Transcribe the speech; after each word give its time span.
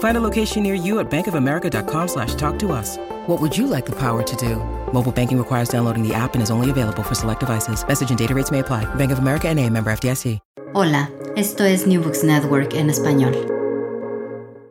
Find 0.00 0.16
a 0.16 0.20
location 0.20 0.62
near 0.62 0.74
you 0.74 0.98
at 1.00 1.10
bankofamerica.com 1.10 2.08
slash 2.08 2.34
talk 2.34 2.58
to 2.60 2.72
us. 2.72 2.98
What 3.26 3.40
would 3.40 3.56
you 3.56 3.66
like 3.66 3.86
the 3.86 3.96
power 3.96 4.22
to 4.22 4.36
do? 4.36 4.56
Mobile 4.92 5.12
banking 5.12 5.38
requires 5.38 5.68
downloading 5.68 6.02
the 6.06 6.14
app 6.14 6.34
and 6.34 6.42
is 6.42 6.50
only 6.50 6.70
available 6.70 7.02
for 7.02 7.14
select 7.14 7.40
devices. 7.40 7.86
Message 7.86 8.10
and 8.10 8.18
data 8.18 8.34
rates 8.34 8.50
may 8.50 8.60
apply. 8.60 8.86
Bank 8.96 9.12
of 9.12 9.18
America 9.18 9.48
and 9.48 9.58
a 9.58 9.68
member 9.70 9.90
FDIC. 9.92 10.40
Hola, 10.72 11.10
esto 11.36 11.64
es 11.64 11.86
New 11.86 12.00
Books 12.00 12.22
Network 12.22 12.74
en 12.74 12.90
español. 12.90 13.34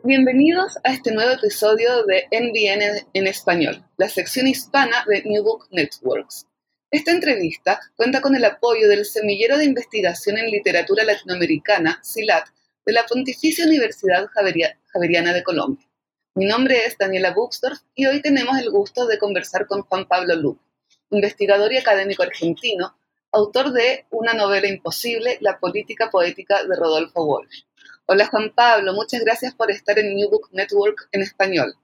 Bienvenidos 0.02 0.78
a 0.82 0.94
este 0.94 1.12
nuevo 1.12 1.32
episodio 1.32 2.04
de 2.06 2.24
NBN 2.32 3.06
en 3.12 3.26
español, 3.26 3.84
la 3.98 4.08
sección 4.08 4.46
hispana 4.46 5.04
de 5.06 5.22
New 5.24 5.44
Book 5.44 5.68
Networks. 5.70 6.46
Esta 6.90 7.12
entrevista 7.12 7.78
cuenta 7.96 8.20
con 8.20 8.34
el 8.34 8.44
apoyo 8.46 8.88
del 8.88 9.04
Semillero 9.04 9.58
de 9.58 9.66
Investigación 9.66 10.38
en 10.38 10.50
Literatura 10.50 11.04
Latinoamericana, 11.04 12.00
SILAT, 12.02 12.48
de 12.86 12.92
la 12.94 13.04
Pontificia 13.04 13.66
Universidad 13.66 14.26
Javeriana 14.92 15.32
de 15.32 15.42
Colombia. 15.42 15.86
Mi 16.34 16.46
nombre 16.46 16.84
es 16.86 16.96
Daniela 16.98 17.32
Buxdorf 17.32 17.80
y 17.94 18.06
hoy 18.06 18.22
tenemos 18.22 18.58
el 18.58 18.70
gusto 18.70 19.06
de 19.06 19.18
conversar 19.18 19.66
con 19.66 19.82
Juan 19.82 20.06
Pablo 20.06 20.36
Luque, 20.36 20.64
investigador 21.10 21.72
y 21.72 21.78
académico 21.78 22.22
argentino, 22.22 22.94
autor 23.32 23.72
de 23.72 24.06
Una 24.10 24.32
novela 24.32 24.68
imposible, 24.68 25.38
La 25.40 25.58
política 25.58 26.10
poética 26.10 26.64
de 26.64 26.76
Rodolfo 26.76 27.24
Walsh. 27.24 27.64
Hola 28.06 28.26
Juan 28.26 28.52
Pablo, 28.54 28.92
muchas 28.92 29.22
gracias 29.22 29.54
por 29.54 29.70
estar 29.70 29.98
en 29.98 30.14
New 30.14 30.30
Book 30.30 30.48
Network 30.52 31.08
en 31.12 31.22
español. 31.22 31.74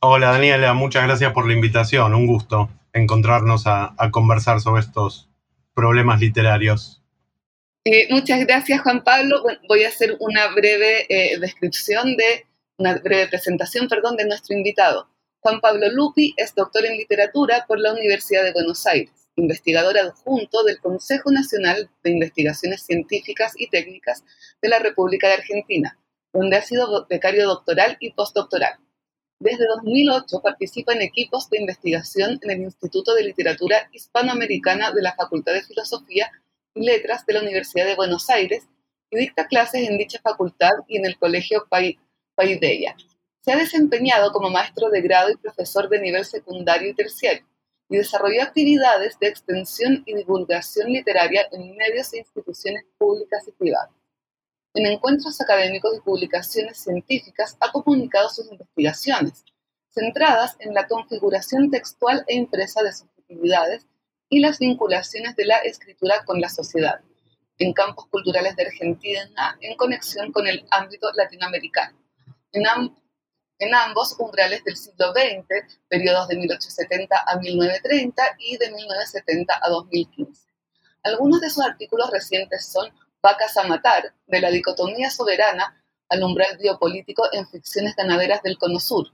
Hola 0.00 0.30
Daniela, 0.30 0.74
muchas 0.74 1.04
gracias 1.04 1.32
por 1.32 1.46
la 1.46 1.54
invitación. 1.54 2.14
Un 2.14 2.26
gusto 2.26 2.70
encontrarnos 2.92 3.66
a, 3.66 3.94
conversar 4.10 4.60
sobre 4.60 4.82
estos 4.82 5.28
problemas 5.74 6.20
literarios. 6.20 7.02
Eh, 7.90 8.06
muchas 8.10 8.40
gracias 8.40 8.82
Juan 8.82 9.02
Pablo. 9.02 9.42
voy 9.66 9.84
a 9.84 9.88
hacer 9.88 10.14
una 10.20 10.48
breve 10.48 11.06
eh, 11.08 11.38
descripción 11.38 12.18
de, 12.18 12.44
una 12.76 12.98
breve 12.98 13.28
presentación, 13.28 13.88
perdón, 13.88 14.18
de 14.18 14.26
nuestro 14.26 14.54
invitado. 14.54 15.08
Juan 15.40 15.58
Pablo 15.62 15.88
Lupi 15.90 16.34
es 16.36 16.54
doctor 16.54 16.84
en 16.84 16.98
literatura 16.98 17.64
por 17.66 17.80
la 17.80 17.94
Universidad 17.94 18.44
de 18.44 18.52
Buenos 18.52 18.86
Aires 18.86 19.10
investigador 19.36 19.96
adjunto 19.96 20.64
del 20.64 20.80
Consejo 20.80 21.30
Nacional 21.30 21.88
de 22.02 22.10
Investigaciones 22.10 22.82
Científicas 22.82 23.54
y 23.56 23.70
Técnicas 23.70 24.22
de 24.60 24.68
la 24.68 24.80
República 24.80 25.28
de 25.28 25.34
Argentina, 25.34 25.98
donde 26.34 26.56
ha 26.56 26.62
sido 26.62 27.06
becario 27.08 27.46
doctoral 27.46 27.96
y 28.00 28.12
postdoctoral. 28.12 28.74
Desde 29.40 29.64
2008 29.66 30.42
participa 30.42 30.92
en 30.92 31.00
equipos 31.00 31.48
de 31.48 31.60
investigación 31.60 32.38
en 32.42 32.50
el 32.50 32.60
Instituto 32.60 33.14
de 33.14 33.22
Literatura 33.22 33.88
Hispanoamericana 33.92 34.90
de 34.90 35.00
la 35.00 35.14
Facultad 35.14 35.54
de 35.54 35.62
Filosofía 35.62 36.30
Letras 36.80 37.26
de 37.26 37.34
la 37.34 37.40
Universidad 37.40 37.86
de 37.86 37.96
Buenos 37.96 38.30
Aires 38.30 38.66
y 39.10 39.18
dicta 39.18 39.46
clases 39.46 39.88
en 39.88 39.98
dicha 39.98 40.20
facultad 40.22 40.72
y 40.86 40.98
en 40.98 41.06
el 41.06 41.18
Colegio 41.18 41.66
Paideia. 42.34 42.96
Se 43.40 43.52
ha 43.52 43.56
desempeñado 43.56 44.32
como 44.32 44.50
maestro 44.50 44.90
de 44.90 45.00
grado 45.00 45.30
y 45.30 45.36
profesor 45.36 45.88
de 45.88 46.00
nivel 46.00 46.24
secundario 46.24 46.90
y 46.90 46.94
terciario 46.94 47.46
y 47.88 47.96
desarrolló 47.96 48.42
actividades 48.42 49.18
de 49.18 49.28
extensión 49.28 50.02
y 50.06 50.14
divulgación 50.14 50.92
literaria 50.92 51.48
en 51.52 51.74
medios 51.76 52.12
e 52.12 52.18
instituciones 52.18 52.84
públicas 52.98 53.48
y 53.48 53.52
privadas. 53.52 53.90
En 54.74 54.86
encuentros 54.86 55.40
académicos 55.40 55.96
y 55.96 56.00
publicaciones 56.00 56.78
científicas 56.78 57.56
ha 57.60 57.72
comunicado 57.72 58.28
sus 58.28 58.52
investigaciones, 58.52 59.44
centradas 59.90 60.56
en 60.60 60.74
la 60.74 60.86
configuración 60.86 61.70
textual 61.70 62.24
e 62.28 62.36
impresa 62.36 62.82
de 62.82 62.92
sus 62.92 63.08
actividades 63.18 63.86
y 64.28 64.40
las 64.40 64.58
vinculaciones 64.58 65.36
de 65.36 65.46
la 65.46 65.56
escritura 65.58 66.24
con 66.24 66.40
la 66.40 66.48
sociedad, 66.48 67.00
en 67.58 67.72
campos 67.72 68.06
culturales 68.06 68.54
de 68.56 68.66
Argentina 68.66 69.58
en 69.60 69.76
conexión 69.76 70.32
con 70.32 70.46
el 70.46 70.66
ámbito 70.70 71.10
latinoamericano. 71.14 71.98
En, 72.52 72.64
en 73.58 73.74
ambos 73.74 74.14
umbrales 74.18 74.62
del 74.64 74.76
siglo 74.76 75.12
XX, 75.12 75.78
periodos 75.88 76.28
de 76.28 76.36
1870 76.36 77.24
a 77.26 77.36
1930 77.36 78.22
y 78.38 78.56
de 78.56 78.70
1970 78.70 79.60
a 79.60 79.68
2015. 79.68 80.48
Algunos 81.02 81.40
de 81.40 81.50
sus 81.50 81.64
artículos 81.64 82.10
recientes 82.10 82.66
son 82.66 82.92
Vacas 83.20 83.56
a 83.56 83.64
matar, 83.64 84.14
de 84.28 84.40
la 84.40 84.50
dicotomía 84.50 85.10
soberana 85.10 85.82
al 86.08 86.22
umbral 86.22 86.56
biopolítico 86.56 87.24
en 87.32 87.48
ficciones 87.48 87.96
ganaderas 87.96 88.42
del 88.42 88.56
Cono 88.58 88.78
Sur, 88.78 89.08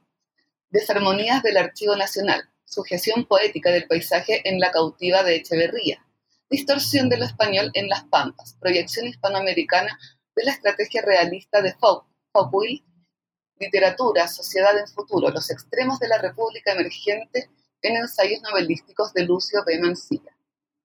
Desarmonías 0.68 1.42
del 1.42 1.56
Archivo 1.56 1.96
Nacional, 1.96 2.48
sujeción 2.74 3.24
poética 3.26 3.70
del 3.70 3.86
paisaje 3.86 4.42
en 4.48 4.58
la 4.58 4.72
cautiva 4.72 5.22
de 5.22 5.36
Echeverría, 5.36 6.04
distorsión 6.50 7.08
de 7.08 7.18
lo 7.18 7.24
español 7.24 7.70
en 7.74 7.88
las 7.88 8.04
Pampas, 8.04 8.56
proyección 8.60 9.06
hispanoamericana 9.06 9.98
de 10.34 10.44
la 10.44 10.52
estrategia 10.52 11.02
realista 11.02 11.62
de 11.62 11.74
Foucault 11.74 12.82
Literatura, 13.60 14.26
Sociedad 14.26 14.76
en 14.76 14.88
Futuro, 14.88 15.30
Los 15.30 15.50
extremos 15.50 16.00
de 16.00 16.08
la 16.08 16.18
República 16.18 16.72
Emergente 16.72 17.48
en 17.82 17.96
ensayos 17.96 18.42
novelísticos 18.42 19.12
de 19.12 19.22
Lucio 19.22 19.62
B. 19.64 19.78
Mancilla. 19.78 20.36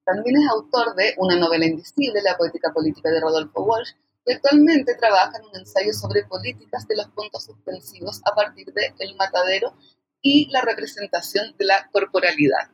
También 0.05 0.37
es 0.37 0.49
autor 0.49 0.95
de 0.95 1.15
Una 1.17 1.35
novela 1.35 1.65
invisible, 1.65 2.21
la 2.21 2.37
poética 2.37 2.71
política 2.71 3.09
de 3.09 3.21
Rodolfo 3.21 3.63
Walsh, 3.63 3.93
y 4.25 4.33
actualmente 4.33 4.93
trabaja 4.95 5.39
en 5.39 5.45
un 5.45 5.55
ensayo 5.55 5.93
sobre 5.93 6.25
políticas 6.25 6.87
de 6.87 6.97
los 6.97 7.07
puntos 7.07 7.45
suspensivos 7.45 8.21
a 8.25 8.35
partir 8.35 8.71
de 8.73 8.93
El 8.99 9.15
Matadero 9.15 9.73
y 10.21 10.49
la 10.51 10.61
representación 10.61 11.55
de 11.57 11.65
la 11.65 11.89
corporalidad. 11.91 12.69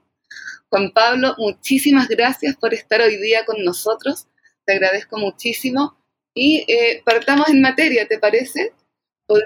Juan 0.70 0.92
Pablo, 0.92 1.36
muchísimas 1.38 2.08
gracias 2.08 2.56
por 2.56 2.74
estar 2.74 3.02
hoy 3.02 3.18
día 3.18 3.46
con 3.46 3.64
nosotros. 3.64 4.28
Te 4.66 4.74
agradezco 4.74 5.18
muchísimo. 5.18 5.98
Y 6.34 6.66
eh, 6.68 7.02
partamos 7.06 7.50
en 7.50 7.62
materia, 7.62 8.08
¿te 8.08 8.20
parece? 8.20 8.74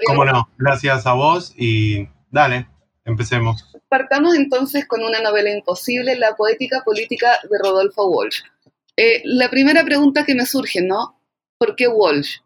¿Cómo 0.08 0.26
no? 0.26 0.50
Gracias 0.58 1.06
a 1.06 1.14
vos 1.14 1.54
y 1.56 2.08
dale, 2.32 2.68
empecemos. 3.06 3.66
Partamos 3.88 4.36
entonces 4.36 4.88
con 4.88 5.04
una 5.04 5.22
novela 5.22 5.52
imposible, 5.52 6.18
La 6.18 6.36
poética 6.36 6.84
política 6.84 7.40
de 7.44 7.58
Rodolfo 7.62 8.08
Walsh. 8.08 8.42
Eh, 8.98 9.22
la 9.24 9.50
primera 9.50 9.84
pregunta 9.84 10.26
que 10.26 10.36
me 10.36 10.46
surge, 10.46 10.82
¿no? 10.82 11.22
¿Por 11.58 11.76
qué 11.76 11.88
Walsh? 11.88 12.40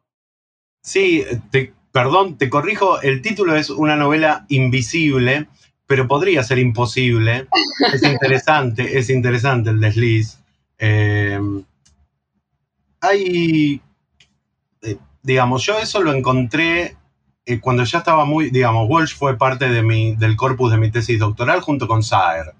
Sí, 0.81 1.23
perdón, 1.93 2.37
te 2.37 2.49
corrijo, 2.49 2.99
el 3.01 3.21
título 3.21 3.55
es 3.55 3.69
una 3.69 3.95
novela 3.95 4.45
invisible, 4.49 5.47
pero 5.85 6.07
podría 6.07 6.43
ser 6.43 6.57
imposible. 6.57 7.47
Es 7.93 8.03
interesante, 8.03 8.97
es 8.97 9.09
interesante 9.11 9.69
el 9.69 9.79
desliz. 9.79 10.39
Eh, 10.79 11.39
hay, 12.99 13.79
eh, 14.81 14.97
digamos, 15.21 15.63
yo 15.65 15.77
eso 15.77 16.01
lo 16.01 16.11
encontré 16.11 16.97
eh, 17.45 17.59
cuando 17.59 17.83
ya 17.83 17.99
estaba 17.99 18.25
muy, 18.25 18.49
digamos, 18.49 18.89
Walsh 18.89 19.15
fue 19.15 19.37
parte 19.37 19.69
de 19.69 19.83
mi, 19.83 20.15
del 20.15 20.35
corpus 20.35 20.71
de 20.71 20.77
mi 20.79 20.89
tesis 20.89 21.19
doctoral 21.19 21.61
junto 21.61 21.87
con 21.87 22.01
Saer. 22.01 22.55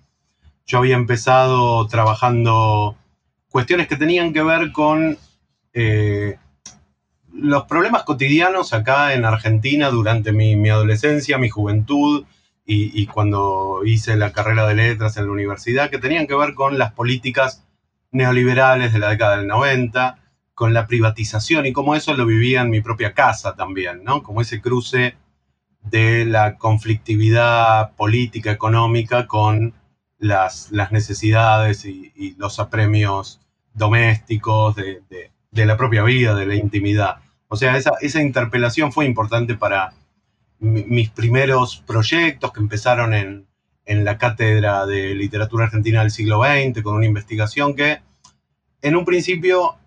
Yo 0.68 0.78
había 0.78 0.96
empezado 0.96 1.88
trabajando 1.88 2.96
cuestiones 3.50 3.88
que 3.88 3.96
tenían 3.96 4.32
que 4.32 4.44
ver 4.44 4.72
con 4.72 5.18
eh, 5.74 6.38
los 7.34 7.64
problemas 7.64 8.04
cotidianos 8.04 8.74
acá 8.74 9.14
en 9.14 9.26
Argentina 9.26 9.90
durante 9.90 10.32
mi, 10.32 10.70
adolescencia, 10.70 11.38
mi 11.38 11.50
juventud 11.50 12.26
y, 12.66 13.02
y, 13.02 13.08
cuando 13.08 13.82
hice 13.86 14.16
la 14.16 14.32
carrera 14.32 14.68
de 14.68 14.76
letras 14.76 15.18
en 15.18 15.26
la 15.26 15.32
universidad, 15.32 15.90
que 15.90 15.98
tenían 15.98 16.28
que 16.28 16.36
ver 16.36 16.54
con 16.54 16.78
las 16.78 16.94
políticas 16.94 17.66
neoliberales 18.12 18.94
de 18.94 19.00
la 19.00 19.10
década 19.10 19.38
del 19.38 19.48
90 19.48 20.20
con 20.54 20.74
la 20.74 20.88
privatización 20.88 21.66
y 21.66 21.74
cómo 21.74 21.96
eso 21.96 22.14
lo 22.14 22.26
vivía 22.26 22.62
en 22.62 22.70
mi 22.70 22.82
propia 22.82 23.14
casa 23.14 23.56
también, 23.56 24.04
¿no? 24.04 24.24
Como 24.24 24.42
ese 24.42 24.62
cruce 24.62 25.18
de 25.82 26.26
la 26.26 26.58
conflictividad 26.58 27.96
política, 27.96 28.52
económica 28.52 29.28
con 29.28 29.74
las, 30.20 30.72
las 30.72 30.92
necesidades 30.92 31.86
y, 31.86 32.36
los 32.38 32.60
apremios 32.60 33.42
domésticos 33.74 34.76
de, 34.76 35.02
de 35.10 35.32
la 35.54 35.78
propia 35.78 36.04
vida, 36.04 36.36
de 36.36 36.46
la 36.46 36.56
intimidad. 36.56 37.18
O 37.48 37.56
sea, 37.56 37.78
esa, 37.78 37.92
esa 38.02 38.22
interpelación 38.22 38.92
fue 38.92 39.06
importante 39.06 39.56
para 39.56 39.94
mis 40.60 41.10
primeros 41.10 41.84
proyectos 41.86 42.52
que 42.52 42.60
empezaron 42.60 43.14
en, 43.14 43.46
en 43.86 44.06
la 44.06 44.18
Cátedra 44.18 44.86
de 44.86 45.14
Literatura 45.16 45.66
Argentina 45.66 46.02
del 46.02 46.12
siglo 46.12 46.42
XX, 46.44 46.82
con 46.82 46.96
una 46.96 47.06
investigación 47.06 47.76
que 47.76 48.00
en 48.82 48.96
un 48.96 49.06
principio 49.06 49.78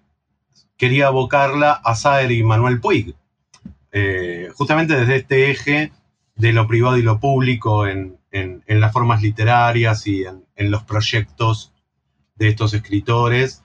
quería 0.76 1.08
abocarla 1.08 1.72
a 1.72 1.94
Saer 1.94 2.30
y 2.32 2.42
Manuel 2.42 2.80
Puig, 2.80 3.14
eh, 3.92 4.50
justamente 4.54 4.96
desde 4.96 5.16
este 5.16 5.50
eje 5.50 5.92
de 6.34 6.52
lo 6.52 6.66
privado 6.66 6.98
y 6.98 7.02
lo 7.02 7.18
público 7.18 7.86
en, 7.86 8.18
las 8.68 8.92
formas 8.92 9.22
literarias 9.22 10.06
y 10.06 10.24
en, 10.24 10.70
los 10.70 10.82
proyectos 10.82 11.72
de 12.34 12.48
estos 12.48 12.74
escritores, 12.74 13.62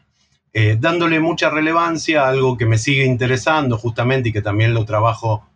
eh, 0.53 0.77
dándole 0.79 1.19
mucha 1.19 1.49
relevancia 1.49 2.23
a 2.23 2.29
algo 2.29 2.57
que 2.57 2.65
me 2.65 2.77
sigue 2.77 3.05
interesando 3.05 3.77
justamente 3.77 4.29
y 4.29 4.33
que 4.33 4.41
también 4.41 4.73
lo 4.73 4.85
trabajo 4.85 5.47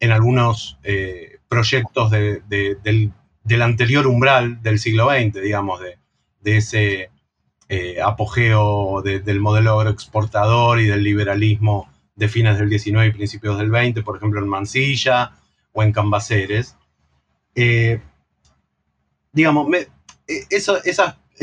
en 0.00 0.12
algunos 0.12 0.78
eh, 0.82 1.38
proyectos 1.48 2.10
del, 2.10 3.12
anterior 3.60 4.06
umbral 4.06 4.62
del 4.62 4.78
siglo 4.78 5.08
XX, 5.10 5.40
digamos, 5.42 5.80
de, 5.80 5.98
ese 6.44 7.10
apogeo 8.04 9.00
del 9.02 9.40
modelo 9.40 9.78
agroexportador 9.80 10.80
y 10.80 10.86
del 10.86 11.02
liberalismo 11.02 11.88
de 12.14 12.28
fines 12.28 12.58
del 12.58 12.68
19 12.68 13.08
y 13.08 13.12
principios 13.12 13.58
del 13.58 13.70
20, 13.70 14.02
por 14.02 14.16
ejemplo 14.16 14.40
en 14.40 14.48
Mansilla 14.48 15.32
o 15.72 15.82
en 15.82 15.92
Cambaceres. 15.92 16.76
Eh, 17.54 18.00
digamos, 19.32 19.68
eh, 20.26 20.46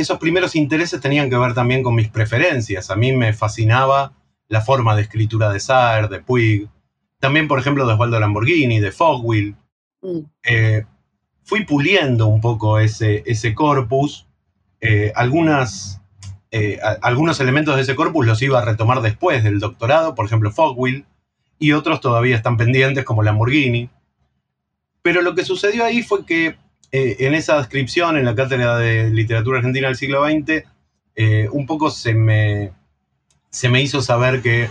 esos 0.01 0.19
primeros 0.19 0.55
intereses 0.55 1.01
tenían 1.01 1.29
que 1.29 1.37
ver 1.37 1.53
también 1.53 1.83
con 1.83 1.95
mis 1.95 2.09
preferencias. 2.09 2.89
A 2.89 2.95
mí 2.95 3.11
me 3.11 3.33
fascinaba 3.33 4.13
la 4.47 4.61
forma 4.61 4.95
de 4.95 5.03
escritura 5.03 5.51
de 5.51 5.59
Saer, 5.59 6.09
de 6.09 6.19
Puig, 6.19 6.67
también, 7.19 7.47
por 7.47 7.59
ejemplo, 7.59 7.85
de 7.85 7.93
Osvaldo 7.93 8.19
Lamborghini, 8.19 8.79
de 8.79 8.91
Fogwill. 8.91 9.55
Mm. 10.01 10.19
Eh, 10.43 10.85
fui 11.43 11.65
puliendo 11.65 12.27
un 12.27 12.41
poco 12.41 12.79
ese, 12.79 13.23
ese 13.25 13.53
corpus. 13.53 14.27
algunas 15.15 15.99
eh, 16.51 16.79
algunos 17.03 17.39
elementos 17.39 17.75
de 17.75 17.83
ese 17.83 17.95
corpus 17.95 18.25
los 18.25 18.41
iba 18.41 18.59
a 18.59 18.65
retomar 18.65 19.01
después 19.01 19.43
del 19.43 19.59
doctorado, 19.59 20.15
por 20.15 20.25
ejemplo 20.25 20.51
Fogwill, 20.51 21.05
y 21.59 21.73
otros 21.73 22.01
todavía 22.01 22.35
están 22.35 22.57
pendientes 22.57 23.03
como 23.03 23.21
Lamborghini. 23.21 23.89
Pero 25.01 25.21
lo 25.21 25.35
que 25.35 25.45
sucedió 25.45 25.85
ahí 25.85 26.01
fue 26.01 26.25
que 26.25 26.57
eh, 26.91 27.17
en 27.19 27.33
esa 27.33 27.57
descripción, 27.57 28.17
en 28.17 28.25
la 28.25 28.35
cátedra 28.35 28.77
de 28.77 29.09
literatura 29.09 29.59
argentina 29.59 29.87
del 29.87 29.97
siglo 29.97 30.25
XX, 30.25 30.63
eh, 31.15 31.47
un 31.51 31.65
poco 31.65 31.91
se 31.91 32.13
me, 32.13 32.71
se 33.49 33.69
me 33.69 33.81
hizo 33.81 34.01
saber 34.01 34.41
que 34.41 34.69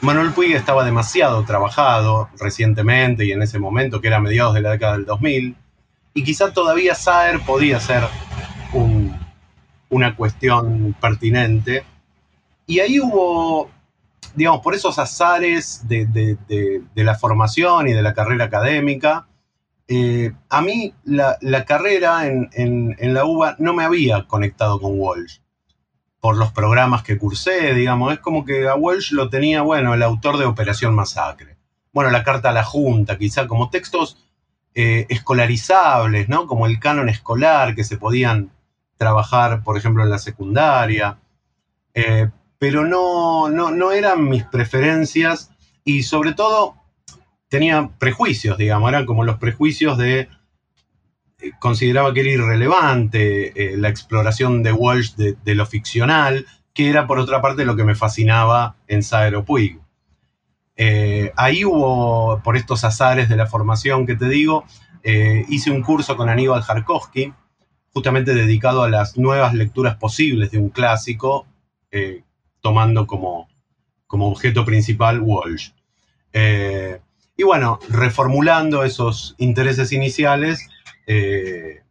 Manuel 0.00 0.32
Puig 0.32 0.54
estaba 0.54 0.84
demasiado 0.84 1.44
trabajado 1.44 2.28
recientemente 2.38 3.24
y 3.24 3.32
en 3.32 3.42
ese 3.42 3.58
momento, 3.58 4.00
que 4.00 4.08
era 4.08 4.16
a 4.16 4.20
mediados 4.20 4.54
de 4.54 4.60
la 4.60 4.72
década 4.72 4.94
del 4.94 5.06
2000, 5.06 5.56
y 6.14 6.24
quizá 6.24 6.52
todavía 6.52 6.94
Saer 6.94 7.40
podía 7.40 7.80
ser 7.80 8.02
un, 8.72 9.16
una 9.92 10.16
cuestión 10.16 10.96
pertinente. 11.00 11.84
Y 12.66 12.80
ahí 12.80 12.98
hubo, 12.98 13.70
digamos, 14.34 14.60
por 14.62 14.74
esos 14.74 14.98
azares 14.98 15.86
de, 15.86 16.38
la 16.94 17.14
formación 17.14 17.88
y 17.88 17.92
de 17.92 18.02
la 18.02 18.14
carrera 18.14 18.46
académica, 18.46 19.26
eh, 19.88 20.32
a 20.48 20.62
mí 20.62 20.94
la, 21.04 21.64
carrera 21.66 22.26
en, 22.26 22.96
la 22.98 23.24
UBA 23.24 23.56
no 23.58 23.74
me 23.74 23.84
había 23.84 24.26
conectado 24.26 24.80
con 24.80 24.98
Walsh 24.98 25.38
por 26.20 26.36
los 26.36 26.52
programas 26.52 27.02
que 27.02 27.18
cursé, 27.18 27.74
digamos, 27.74 28.12
es 28.12 28.20
como 28.20 28.44
que 28.44 28.68
a 28.68 28.76
Walsh 28.76 29.12
lo 29.12 29.28
tenía, 29.28 29.62
bueno, 29.62 29.92
el 29.92 30.02
autor 30.02 30.38
de 30.38 30.44
Operación 30.44 30.94
Masacre. 30.94 31.56
Bueno, 31.92 32.10
la 32.10 32.22
carta 32.22 32.50
a 32.50 32.52
la 32.52 32.62
Junta, 32.62 33.18
quizá 33.18 33.48
como 33.48 33.70
textos 33.70 34.16
eh, 34.74 35.06
escolarizables, 35.10 36.28
¿no? 36.28 36.46
Como 36.46 36.66
el 36.66 36.78
canon 36.78 37.08
escolar 37.08 37.74
que 37.74 37.84
se 37.84 37.98
podían 37.98 38.52
trabajar, 38.96 39.64
por 39.64 39.76
ejemplo, 39.76 40.04
en 40.04 40.10
la 40.10 40.18
secundaria, 40.18 41.18
eh, 41.92 42.30
pero 42.58 42.84
no, 42.86 43.48
no, 43.48 43.90
eran 43.90 44.28
mis 44.28 44.44
preferencias 44.44 45.50
y 45.82 46.04
sobre 46.04 46.32
todo 46.32 46.76
tenía 47.52 47.90
prejuicios, 47.98 48.56
digamos, 48.56 48.88
eran 48.88 49.04
como 49.04 49.24
los 49.24 49.36
prejuicios 49.36 49.98
de, 49.98 50.20
eh, 51.38 51.50
consideraba 51.60 52.14
que 52.14 52.20
era 52.20 52.30
irrelevante 52.30 53.74
eh, 53.74 53.76
la 53.76 53.90
exploración 53.90 54.62
de 54.62 54.72
Walsh 54.72 55.16
de, 55.16 55.54
lo 55.54 55.66
ficcional, 55.66 56.46
que 56.72 56.88
era 56.88 57.06
por 57.06 57.18
otra 57.18 57.42
parte 57.42 57.66
lo 57.66 57.76
que 57.76 57.84
me 57.84 57.94
fascinaba 57.94 58.76
en 58.86 59.02
Saero 59.02 59.44
Puig. 59.44 59.78
ahí 61.36 61.66
hubo, 61.66 62.40
por 62.42 62.56
estos 62.56 62.84
azares 62.84 63.28
de 63.28 63.36
la 63.36 63.46
formación 63.46 64.06
que 64.06 64.16
te 64.16 64.30
digo, 64.30 64.64
hice 65.04 65.70
un 65.70 65.82
curso 65.82 66.16
con 66.16 66.30
Aníbal 66.30 66.62
Jarkowski, 66.62 67.34
justamente 67.92 68.32
dedicado 68.34 68.82
a 68.82 68.88
las 68.88 69.18
nuevas 69.18 69.52
lecturas 69.52 69.96
posibles 69.96 70.52
de 70.52 70.58
un 70.58 70.70
clásico, 70.70 71.46
eh, 71.90 72.22
tomando 72.62 73.06
como, 73.06 73.46
como, 74.06 74.28
objeto 74.28 74.64
principal 74.64 75.20
Walsh. 75.20 75.72
Eh, 77.32 77.42
y 77.42 77.42
bueno, 77.44 77.78
reformulando 77.88 78.84
esos 78.84 79.34
intereses 79.38 79.92
iniciales, 79.92 80.68
eh, 81.06 81.82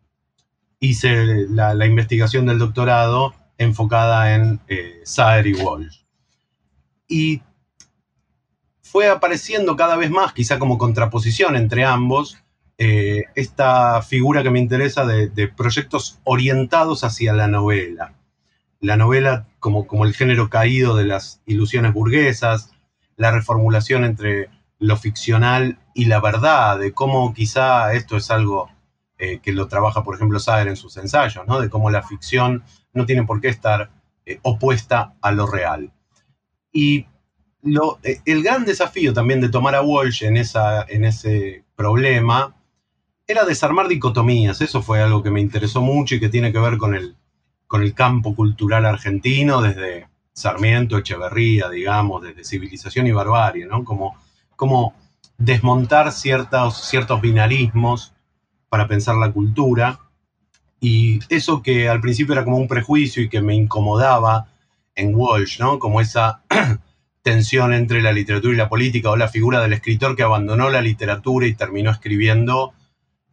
hice 0.79 1.47
la, 1.49 1.85
investigación 1.85 2.45
del 2.45 2.59
doctorado 2.59 3.33
enfocada 3.57 4.33
en 4.33 4.59
Saer 5.03 5.47
y 5.47 5.53
Walsh. 5.53 6.01
Y 7.07 7.41
fue 8.91 9.07
apareciendo 9.07 9.75
cada 9.77 9.95
vez 9.95 10.11
más, 10.11 10.33
quizá 10.33 10.59
como 10.59 10.77
contraposición 10.77 11.55
entre 11.55 11.85
ambos, 11.85 12.37
eh, 12.77 13.25
esta 13.35 14.01
figura 14.01 14.43
que 14.43 14.49
me 14.49 14.59
interesa 14.59 15.05
de, 15.05 15.47
proyectos 15.47 16.19
orientados 16.23 17.03
hacia 17.03 17.31
la 17.31 17.47
novela. 17.47 18.15
La 18.79 18.97
novela 18.97 19.47
como, 19.59 19.87
como 19.87 20.05
el 20.05 20.15
género 20.15 20.49
caído 20.49 20.95
de 20.95 21.05
las 21.05 21.41
ilusiones 21.45 21.93
burguesas, 21.93 22.71
la 23.15 23.31
reformulación 23.31 24.03
entre 24.03 24.49
lo 24.81 24.97
ficcional 24.97 25.77
y 25.93 26.05
la 26.05 26.19
verdad, 26.19 26.79
de 26.79 26.91
cómo 26.91 27.33
quizá 27.35 27.93
esto 27.93 28.17
es 28.17 28.31
algo 28.31 28.67
eh, 29.19 29.39
que 29.39 29.51
lo 29.51 29.67
trabaja, 29.67 30.03
por 30.03 30.15
ejemplo, 30.15 30.39
Sager 30.39 30.67
en 30.67 30.75
sus 30.75 30.97
ensayos, 30.97 31.45
¿no? 31.47 31.61
de 31.61 31.69
cómo 31.69 31.91
la 31.91 32.01
ficción 32.01 32.63
no 32.91 33.05
tiene 33.05 33.23
por 33.23 33.39
qué 33.41 33.49
estar 33.49 33.91
eh, 34.25 34.39
opuesta 34.41 35.13
a 35.21 35.31
lo 35.31 35.45
real. 35.45 35.93
Y 36.73 37.05
lo, 37.61 37.99
el 38.25 38.41
gran 38.41 38.65
desafío 38.65 39.13
también 39.13 39.39
de 39.39 39.49
tomar 39.49 39.75
a 39.75 39.83
Walsh 39.83 40.23
en, 40.23 40.35
esa, 40.35 40.83
en 40.89 41.05
ese 41.05 41.63
problema 41.75 42.55
era 43.27 43.45
desarmar 43.45 43.87
dicotomías. 43.87 44.61
Eso 44.61 44.81
fue 44.81 44.99
algo 44.99 45.21
que 45.21 45.29
me 45.29 45.41
interesó 45.41 45.81
mucho 45.81 46.15
y 46.15 46.19
que 46.19 46.29
tiene 46.29 46.51
que 46.51 46.59
ver 46.59 46.79
con 46.79 46.95
el, 46.95 47.15
con 47.67 47.83
el 47.83 47.93
campo 47.93 48.33
cultural 48.33 48.87
argentino 48.87 49.61
desde 49.61 50.07
Sarmiento, 50.33 50.97
Echeverría, 50.97 51.69
digamos, 51.69 52.23
desde 52.23 52.43
civilización 52.43 53.05
y 53.05 53.11
barbarie, 53.11 53.67
¿no? 53.67 53.83
Como, 53.83 54.15
como 54.61 54.93
desmontar 55.39 56.11
ciertos, 56.11 56.87
ciertos 56.87 57.19
binarismos 57.19 58.13
para 58.69 58.87
pensar 58.87 59.15
la 59.15 59.31
cultura. 59.31 60.01
Y 60.79 61.19
eso 61.29 61.63
que 61.63 61.89
al 61.89 61.99
principio 61.99 62.33
era 62.33 62.43
como 62.43 62.57
un 62.57 62.67
prejuicio 62.67 63.23
y 63.23 63.27
que 63.27 63.41
me 63.41 63.55
incomodaba 63.55 64.53
en 64.93 65.15
Walsh, 65.15 65.59
¿no? 65.59 65.79
Como 65.79 65.99
esa 65.99 66.43
tensión 67.23 67.73
entre 67.73 68.03
la 68.03 68.11
literatura 68.11 68.53
y 68.53 68.57
la 68.57 68.69
política 68.69 69.09
o 69.09 69.15
la 69.15 69.29
figura 69.29 69.61
del 69.61 69.73
escritor 69.73 70.15
que 70.15 70.21
abandonó 70.21 70.69
la 70.69 70.83
literatura 70.83 71.47
y 71.47 71.55
terminó 71.55 71.89
escribiendo 71.89 72.75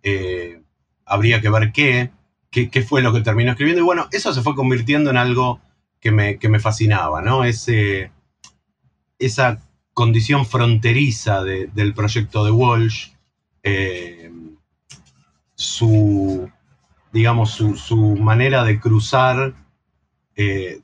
eh, 0.03 0.63
habría 1.05 1.43
que 1.43 1.51
ver 1.51 1.73
qué, 1.73 2.11
qué, 2.51 2.83
fue 2.83 3.03
lo 3.03 3.13
que 3.13 3.21
terminó 3.21 3.51
escribiendo. 3.51 3.83
Y 3.83 3.85
bueno, 3.85 4.09
eso 4.13 4.33
se 4.33 4.41
fue 4.41 4.55
convirtiendo 4.55 5.11
en 5.11 5.19
algo 5.19 5.61
que 6.01 6.11
me, 6.11 6.59
fascinaba, 6.59 7.21
¿no? 7.21 7.45
Ese, 7.45 8.13
esa 9.19 9.61
condición 9.99 10.47
fronteriza 10.47 11.43
del 11.43 11.93
proyecto 11.93 12.45
de 12.45 12.53
Walsh, 12.53 13.09
eh, 13.65 14.31
su, 15.57 16.49
digamos, 17.13 17.51
su, 17.51 18.17
manera 18.17 18.63
de 18.63 18.79
cruzar 18.79 19.55
eh, 20.37 20.83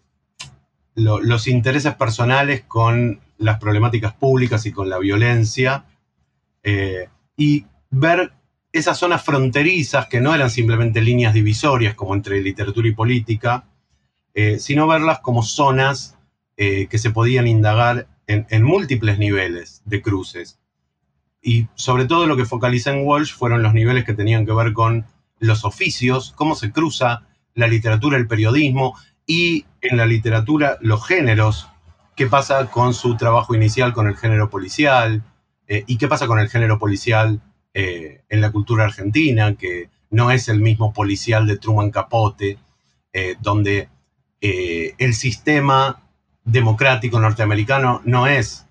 los 0.96 1.46
intereses 1.46 1.94
personales 1.94 2.64
con 2.66 3.20
las 3.38 3.60
problemáticas 3.60 4.14
públicas 4.14 4.66
y 4.66 4.72
con 4.72 4.88
la 4.88 4.98
violencia, 4.98 5.84
y 7.36 7.66
ver 7.90 8.32
esas 8.72 8.98
zonas 8.98 9.22
fronterizas 9.22 10.08
que 10.08 10.20
no 10.20 10.34
eran 10.34 10.50
simplemente 10.50 11.00
líneas 11.00 11.34
divisorias 11.34 11.94
como 11.94 12.16
entre 12.16 12.42
literatura 12.42 12.88
y 12.88 12.94
política, 12.94 13.68
eh, 14.34 14.58
sino 14.58 14.88
verlas 14.88 15.20
como 15.20 15.44
zonas 15.44 16.18
eh, 16.56 16.88
que 16.88 16.98
se 16.98 17.12
podían 17.12 17.46
indagar 17.46 18.08
en, 18.26 18.62
múltiples 18.62 19.18
niveles 19.18 19.82
de 19.84 20.02
cruces. 20.02 20.58
Y 21.42 21.68
sobre 21.74 22.06
todo 22.06 22.26
lo 22.26 22.36
que 22.36 22.46
focaliza 22.46 22.92
en 22.92 23.06
Walsh 23.06 23.34
fueron 23.34 23.62
los 23.62 23.74
niveles 23.74 24.04
que 24.04 24.14
tenían 24.14 24.46
que 24.46 24.52
ver 24.52 24.72
con 24.72 25.06
los 25.38 25.64
oficios, 25.64 26.32
cómo 26.34 26.54
se 26.54 26.72
cruza 26.72 27.26
la 27.54 27.66
literatura, 27.66 28.16
el 28.16 28.26
periodismo 28.26 28.96
y 29.26 29.66
en 29.80 29.96
la 29.96 30.06
literatura 30.06 30.78
los 30.80 31.06
géneros 31.06 31.68
qué 32.16 32.26
pasa 32.26 32.70
con 32.70 32.94
su 32.94 33.16
trabajo 33.16 33.54
inicial 33.54 33.92
con 33.92 34.06
el 34.06 34.16
género 34.16 34.50
policial 34.50 35.22
eh, 35.66 35.84
y 35.86 35.98
qué 35.98 36.08
pasa 36.08 36.26
con 36.26 36.38
el 36.38 36.48
género 36.48 36.78
policial 36.78 37.40
eh, 37.72 38.22
en 38.28 38.40
la 38.40 38.52
cultura 38.52 38.84
argentina, 38.84 39.56
que 39.56 39.88
no 40.10 40.30
es 40.30 40.48
el 40.48 40.60
mismo 40.60 40.92
policial 40.92 41.46
de 41.46 41.58
Truman 41.58 41.90
Capote, 41.90 42.58
eh, 43.12 43.36
donde 43.40 43.88
el 44.40 45.14
sistema 45.14 46.03
democrático 46.44 47.18
norteamericano 47.20 48.00
no 48.04 48.26
es 48.26 48.66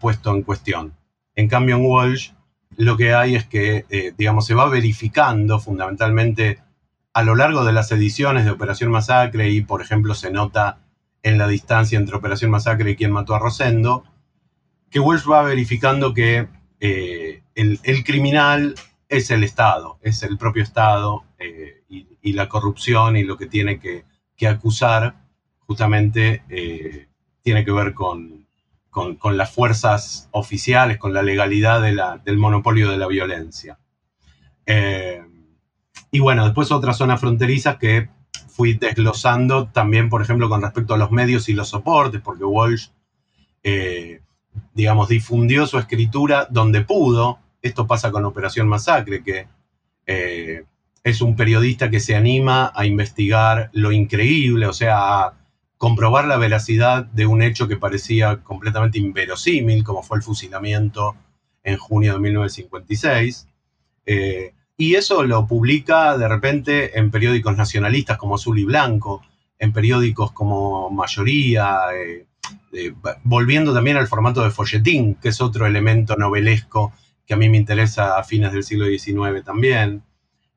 puesto 0.00 0.34
en 0.34 0.42
cuestión. 0.42 0.94
En 1.34 1.48
cambio, 1.48 1.76
en 1.76 1.84
Walsh 1.84 2.30
lo 2.76 2.96
que 2.96 3.14
hay 3.14 3.34
es 3.34 3.44
que, 3.44 4.14
digamos, 4.16 4.46
se 4.46 4.54
va 4.54 4.68
verificando 4.68 5.58
fundamentalmente 5.60 6.60
a 7.12 7.22
lo 7.22 7.34
largo 7.34 7.64
de 7.64 7.72
las 7.72 7.90
ediciones 7.92 8.44
de 8.44 8.50
Operación 8.50 8.90
Masacre 8.90 9.50
y, 9.50 9.62
por 9.62 9.80
ejemplo, 9.82 10.14
se 10.14 10.30
nota 10.30 10.80
en 11.22 11.38
la 11.38 11.48
distancia 11.48 11.98
entre 11.98 12.14
Operación 12.14 12.50
Masacre 12.50 12.90
y 12.90 12.96
quien 12.96 13.10
mató 13.10 13.34
a 13.34 13.38
Rosendo, 13.38 14.04
que 14.90 15.00
Welsh 15.00 15.28
va 15.28 15.42
verificando 15.42 16.14
que 16.14 16.46
eh, 16.78 17.42
el, 17.54 18.04
criminal 18.04 18.74
es 19.08 19.30
el 19.30 19.42
Estado, 19.44 19.98
es 20.02 20.22
el 20.22 20.38
propio 20.38 20.62
Estado 20.62 21.24
eh, 21.38 21.82
y, 21.88 22.32
la 22.32 22.48
corrupción 22.48 23.16
y 23.16 23.24
lo 23.24 23.36
que 23.36 23.46
tiene 23.46 23.80
que, 23.80 24.04
acusar 24.46 25.16
justamente 25.60 26.42
eh, 26.48 27.05
tiene 27.46 27.64
que 27.64 27.70
ver 27.70 27.94
con, 27.94 28.44
con, 28.90 29.36
las 29.36 29.54
fuerzas 29.54 30.28
oficiales, 30.32 30.98
con 30.98 31.14
la 31.14 31.22
legalidad 31.22 31.80
del 31.80 32.38
monopolio 32.38 32.90
de 32.90 32.96
la 32.96 33.06
violencia. 33.06 33.78
y 36.10 36.18
bueno, 36.18 36.44
después 36.44 36.72
otras 36.72 36.96
zonas 36.96 37.20
fronterizas 37.20 37.76
que 37.76 38.08
fui 38.48 38.74
desglosando 38.74 39.68
también, 39.68 40.08
por 40.08 40.22
ejemplo, 40.22 40.48
con 40.48 40.60
respecto 40.60 40.94
a 40.94 40.98
los 40.98 41.12
medios 41.12 41.48
y 41.48 41.52
los 41.52 41.68
soportes, 41.68 42.20
porque 42.20 42.42
Walsh, 42.42 42.88
eh, 43.62 44.22
digamos, 44.74 45.08
difundió 45.08 45.68
su 45.68 45.78
escritura 45.78 46.48
donde 46.50 46.80
pudo. 46.80 47.38
Esto 47.62 47.86
pasa 47.86 48.10
con 48.10 48.24
Operación 48.24 48.66
Masacre, 48.66 49.22
que 49.22 49.46
eh, 50.04 50.64
es 51.04 51.20
un 51.20 51.36
periodista 51.36 51.90
que 51.90 52.00
se 52.00 52.16
anima 52.16 52.72
a 52.74 52.86
investigar 52.86 53.70
lo 53.72 53.92
increíble, 53.92 54.66
o 54.66 54.72
sea, 54.72 55.26
a 55.26 55.34
comprobar 55.78 56.26
la 56.26 56.38
veracidad 56.38 57.04
de 57.04 57.26
un 57.26 57.42
hecho 57.42 57.68
que 57.68 57.76
parecía 57.76 58.42
completamente 58.42 58.98
inverosímil, 58.98 59.84
como 59.84 60.02
fue 60.02 60.18
el 60.18 60.22
fusilamiento 60.22 61.14
en 61.62 61.76
junio 61.76 62.14
de 62.14 62.20
1956. 62.20 63.48
Y 64.78 64.94
eso 64.94 65.22
lo 65.22 65.46
publica 65.46 66.18
de 66.18 66.28
repente 66.28 66.98
en 66.98 67.10
periódicos 67.10 67.56
nacionalistas 67.56 68.18
como 68.18 68.34
Azul 68.34 68.58
y 68.58 68.64
Blanco, 68.64 69.22
en 69.58 69.72
periódicos 69.72 70.32
como 70.32 70.90
Mayoría, 70.90 71.78
eh, 71.94 72.26
eh, 72.72 72.92
volviendo 73.24 73.72
también 73.72 73.96
al 73.96 74.06
formato 74.06 74.42
de 74.42 74.50
folletín, 74.50 75.14
que 75.14 75.30
es 75.30 75.40
otro 75.40 75.66
elemento 75.66 76.14
novelesco 76.16 76.92
que 77.26 77.32
a 77.32 77.38
mí 77.38 77.48
me 77.48 77.56
interesa 77.56 78.18
a 78.18 78.24
fines 78.24 78.52
del 78.52 78.64
siglo 78.64 78.86
XIX 78.86 79.42
también. 79.42 80.02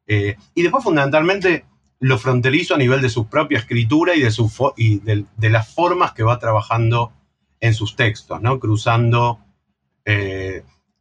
Eh, 0.06 0.36
y 0.54 0.64
después 0.64 0.84
fundamentalmente 0.84 1.66
lo 2.00 2.18
fronterizo 2.18 2.76
a 2.76 2.78
nivel 2.78 3.02
de 3.02 3.10
su 3.10 3.28
propia 3.28 3.60
escritura 3.60 4.14
y 4.16 5.00
de, 5.00 5.50
las 5.50 5.74
formas 5.74 6.14
que 6.14 6.24
va 6.24 6.40
trabajando 6.40 7.12
en 7.60 7.74
sus 7.74 7.96
textos, 7.96 8.42
¿no? 8.42 8.60
cruzando 8.60 9.40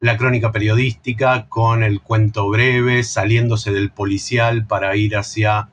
la 0.00 0.16
crónica 0.16 0.52
periodística 0.52 1.48
con 1.48 1.82
el 1.82 2.00
cuento 2.00 2.48
breve, 2.48 3.02
saliéndose 3.02 3.72
del 3.72 3.90
policial 3.90 4.66
para 4.66 4.94
ir 4.96 5.16
hacia 5.16 5.70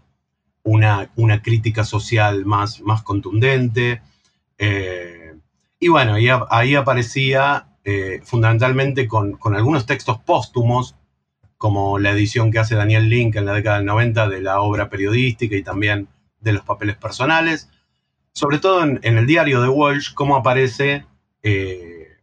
una, 0.63 1.11
una 1.15 1.41
crítica 1.41 1.83
social 1.83 2.45
más, 2.45 2.81
más 2.81 3.03
contundente. 3.03 4.01
Eh, 4.57 5.35
y 5.79 5.87
bueno, 5.89 6.15
ahí, 6.49 6.75
aparecía 6.75 7.67
eh, 7.83 8.21
fundamentalmente 8.23 9.07
con, 9.07 9.37
algunos 9.55 9.85
textos 9.85 10.19
póstumos, 10.19 10.95
como 11.57 11.99
la 11.99 12.11
edición 12.11 12.51
que 12.51 12.59
hace 12.59 12.75
Daniel 12.75 13.09
Link 13.09 13.35
en 13.35 13.45
la 13.45 13.53
década 13.53 13.77
del 13.77 13.85
90 13.85 14.29
de 14.29 14.41
la 14.41 14.61
obra 14.61 14.89
periodística 14.89 15.55
y 15.55 15.63
también 15.63 16.07
de 16.41 16.53
los 16.53 16.63
papeles 16.63 16.97
personales. 16.97 17.69
Sobre 18.33 18.59
todo 18.59 18.83
en, 18.83 18.99
el 19.01 19.25
diario 19.25 19.61
de 19.61 19.69
Walsh, 19.69 20.13
cómo 20.13 20.35
aparece 20.35 21.05
eh, 21.41 22.17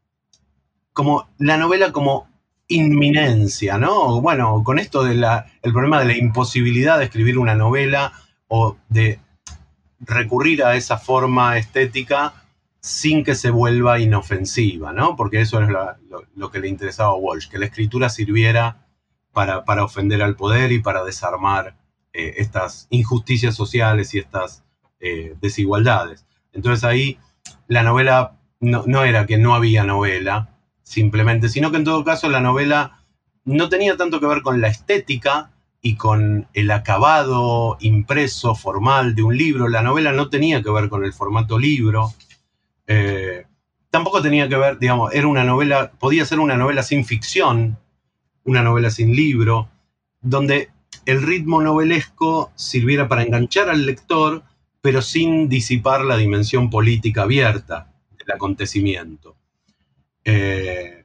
como 0.92 1.28
la 1.38 1.56
novela 1.56 1.92
como 1.92 2.28
inminencia, 2.68 3.78
¿no? 3.78 4.20
Bueno, 4.20 4.62
con 4.64 4.78
esto 4.78 5.04
del 5.04 5.24
problema 5.62 6.00
de 6.00 6.06
la 6.06 6.16
imposibilidad 6.16 6.98
de 6.98 7.04
escribir 7.04 7.38
una 7.38 7.54
novela 7.54 8.12
o 8.48 8.76
de 8.88 9.18
recurrir 10.00 10.64
a 10.64 10.76
esa 10.76 10.98
forma 10.98 11.56
estética 11.56 12.34
sin 12.80 13.22
que 13.22 13.34
se 13.36 13.50
vuelva 13.50 14.00
inofensiva, 14.00 14.92
¿no? 14.92 15.14
Porque 15.16 15.40
eso 15.40 15.62
es 15.62 15.68
lo, 16.34 16.50
que 16.50 16.58
le 16.58 16.68
interesaba 16.68 17.10
a 17.10 17.14
Walsh, 17.14 17.48
que 17.48 17.58
la 17.58 17.66
escritura 17.66 18.08
sirviera 18.08 18.81
para, 19.32 19.64
para 19.64 19.84
ofender 19.84 20.22
al 20.22 20.36
poder 20.36 20.72
y 20.72 20.80
para 20.80 21.04
desarmar 21.04 21.76
eh, 22.12 22.34
estas 22.38 22.86
injusticias 22.90 23.54
sociales 23.54 24.14
y 24.14 24.18
estas 24.18 24.62
eh, 25.00 25.34
desigualdades. 25.40 26.26
Entonces 26.52 26.84
ahí 26.84 27.18
la 27.68 27.82
novela 27.82 28.38
no, 28.60 28.84
no, 28.86 29.04
era 29.04 29.26
que 29.26 29.38
no 29.38 29.54
había 29.54 29.84
novela, 29.84 30.50
simplemente, 30.82 31.48
sino 31.48 31.70
que 31.70 31.78
en 31.78 31.84
todo 31.84 32.04
caso 32.04 32.28
la 32.28 32.40
novela 32.40 33.02
no 33.44 33.68
tenía 33.68 33.96
tanto 33.96 34.20
que 34.20 34.26
ver 34.26 34.42
con 34.42 34.60
la 34.60 34.68
estética 34.68 35.50
y 35.80 35.96
con 35.96 36.46
el 36.52 36.70
acabado 36.70 37.76
impreso 37.80 38.54
formal 38.54 39.14
de 39.16 39.24
un 39.24 39.36
libro. 39.36 39.68
La 39.68 39.82
novela 39.82 40.12
no 40.12 40.30
tenía 40.30 40.62
que 40.62 40.70
ver 40.70 40.88
con 40.88 41.04
el 41.04 41.12
formato 41.12 41.58
libro. 41.58 42.12
Eh, 42.86 43.46
tampoco 43.90 44.22
tenía 44.22 44.48
que 44.48 44.56
ver, 44.56 44.78
digamos, 44.78 45.12
era 45.12 45.26
una 45.26 45.42
novela, 45.42 45.90
podía 45.98 46.24
ser 46.24 46.38
una 46.38 46.56
novela 46.56 46.84
sin 46.84 47.04
ficción, 47.04 47.78
una 48.44 48.62
novela 48.62 48.90
sin 48.90 49.14
libro, 49.14 49.68
donde 50.20 50.70
el 51.06 51.22
ritmo 51.22 51.60
novelesco 51.60 52.52
sirviera 52.54 53.08
para 53.08 53.22
enganchar 53.22 53.68
al 53.68 53.86
lector, 53.86 54.42
pero 54.80 55.02
sin 55.02 55.48
disipar 55.48 56.04
la 56.04 56.16
dimensión 56.16 56.70
política 56.70 57.22
abierta 57.22 57.92
del 58.18 58.30
acontecimiento. 58.32 59.36
Eh, 60.24 61.04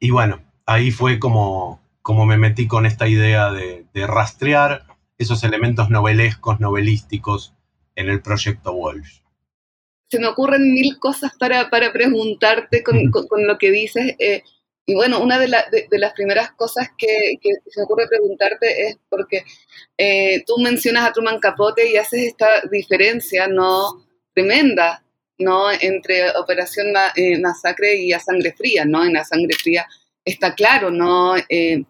y 0.00 0.10
bueno, 0.10 0.40
ahí 0.66 0.90
fue 0.90 1.18
como, 1.18 1.80
como 2.02 2.26
me 2.26 2.38
metí 2.38 2.66
con 2.66 2.86
esta 2.86 3.08
idea 3.08 3.50
de, 3.52 3.84
rastrear 3.94 4.86
esos 5.18 5.42
elementos 5.42 5.90
novelescos, 5.90 6.60
novelísticos 6.60 7.52
en 7.96 8.08
el 8.08 8.22
proyecto 8.22 8.72
Walsh. 8.72 9.20
Se 10.08 10.20
me 10.20 10.28
ocurren 10.28 10.72
mil 10.72 10.98
cosas 10.98 11.32
para, 11.36 11.68
preguntarte 11.68 12.82
con, 12.84 13.46
lo 13.46 13.58
que 13.58 13.70
dices. 13.70 14.14
Eh, 14.18 14.44
y 14.88 14.94
bueno, 14.94 15.20
una 15.20 15.38
de, 15.38 15.48
las 15.48 16.12
primeras 16.14 16.52
cosas 16.52 16.88
que, 16.96 17.34
se 17.42 17.80
me 17.80 17.84
ocurre 17.84 18.08
preguntarte 18.08 18.86
es 18.86 18.96
porque 19.10 19.44
eh, 19.98 20.42
tú 20.46 20.56
mencionas 20.56 21.06
a 21.06 21.12
Truman 21.12 21.40
Capote 21.40 21.90
y 21.90 21.98
haces 21.98 22.22
esta 22.22 22.46
diferencia 22.70 23.48
no 23.48 24.06
tremenda 24.32 25.04
¿no? 25.36 25.70
entre 25.70 26.30
Operación 26.38 26.86
eh, 27.16 27.38
Masacre 27.38 27.96
y 27.96 28.14
A 28.14 28.18
Sangre 28.18 28.54
Fría, 28.56 28.86
¿no? 28.86 29.04
En 29.04 29.18
A 29.18 29.26
Sangre 29.26 29.54
Fría 29.56 29.86
está 30.24 30.54
claro, 30.54 30.90
¿no? 30.90 31.36
Eh, 31.36 31.84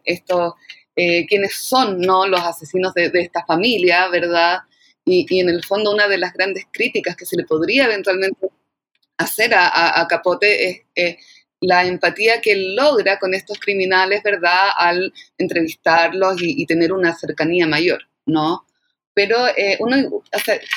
eh, 0.96 1.26
quiénes 1.28 1.54
son, 1.54 2.00
¿no? 2.00 2.26
Los 2.26 2.40
asesinos 2.40 2.94
de, 2.94 3.12
esta 3.14 3.44
familia, 3.46 4.08
¿verdad? 4.08 4.58
Y, 5.04 5.24
en 5.38 5.50
el 5.50 5.64
fondo 5.64 5.92
una 5.92 6.08
de 6.08 6.18
las 6.18 6.32
grandes 6.32 6.64
críticas 6.72 7.14
que 7.14 7.26
se 7.26 7.36
le 7.36 7.44
podría 7.44 7.84
eventualmente 7.84 8.48
hacer 9.18 9.52
a, 9.54 10.04
Capote 10.08 10.84
es 10.96 11.16
la 11.60 11.84
empatía 11.84 12.40
que 12.40 12.52
él 12.52 12.76
logra 12.76 13.18
con 13.18 13.34
estos 13.34 13.58
criminales, 13.58 14.22
¿verdad? 14.22 14.70
Al 14.76 15.12
entrevistarlos 15.38 16.36
y, 16.40 16.64
tener 16.66 16.92
una 16.92 17.16
cercanía 17.16 17.66
mayor, 17.66 18.02
¿no? 18.26 18.64
pero 19.18 19.48
eh, 19.48 19.76
uno 19.80 20.22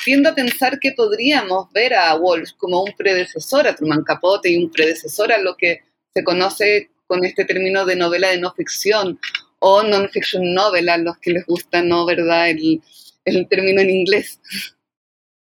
tiende 0.04 0.30
a 0.30 0.34
pensar 0.34 0.80
que 0.80 0.90
podríamos 0.96 1.70
ver 1.70 1.94
a 1.94 2.12
Walsh 2.16 2.56
como 2.56 2.82
un 2.82 2.92
predecesor 2.98 3.68
a 3.68 3.76
Truman 3.76 4.02
Capote 4.02 4.50
y 4.50 4.56
un 4.56 4.68
predecesor 4.68 5.30
a 5.30 5.38
lo 5.38 5.56
que 5.56 5.82
se 6.12 6.24
conoce 6.24 6.90
con 7.06 7.24
este 7.24 7.44
término 7.44 7.84
de 7.84 7.94
novela 7.94 8.30
de 8.30 8.40
no 8.40 8.52
ficción 8.52 9.20
o 9.60 9.84
non-fiction 9.84 10.54
novel 10.54 10.88
a 10.88 10.96
los 10.98 11.18
que 11.18 11.30
les 11.30 11.46
gusta, 11.46 11.82
¿no? 11.82 12.04
¿Verdad? 12.04 12.48
El, 12.48 13.46
término 13.48 13.80
en 13.80 13.90
inglés. 13.90 14.40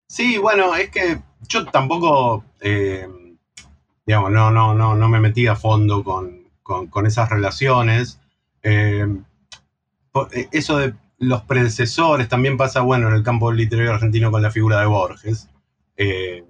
Sí, 0.07 0.37
bueno, 0.37 0.73
es 0.73 0.89
que 0.89 1.19
yo 1.49 1.65
tampoco, 1.65 2.45
eh, 2.61 3.05
digamos, 4.07 4.31
no, 4.31 4.49
no, 4.51 4.73
no, 4.73 4.95
no 4.95 5.09
me 5.09 5.19
metí 5.19 5.47
a 5.47 5.55
fondo 5.57 6.01
con, 6.03 7.05
esas 7.05 7.29
relaciones. 7.29 8.21
Eh, 8.63 9.05
eso 10.51 10.77
de 10.77 10.93
los 11.19 11.41
predecesores, 11.43 12.29
también 12.29 12.55
pasa, 12.55 12.81
bueno, 12.81 13.09
en 13.09 13.15
el 13.15 13.23
campo 13.23 13.51
literario 13.51 13.93
argentino 13.93 14.31
con 14.31 14.41
la 14.41 14.51
figura 14.51 14.79
de 14.79 14.85
Borges, 14.85 15.49
eh, 15.97 16.45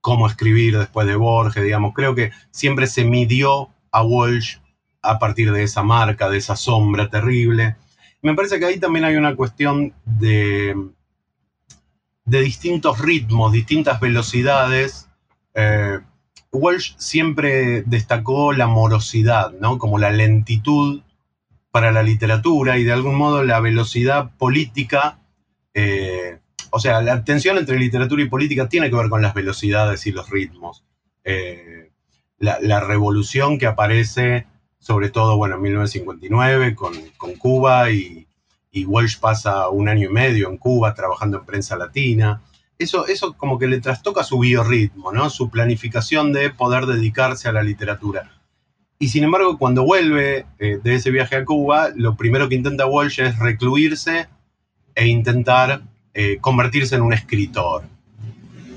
cómo 0.00 0.26
escribir 0.26 0.78
después 0.78 1.06
de 1.06 1.14
Borges, 1.14 1.62
digamos, 1.62 1.94
creo 1.94 2.14
que 2.14 2.32
siempre 2.50 2.88
se 2.88 3.04
midió 3.04 3.70
a 3.92 4.02
Walsh 4.02 4.56
a 5.00 5.18
partir 5.20 5.52
de 5.52 5.62
esa 5.62 5.84
marca, 5.84 6.28
de 6.28 6.38
esa 6.38 6.56
sombra 6.56 7.08
terrible. 7.08 7.76
Me 8.20 8.34
parece 8.34 8.58
que 8.58 8.64
ahí 8.64 8.80
también 8.80 9.04
hay 9.04 9.14
una 9.14 9.36
cuestión 9.36 9.94
de, 10.04 10.74
de 12.24 12.40
distintos 12.40 12.98
ritmos, 12.98 13.52
distintas 13.52 14.00
velocidades. 14.00 15.08
Eh, 15.54 16.00
Walsh 16.56 16.94
siempre 16.98 17.82
destacó 17.82 18.52
la 18.52 18.66
morosidad, 18.66 19.52
¿no? 19.52 19.78
Como 19.78 19.98
la 19.98 20.10
lentitud 20.10 21.02
para 21.70 21.92
la 21.92 22.02
literatura 22.02 22.78
y 22.78 22.84
de 22.84 22.92
algún 22.92 23.16
modo 23.16 23.42
la 23.42 23.60
velocidad 23.60 24.30
política. 24.36 25.18
Eh, 25.74 26.38
o 26.70 26.80
sea, 26.80 27.02
la 27.02 27.24
tensión 27.24 27.58
entre 27.58 27.78
literatura 27.78 28.22
y 28.22 28.28
política 28.28 28.68
tiene 28.68 28.90
que 28.90 28.96
ver 28.96 29.08
con 29.08 29.22
las 29.22 29.34
velocidades 29.34 30.06
y 30.06 30.12
los 30.12 30.30
ritmos. 30.30 30.84
Eh, 31.24 31.90
la, 32.38 32.80
revolución 32.80 33.58
que 33.58 33.66
aparece, 33.66 34.46
sobre 34.78 35.10
todo, 35.10 35.36
bueno, 35.36 35.56
en 35.56 35.62
1959 35.62 36.74
con, 36.74 36.94
Cuba 37.38 37.90
y, 37.90 38.26
y 38.70 38.84
Walsh 38.84 39.18
pasa 39.18 39.68
un 39.68 39.88
año 39.88 40.10
y 40.10 40.12
medio 40.12 40.48
en 40.48 40.58
Cuba 40.58 40.94
trabajando 40.94 41.38
en 41.38 41.46
prensa 41.46 41.76
latina 41.76 42.42
eso, 42.78 43.06
eso 43.06 43.34
como 43.34 43.58
que 43.58 43.66
le 43.66 43.80
trastoca 43.80 44.22
su 44.24 44.38
biorritmo, 44.38 45.12
¿no? 45.12 45.30
Su 45.30 45.50
planificación 45.50 46.32
de 46.32 46.50
poder 46.50 46.86
dedicarse 46.86 47.48
a 47.48 47.52
la 47.52 47.62
literatura. 47.62 48.32
Y 48.98 49.08
sin 49.08 49.24
embargo, 49.24 49.58
cuando 49.58 49.84
vuelve 49.84 50.46
eh, 50.58 50.78
de 50.82 50.94
ese 50.94 51.10
viaje 51.10 51.36
a 51.36 51.44
Cuba, 51.44 51.90
lo 51.94 52.16
primero 52.16 52.48
que 52.48 52.54
intenta 52.54 52.86
Walsh 52.86 53.20
es 53.20 53.38
recluirse 53.38 54.28
e 54.94 55.06
intentar 55.06 55.82
eh, 56.14 56.38
convertirse 56.40 56.94
en 56.96 57.02
un 57.02 57.12
escritor. 57.12 57.84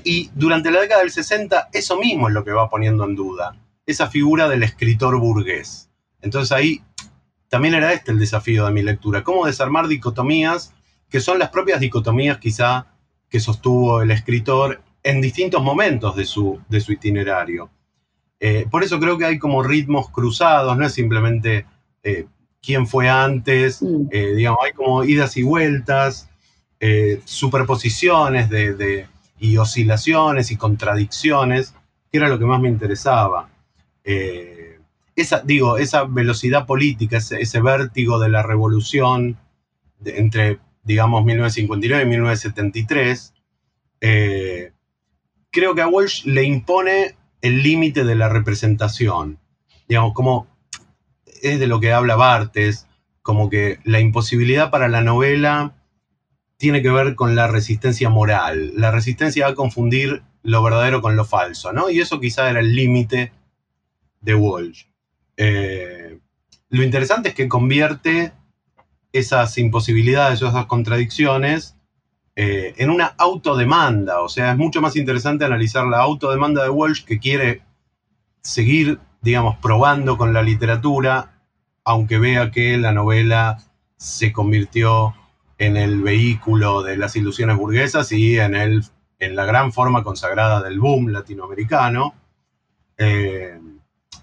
Y 0.04 0.30
durante 0.34 0.70
la 0.70 0.80
década 0.80 1.00
del 1.00 1.10
60, 1.10 1.70
eso 1.72 1.98
mismo 1.98 2.28
es 2.28 2.34
lo 2.34 2.44
que 2.44 2.52
va 2.52 2.68
poniendo 2.68 3.04
en 3.04 3.14
duda, 3.14 3.56
esa 3.86 4.08
figura 4.08 4.48
del 4.48 4.62
escritor 4.62 5.18
burgués. 5.18 5.90
Entonces 6.20 6.52
ahí 6.52 6.82
también 7.48 7.74
era 7.74 7.92
este 7.92 8.12
el 8.12 8.18
desafío 8.18 8.66
de 8.66 8.72
mi 8.72 8.82
lectura, 8.82 9.24
cómo 9.24 9.46
desarmar 9.46 9.88
dicotomías 9.88 10.74
que 11.10 11.20
son 11.20 11.38
las 11.38 11.50
propias 11.50 11.80
dicotomías 11.80 12.38
quizá 12.38 12.86
que 13.30 13.40
sostuvo 13.40 14.02
el 14.02 14.10
escritor 14.10 14.82
en 15.02 15.20
distintos 15.20 15.62
momentos 15.62 16.16
de 16.16 16.24
su, 16.24 16.60
de 16.68 16.80
su 16.80 16.92
itinerario. 16.92 17.70
Eh, 18.38 18.66
por 18.70 18.82
eso 18.82 18.98
creo 18.98 19.18
que 19.18 19.26
hay 19.26 19.38
como 19.38 19.62
ritmos 19.62 20.10
cruzados, 20.10 20.76
no 20.76 20.86
es 20.86 20.92
simplemente 20.92 21.66
eh, 22.02 22.26
quién 22.62 22.86
fue 22.86 23.08
antes, 23.08 23.82
eh, 24.10 24.34
digamos, 24.34 24.60
hay 24.64 24.72
como 24.72 25.04
idas 25.04 25.36
y 25.36 25.42
vueltas, 25.42 26.26
superposiciones 27.26 28.48
de, 28.48 29.06
y 29.38 29.58
oscilaciones 29.58 30.50
y 30.50 30.56
contradicciones, 30.56 31.74
que 32.10 32.16
era 32.16 32.30
lo 32.30 32.38
que 32.38 32.46
más 32.46 32.58
me 32.58 32.70
interesaba. 32.70 33.50
esa, 35.14 35.40
digo, 35.40 35.76
esa 35.76 36.04
velocidad 36.04 36.64
política, 36.64 37.18
ese, 37.18 37.60
vértigo 37.60 38.18
de 38.18 38.30
la 38.30 38.42
revolución 38.42 39.36
entre 40.02 40.58
digamos 40.82 41.24
1959 41.24 42.02
y 42.02 42.06
1973, 42.06 43.34
eh, 44.00 44.72
creo 45.50 45.74
que 45.74 45.82
a 45.82 45.88
Walsh 45.88 46.24
le 46.24 46.44
impone 46.44 47.16
el 47.42 47.62
límite 47.62 48.04
de 48.04 48.14
la 48.14 48.28
representación. 48.28 49.38
Digamos, 49.88 50.12
como 50.14 50.46
es 51.42 51.58
de 51.58 51.66
lo 51.66 51.80
que 51.80 51.92
habla 51.92 52.16
Bartes, 52.16 52.86
como 53.22 53.50
que 53.50 53.78
la 53.84 54.00
imposibilidad 54.00 54.70
para 54.70 54.88
la 54.88 55.02
novela 55.02 55.74
tiene 56.56 56.82
que 56.82 56.90
ver 56.90 57.14
con 57.14 57.34
la 57.34 57.46
resistencia 57.46 58.10
moral, 58.10 58.72
la 58.76 58.90
resistencia 58.90 59.46
a 59.46 59.54
confundir 59.54 60.22
lo 60.42 60.62
verdadero 60.62 61.00
con 61.00 61.16
lo 61.16 61.24
falso, 61.24 61.72
¿no? 61.72 61.90
Y 61.90 62.00
eso 62.00 62.20
quizá 62.20 62.50
era 62.50 62.60
el 62.60 62.74
límite 62.74 63.32
de 64.20 64.34
Walsh. 64.34 64.84
Eh, 65.36 66.18
lo 66.68 66.82
interesante 66.82 67.30
es 67.30 67.34
que 67.34 67.48
convierte 67.48 68.32
esas 69.12 69.56
imposibilidades 69.58 70.42
o 70.42 70.48
esas 70.48 70.66
contradicciones 70.66 71.76
eh, 72.36 72.74
en 72.78 72.90
una 72.90 73.06
autodemanda. 73.18 74.20
O 74.22 74.28
sea, 74.28 74.52
es 74.52 74.56
mucho 74.56 74.80
más 74.80 74.96
interesante 74.96 75.44
analizar 75.44 75.86
la 75.86 76.00
autodemanda 76.00 76.62
de 76.62 76.70
Walsh 76.70 77.04
que 77.04 77.18
quiere 77.18 77.62
seguir, 78.42 78.98
digamos, 79.20 79.56
probando 79.56 80.16
con 80.16 80.32
la 80.32 80.42
literatura, 80.42 81.42
aunque 81.84 82.18
vea 82.18 82.50
que 82.50 82.78
la 82.78 82.92
novela 82.92 83.58
se 83.96 84.32
convirtió 84.32 85.14
en 85.58 85.76
el 85.76 86.00
vehículo 86.00 86.82
de 86.82 86.96
las 86.96 87.16
ilusiones 87.16 87.56
burguesas 87.58 88.12
y 88.12 88.38
en, 88.38 88.54
el, 88.54 88.82
en 89.18 89.36
la 89.36 89.44
gran 89.44 89.72
forma 89.72 90.02
consagrada 90.02 90.62
del 90.62 90.80
boom 90.80 91.08
latinoamericano. 91.08 92.14
Eh, 92.96 93.60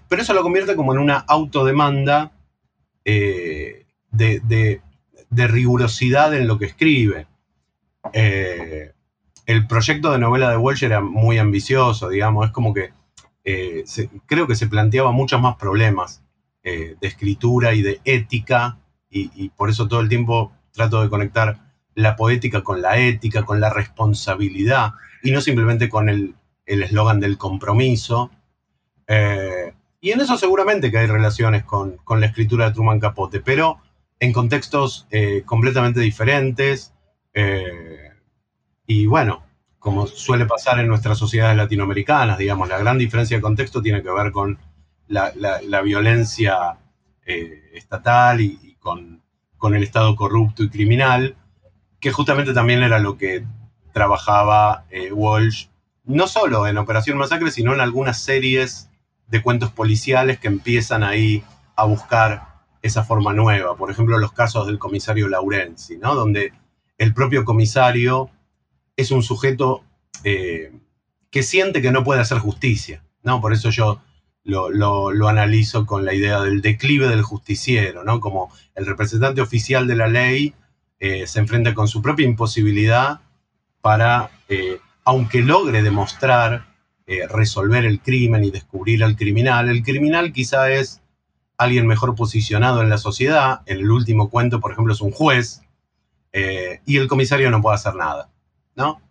pero 0.08 0.22
eso 0.22 0.34
lo 0.34 0.42
convierte 0.42 0.74
como 0.74 0.92
en 0.92 0.98
una 0.98 1.18
autodemanda 1.18 2.32
eh, 3.04 3.57
de, 4.18 4.80
rigurosidad 5.30 6.34
en 6.34 6.46
lo 6.46 6.58
que 6.58 6.66
escribe. 6.66 7.26
Eh, 8.12 8.92
el 9.46 9.66
proyecto 9.66 10.12
de 10.12 10.18
novela 10.18 10.50
de 10.50 10.56
Welsh 10.56 10.84
era 10.84 11.00
muy 11.00 11.38
ambicioso, 11.38 12.08
digamos, 12.08 12.46
es 12.46 12.52
como 12.52 12.74
que 12.74 12.90
eh, 13.44 13.84
creo 14.26 14.46
que 14.46 14.54
se 14.54 14.66
planteaba 14.66 15.10
muchos 15.12 15.40
más 15.40 15.56
problemas 15.56 16.22
eh, 16.62 16.96
de 17.00 17.08
escritura 17.08 17.74
y 17.74 17.82
de 17.82 18.00
ética, 18.04 18.78
y, 19.10 19.48
por 19.50 19.70
eso 19.70 19.88
todo 19.88 20.00
el 20.00 20.10
tiempo 20.10 20.52
trato 20.70 21.00
de 21.00 21.08
conectar 21.08 21.58
la 21.94 22.14
poética 22.14 22.62
con 22.62 22.82
la 22.82 22.98
ética, 22.98 23.42
con 23.44 23.58
la 23.58 23.70
responsabilidad, 23.70 24.92
y 25.22 25.30
no 25.30 25.40
simplemente 25.40 25.88
con 25.88 26.10
el 26.10 26.34
eslogan 26.66 27.18
del 27.18 27.38
compromiso. 27.38 28.30
y 29.08 30.10
en 30.10 30.20
eso 30.20 30.36
seguramente 30.36 30.90
que 30.90 30.98
hay 30.98 31.06
relaciones 31.06 31.64
con, 31.64 31.96
con 32.04 32.20
la 32.20 32.26
escritura 32.26 32.66
de 32.66 32.74
Truman 32.74 33.00
Capote, 33.00 33.40
pero 33.40 33.80
en 34.20 34.32
contextos 34.32 35.06
eh, 35.10 35.42
completamente 35.44 36.00
diferentes. 36.00 36.92
Eh, 37.34 38.10
y 38.86 39.06
bueno, 39.06 39.44
como 39.78 40.06
suele 40.06 40.46
pasar 40.46 40.80
en 40.80 40.88
nuestras 40.88 41.18
sociedades 41.18 41.56
latinoamericanas, 41.56 42.38
digamos, 42.38 42.68
la 42.68 42.78
gran 42.78 42.98
diferencia 42.98 43.36
de 43.36 43.42
contexto 43.42 43.82
tiene 43.82 44.02
que 44.02 44.10
ver 44.10 44.32
con 44.32 44.58
la, 45.06 45.32
violencia 45.82 46.78
eh, 47.24 47.70
estatal 47.74 48.40
y, 48.40 48.76
con, 48.80 49.22
con, 49.56 49.74
el 49.74 49.82
Estado 49.82 50.16
corrupto 50.16 50.62
y 50.62 50.70
criminal, 50.70 51.36
que 52.00 52.12
justamente 52.12 52.52
también 52.52 52.82
era 52.82 52.98
lo 52.98 53.16
que 53.16 53.44
trabajaba 53.92 54.84
Walsh, 55.12 55.66
no 56.04 56.26
solo 56.26 56.66
en 56.66 56.78
Operación 56.78 57.18
Masacre, 57.18 57.50
sino 57.50 57.74
en 57.74 57.80
algunas 57.80 58.20
series 58.20 58.90
de 59.28 59.42
cuentos 59.42 59.70
policiales 59.70 60.38
que 60.38 60.48
empiezan 60.48 61.02
ahí 61.02 61.42
a 61.76 61.84
buscar 61.84 62.47
esa 62.88 63.04
forma 63.04 63.32
nueva. 63.32 63.76
Por 63.76 63.90
ejemplo, 63.90 64.18
los 64.18 64.32
casos 64.32 64.66
del 64.66 64.78
comisario 64.78 65.28
Laurenzi, 65.28 65.96
¿no? 65.98 66.14
Donde 66.14 66.52
el 66.98 67.14
propio 67.14 67.44
comisario 67.44 68.30
es 68.96 69.10
un 69.12 69.22
sujeto 69.22 69.84
eh, 70.24 70.72
que 71.30 71.42
siente 71.42 71.80
que 71.80 71.92
no 71.92 72.04
puede 72.04 72.20
hacer 72.20 72.38
justicia, 72.38 73.04
¿no? 73.22 73.40
Por 73.40 73.52
eso 73.52 73.70
yo 73.70 74.00
lo, 74.44 75.28
analizo 75.28 75.86
con 75.86 76.04
la 76.04 76.14
idea 76.14 76.40
del 76.40 76.60
declive 76.60 77.06
del 77.08 77.22
justiciero, 77.22 78.02
¿no? 78.02 78.18
Como 78.20 78.52
el 78.74 78.86
representante 78.86 79.40
oficial 79.40 79.86
de 79.86 79.94
la 79.94 80.08
ley 80.08 80.54
eh, 80.98 81.26
se 81.26 81.38
enfrenta 81.38 81.74
con 81.74 81.86
su 81.86 82.02
propia 82.02 82.26
imposibilidad 82.26 83.20
para, 83.80 84.30
eh, 84.48 84.78
aunque 85.04 85.40
logre 85.42 85.82
demostrar, 85.82 86.66
resolver 87.30 87.86
el 87.86 88.02
crimen 88.02 88.44
y 88.44 88.50
descubrir 88.50 89.02
al 89.02 89.16
criminal, 89.16 89.70
el 89.70 89.82
criminal 89.82 90.30
quizá 90.30 90.70
es 90.70 91.00
alguien 91.58 91.86
mejor 91.86 92.14
posicionado 92.14 92.80
en 92.82 92.88
la 92.88 92.98
sociedad. 92.98 93.60
En 93.66 93.78
el 93.78 93.90
último 93.90 94.30
cuento, 94.30 94.60
por 94.60 94.72
ejemplo, 94.72 94.94
es 94.94 95.00
un 95.00 95.10
juez 95.10 95.60
eh, 96.32 96.80
y 96.86 96.96
el 96.96 97.08
comisario 97.08 97.50
no 97.50 97.60
puede 97.60 97.74
hacer 97.74 97.94
nada, 97.96 98.30
¿no? 98.76 99.02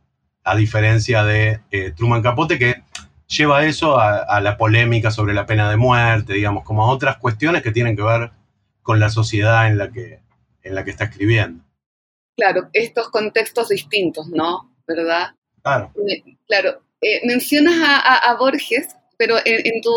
A 0.43 0.55
diferencia 0.55 1.23
de 1.23 1.59
eh, 1.71 1.91
Truman 1.91 2.23
Capote, 2.23 2.57
que 2.57 2.83
lleva 3.27 3.65
eso 3.65 3.99
a, 3.99 4.39
la 4.39 4.57
polémica 4.57 5.11
sobre 5.11 5.33
la 5.33 5.45
pena 5.45 5.69
de 5.69 5.75
muerte, 5.75 6.33
digamos, 6.33 6.63
como 6.63 6.85
a 6.85 6.89
otras 6.89 7.17
cuestiones 7.17 7.61
que 7.61 7.71
tienen 7.71 7.97
que 7.97 8.03
ver 8.03 8.31
con 8.81 9.01
la 9.01 9.09
sociedad 9.09 9.67
en 9.67 9.77
la 9.77 9.91
que, 9.91 10.21
en 10.63 10.73
la 10.75 10.85
que 10.85 10.91
está 10.91 11.05
escribiendo. 11.05 11.61
Claro, 12.37 12.69
estos 12.71 13.09
contextos 13.09 13.67
distintos, 13.67 14.27
¿no? 14.29 14.73
¿Verdad? 14.87 15.35
Claro. 15.61 15.91
Eh, 16.07 16.37
claro. 16.47 16.81
mencionas 17.25 17.75
a, 17.83 18.33
Borges, 18.39 18.95
pero 19.17 19.35
en, 19.43 19.81
tu, 19.81 19.91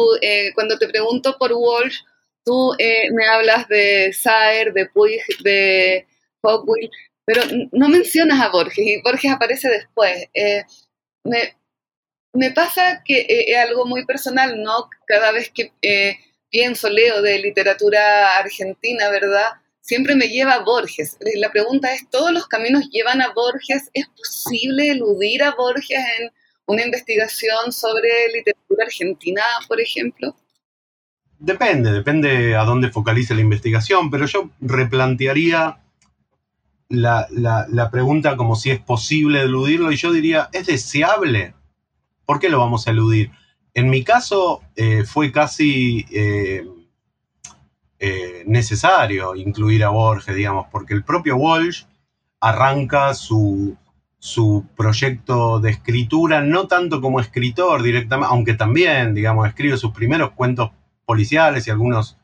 cuando 0.57 0.77
te 0.79 0.89
pregunto 0.89 1.37
por 1.39 1.53
Walsh, 1.53 2.01
Tú 2.45 2.75
eh, 2.79 3.11
me 3.13 3.27
hablas 3.27 3.69
de 3.69 4.13
Saer, 4.13 4.73
de 4.73 4.87
Puig, 4.87 5.21
de 5.43 6.07
Fogwill, 6.41 6.91
pero 7.25 7.43
no 7.73 7.89
mencionas 7.89 8.41
a 8.41 8.49
Borges 8.51 8.87
y 8.87 9.03
Borges 9.03 9.33
aparece 9.33 9.69
después. 9.69 10.27
Eh, 10.35 10.65
me, 11.25 12.51
pasa 12.53 13.03
que 13.05 13.21
eh, 13.21 13.53
es 13.53 13.59
algo 13.59 13.85
muy 13.87 14.07
personal, 14.07 14.63
¿no? 14.63 14.89
Cada 15.07 15.33
vez 15.33 15.51
que 15.51 15.73
pienso, 16.51 16.89
leo 16.89 17.23
de 17.23 17.39
literatura 17.39 18.37
argentina, 18.39 19.11
¿verdad? 19.11 19.49
Siempre 19.81 20.15
me 20.15 20.29
lleva 20.29 20.55
a 20.55 20.65
Borges. 20.65 21.17
La 21.35 21.51
pregunta 21.51 21.93
es, 21.93 22.09
¿todos 22.11 22.33
los 22.33 22.47
caminos 22.47 22.89
llevan 22.91 23.21
a 23.23 23.33
Borges? 23.33 23.91
¿Es 23.93 24.07
posible 24.09 24.91
eludir 24.91 25.43
a 25.43 25.55
Borges 25.55 25.99
en 26.19 26.31
una 26.67 26.85
investigación 26.85 27.73
sobre 27.73 28.29
literatura 28.33 28.85
argentina, 28.85 29.43
por 29.69 29.81
ejemplo? 29.81 30.37
Depende, 31.41 31.91
depende 31.91 32.55
a 32.55 32.65
dónde 32.65 32.91
focalice 32.91 33.35
la 33.35 33.41
investigación, 33.41 34.11
pero 34.11 34.27
yo 34.27 34.51
replantearía 34.61 35.79
la, 36.91 37.89
pregunta 37.91 38.37
como 38.37 38.57
si 38.57 38.71
es 38.71 38.79
posible 38.79 39.41
eludirlo 39.41 39.91
y 39.91 39.97
yo 39.97 40.13
diría, 40.13 40.51
¿es 40.53 40.67
deseable? 40.67 41.55
¿Por 42.27 42.41
qué 42.41 42.51
lo 42.51 42.59
vamos 42.59 42.87
a 42.87 42.91
eludir? 42.91 43.33
en 43.73 43.89
mi 43.89 44.03
caso 44.03 44.63
eh, 44.75 45.05
fue 45.05 45.31
casi 45.31 46.05
eh, 46.11 46.67
eh, 47.99 48.43
necesario 48.47 49.35
incluir 49.37 49.85
a 49.85 49.91
Borges, 49.91 50.35
digamos, 50.35 50.67
porque 50.71 50.93
el 50.93 51.05
propio 51.05 51.37
Walsh 51.37 51.85
arranca 52.41 53.15
su, 53.15 53.77
su 54.19 54.67
proyecto 54.77 55.61
de 55.61 55.71
escritura, 55.71 56.43
no 56.43 56.67
tanto 56.67 57.01
como 57.01 57.21
escritor 57.21 57.83
directamente, 57.83 58.31
aunque 58.31 58.55
también, 58.55 59.15
digamos, 59.15 59.49
escribe 59.49 59.77
sus 59.77 59.93
primeros 59.93 60.33
cuentos 60.33 60.73
policiales 61.11 61.67
y 61.67 61.71
algunos 61.71 62.17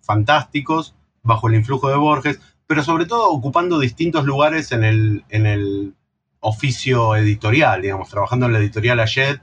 fantásticos 0.00 0.94
bajo 1.22 1.48
el 1.48 1.54
influjo 1.54 1.88
de 1.88 1.96
Borges, 1.96 2.40
pero 2.66 2.82
sobre 2.82 3.06
todo 3.06 3.30
ocupando 3.30 3.78
distintos 3.78 4.24
lugares 4.24 4.72
en 4.72 4.84
el, 4.84 5.24
en 5.28 5.46
el 5.46 5.94
oficio 6.40 7.16
editorial, 7.16 7.82
digamos, 7.82 8.08
trabajando 8.10 8.46
en 8.46 8.52
la 8.52 8.58
editorial 8.58 9.00
Ayet, 9.00 9.40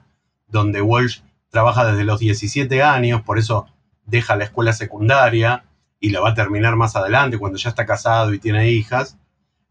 donde 0.47 0.81
Walsh 0.81 1.21
trabaja 1.49 1.85
desde 1.85 2.03
los 2.03 2.19
17 2.19 2.83
años, 2.83 3.21
por 3.21 3.39
eso 3.39 3.67
deja 4.05 4.35
la 4.35 4.45
escuela 4.45 4.73
secundaria 4.73 5.65
y 5.99 6.09
la 6.09 6.21
va 6.21 6.29
a 6.29 6.35
terminar 6.35 6.75
más 6.75 6.95
adelante, 6.95 7.37
cuando 7.37 7.57
ya 7.57 7.69
está 7.69 7.85
casado 7.85 8.33
y 8.33 8.39
tiene 8.39 8.69
hijas. 8.69 9.17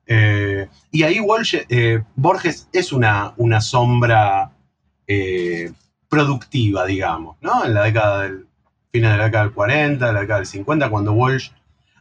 Eh, 0.06 0.68
y 0.90 1.02
ahí 1.04 1.20
Walsh, 1.20 1.56
eh, 1.68 2.02
Borges 2.16 2.68
es 2.72 2.92
una, 2.92 3.34
una 3.36 3.60
sombra 3.60 4.52
eh, 5.06 5.72
productiva, 6.08 6.86
digamos, 6.86 7.36
¿no? 7.40 7.64
En 7.64 7.74
la 7.74 7.84
década 7.84 8.22
del, 8.22 8.46
fines 8.92 9.10
de 9.12 9.18
la 9.18 9.24
década 9.24 9.44
del 9.44 9.52
40, 9.52 10.12
la 10.12 10.20
década 10.20 10.40
del 10.40 10.46
50, 10.46 10.90
cuando 10.90 11.12
Walsh 11.12 11.50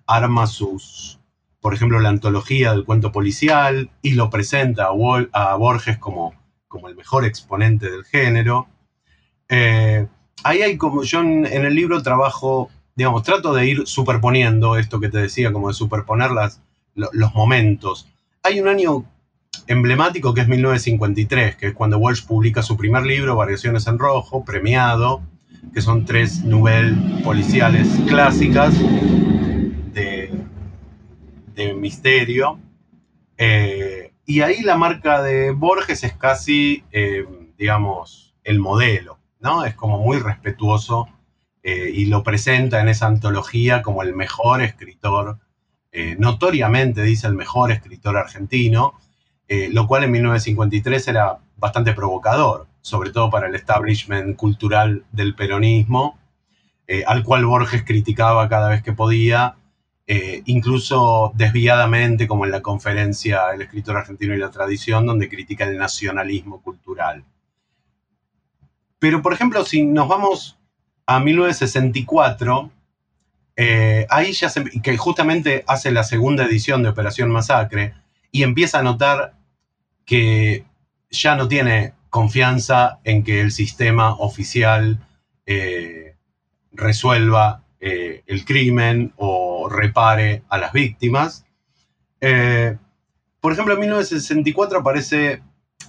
arma 0.08 0.48
sus, 0.48 1.20
por 1.62 1.74
ejemplo, 1.74 2.00
la 2.00 2.10
antología 2.10 2.72
del 2.72 2.86
cuento 2.86 3.12
policial 3.12 3.90
y 4.02 4.14
lo 4.14 4.30
presenta 4.30 4.88
a, 4.88 5.56
Borges 5.56 5.98
como, 5.98 6.34
como, 6.68 6.90
el 6.90 6.96
mejor 6.96 7.26
exponente 7.26 7.90
del 7.90 8.04
género. 8.06 8.68
Eh, 9.50 10.08
ahí 10.44 10.62
hay 10.62 10.78
como 10.78 11.04
yo 11.04 11.22
en, 11.22 11.46
el 11.46 11.76
libro 11.76 12.02
trabajo, 12.02 12.70
digamos, 12.96 13.24
trato 13.24 13.54
de 13.54 13.68
ir 13.68 13.84
superponiendo 13.86 14.78
esto 14.78 15.00
que 15.00 15.10
te 15.10 15.20
decía, 15.20 15.54
como 15.54 15.68
de 15.68 15.76
superponer 15.76 16.32
las, 16.32 16.62
los 16.96 17.34
momentos. 17.36 18.08
Hay 18.42 18.60
un 18.60 18.68
año 18.68 19.06
emblemático 19.68 20.34
que 20.34 20.42
es 20.42 20.48
1953, 20.48 21.56
que 21.56 21.68
es 21.68 21.74
cuando 21.74 22.00
Walsh 22.00 22.26
publica 22.26 22.64
su 22.64 22.76
primer 22.78 23.04
libro, 23.04 23.36
Variaciones 23.36 23.86
en 23.86 24.00
Rojo, 24.00 24.44
premiado, 24.44 25.22
que 25.74 25.82
son 25.82 26.06
tres 26.06 26.44
novelas 26.44 27.22
policiales 27.24 27.88
clásicas 28.08 28.74
de 31.60 31.74
misterio. 31.74 32.60
Eh, 33.38 34.14
y 34.26 34.42
ahí 34.42 34.62
la 34.62 34.78
marca 34.78 35.22
de 35.22 35.52
Borges 35.52 36.04
es 36.04 36.14
casi, 36.14 36.84
eh, 36.92 37.26
digamos, 37.58 38.36
el 38.44 38.60
modelo, 38.60 39.20
¿no? 39.40 39.66
Es 39.66 39.76
como 39.76 40.00
muy 40.00 40.18
respetuoso 40.20 41.10
eh, 41.64 41.92
y 41.94 42.06
lo 42.06 42.24
presenta 42.24 42.80
en 42.80 42.90
esa 42.90 43.08
antología 43.08 43.82
como 43.82 44.04
el 44.04 44.16
mejor 44.16 44.62
escritor, 44.62 45.40
notoriamente 46.20 47.02
dice 47.02 47.26
el 47.26 47.34
mejor 47.34 47.72
escritor 47.72 48.16
argentino, 48.16 48.94
lo 49.72 49.88
cual 49.88 50.04
en 50.04 50.12
1953 50.12 51.08
era 51.08 51.40
bastante 51.58 51.94
provocador, 51.94 52.68
sobre 52.82 53.12
todo 53.12 53.30
para 53.30 53.48
el 53.48 53.56
establishment 53.56 54.36
cultural 54.36 55.04
del 55.12 55.36
peronismo, 55.36 56.18
al 57.06 57.24
cual 57.24 57.46
Borges 57.46 57.84
criticaba 57.84 58.50
cada 58.50 58.70
vez 58.70 58.82
que 58.82 58.94
podía 58.94 59.56
eh, 60.12 60.42
incluso 60.48 61.32
desviadamente, 61.36 62.28
como 62.28 62.44
en 62.44 62.50
la 62.50 62.64
conferencia 62.64 63.52
El 63.54 63.62
escritor 63.62 63.96
argentino 63.96 64.34
y 64.34 64.40
la 64.40 64.50
tradición, 64.50 65.06
donde 65.06 65.30
critica 65.30 65.66
el 65.66 65.78
nacionalismo 65.78 66.64
cultural. 66.64 67.24
Pero, 68.98 69.22
por 69.22 69.34
ejemplo, 69.34 69.64
si 69.64 69.84
nos 69.84 70.08
vamos 70.08 70.58
a 71.06 71.20
1964, 71.20 72.72
eh, 73.56 74.08
ahí 74.10 74.32
ya 74.32 74.50
se, 74.50 74.64
que 74.82 74.98
justamente 74.98 75.64
hace 75.68 75.92
la 75.92 76.04
segunda 76.04 76.46
edición 76.46 76.82
de 76.82 76.90
Operación 76.90 77.30
Masacre, 77.30 77.94
y 78.32 78.42
empieza 78.42 78.80
a 78.80 78.84
notar 78.84 79.36
que 80.06 80.66
ya 81.12 81.36
no 81.36 81.48
tiene 81.48 81.94
confianza 82.10 83.00
en 83.04 83.24
que 83.24 83.42
el 83.42 83.52
sistema 83.52 84.14
oficial 84.14 85.00
eh, 85.46 86.16
resuelva 86.72 87.64
el 87.82 88.44
crimen 88.44 89.14
o 89.16 89.70
repare 89.70 90.44
a 90.50 90.58
las 90.58 90.74
víctimas. 90.74 91.46
Eh, 92.22 92.78
por 93.40 93.54
ejemplo, 93.54 93.74
en 93.74 93.80
1964 93.82 94.80
aparece, 94.80 95.42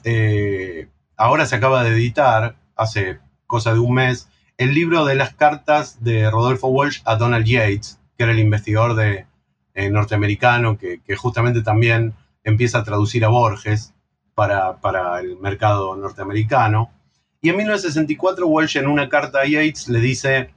eh, 0.04 0.88
ahora 1.16 1.46
se 1.46 1.56
acaba 1.56 1.82
de 1.82 1.90
editar, 1.90 2.56
hace 2.76 3.18
cosa 3.46 3.72
de 3.72 3.80
un 3.80 3.94
mes, 3.94 4.28
el 4.56 4.74
libro 4.74 5.04
de 5.04 5.16
las 5.16 5.34
cartas 5.34 6.02
de 6.02 6.30
Rodolfo 6.30 6.68
Walsh 6.68 7.00
a 7.04 7.16
Donald 7.16 7.46
Yates, 7.46 7.98
que 8.16 8.24
era 8.24 8.32
el 8.32 8.38
investigador 8.38 8.94
de, 8.94 9.26
eh, 9.74 9.90
norteamericano 9.90 10.78
que, 10.78 11.00
justamente 11.16 11.62
también 11.62 12.14
empieza 12.44 12.78
a 12.78 12.84
traducir 12.84 13.24
a 13.24 13.28
Borges 13.28 13.94
para, 14.40 14.80
para 14.80 15.20
el 15.20 15.36
mercado 15.36 15.94
norteamericano. 15.94 16.90
Y 17.42 17.50
en 17.50 17.58
1964 17.58 18.46
Walsh 18.46 18.78
en 18.78 18.86
una 18.86 19.10
carta 19.10 19.40
a 19.40 19.46
Yates 19.46 19.88
le 19.88 20.00
dice, 20.00 20.54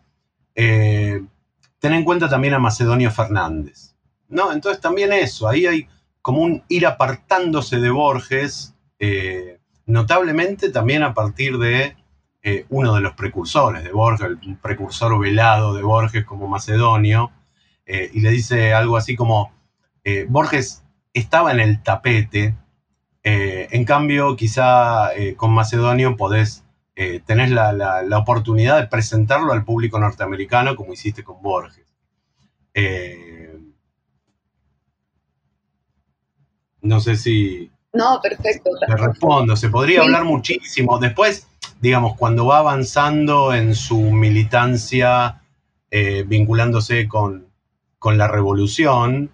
ten 0.54 1.28
en 1.82 2.06
cuenta 2.06 2.30
también 2.30 2.54
a 2.54 2.60
Macedonio 2.60 3.12
Fernández. 3.12 3.94
¿no? 4.30 4.54
Entonces 4.54 4.82
también 4.82 5.12
eso, 5.12 5.50
ahí 5.50 5.66
hay 5.66 5.88
como 6.22 6.44
un 6.44 6.64
ir 6.70 6.88
apartándose 6.88 7.78
de 7.78 7.90
Borges, 7.90 8.74
eh, 9.00 9.60
notablemente 9.86 10.70
también 10.70 11.04
a 11.04 11.14
partir 11.14 11.58
de 11.58 11.98
eh, 12.42 12.66
uno 12.70 12.96
de 12.96 13.02
los 13.02 13.16
precursores 13.16 13.84
de 13.84 13.92
Borges, 13.92 14.28
el 14.28 14.56
precursor 14.56 15.20
velado 15.20 15.74
de 15.74 15.84
Borges 15.84 16.24
como 16.24 16.48
Macedonio, 16.48 17.32
eh, 17.86 18.10
y 18.14 18.22
le 18.22 18.32
dice 18.32 18.74
algo 18.74 18.96
así 18.96 19.18
como, 19.18 19.52
Borges 20.30 20.84
estaba 21.14 21.52
en 21.52 21.60
el 21.60 21.84
tapete, 21.84 22.56
en 23.24 23.86
cambio 23.86 24.36
quizá 24.36 25.12
con 25.38 25.52
Macedonio 25.52 26.18
podés 26.18 26.64
eh, 26.96 27.22
tenés 27.26 27.50
la, 27.50 28.06
oportunidad 28.20 28.80
de 28.80 28.88
presentarlo 28.88 29.52
al 29.52 29.66
público 29.66 30.00
norteamericano 30.00 30.76
como 30.76 30.94
hiciste 30.94 31.24
con 31.24 31.42
Borges. 31.42 31.86
Eh, 32.74 33.58
no 36.82 37.00
sé 37.00 37.16
si... 37.16 37.72
No, 37.94 38.20
perfecto. 38.22 38.70
Te 38.86 38.96
respondo, 38.96 39.56
se 39.56 39.70
podría 39.70 40.02
hablar 40.02 40.24
muchísimo. 40.24 41.00
Después, 41.00 41.48
digamos, 41.82 42.16
cuando 42.16 42.46
va 42.46 42.60
avanzando 42.60 43.54
en 43.54 43.76
su 43.76 44.00
militancia, 44.00 45.42
eh, 45.90 46.24
vinculándose 46.28 47.08
con, 47.08 47.48
con, 48.00 48.18
la 48.18 48.28
revolución, 48.28 49.32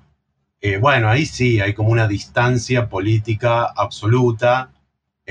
bueno, 0.82 1.10
ahí 1.10 1.26
sí 1.26 1.62
hay 1.62 1.74
como 1.74 1.90
una 1.90 2.08
distancia 2.08 2.90
política 2.90 3.66
absoluta 3.66 4.72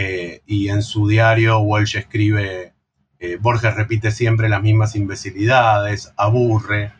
eh, 0.00 0.42
y 0.46 0.68
en 0.68 0.84
su 0.84 1.08
diario 1.08 1.58
Walsh 1.58 1.96
escribe, 1.96 2.72
eh, 3.18 3.36
Borges 3.40 3.74
repite 3.74 4.12
siempre 4.12 4.48
las 4.48 4.62
mismas 4.62 4.94
imbecilidades, 4.94 6.12
aburre, 6.16 6.92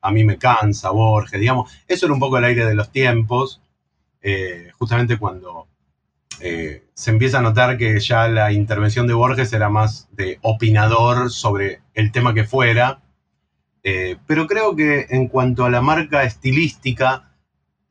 a 0.00 0.12
mí 0.12 0.22
me 0.22 0.38
cansa 0.38 0.90
Borges, 0.90 1.40
digamos, 1.40 1.72
eso 1.88 2.06
era 2.06 2.12
un 2.12 2.20
poco 2.20 2.38
el 2.38 2.44
aire 2.44 2.64
de 2.64 2.76
los 2.76 2.92
tiempos, 2.92 3.60
eh, 4.22 4.70
justamente 4.78 5.18
cuando 5.18 5.66
se 6.94 7.10
empieza 7.10 7.38
a 7.38 7.42
notar 7.42 7.76
que 7.76 7.98
ya 7.98 8.28
la 8.28 8.52
intervención 8.52 9.08
de 9.08 9.14
Borges 9.14 9.52
era 9.52 9.68
más 9.68 10.08
de 10.12 10.38
opinador 10.42 11.30
sobre 11.30 11.80
el 11.94 12.12
tema 12.12 12.34
que 12.34 12.44
fuera, 12.44 13.02
pero 13.82 14.46
creo 14.46 14.76
que 14.76 15.06
en 15.10 15.28
cuanto 15.28 15.64
a 15.64 15.70
la 15.70 15.80
marca 15.80 16.22
estilística, 16.22 17.33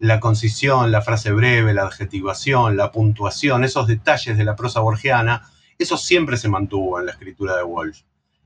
la 0.04 0.20
concisión, 0.20 0.92
la 0.92 1.02
frase 1.02 1.32
breve, 1.32 1.74
la 1.74 1.84
adjetivación, 1.84 2.76
la 2.76 2.92
puntuación, 2.92 3.64
esos 3.64 3.88
detalles 3.88 4.38
de 4.38 4.44
la 4.44 4.58
prosa 4.58 4.82
borgiana, 4.82 5.50
eso 5.78 5.96
siempre 5.96 6.36
se 6.36 6.50
mantuvo 6.50 7.00
en 7.00 7.06
la 7.06 7.14
escritura 7.14 7.56
de 7.56 7.64
Walsh. 7.64 8.02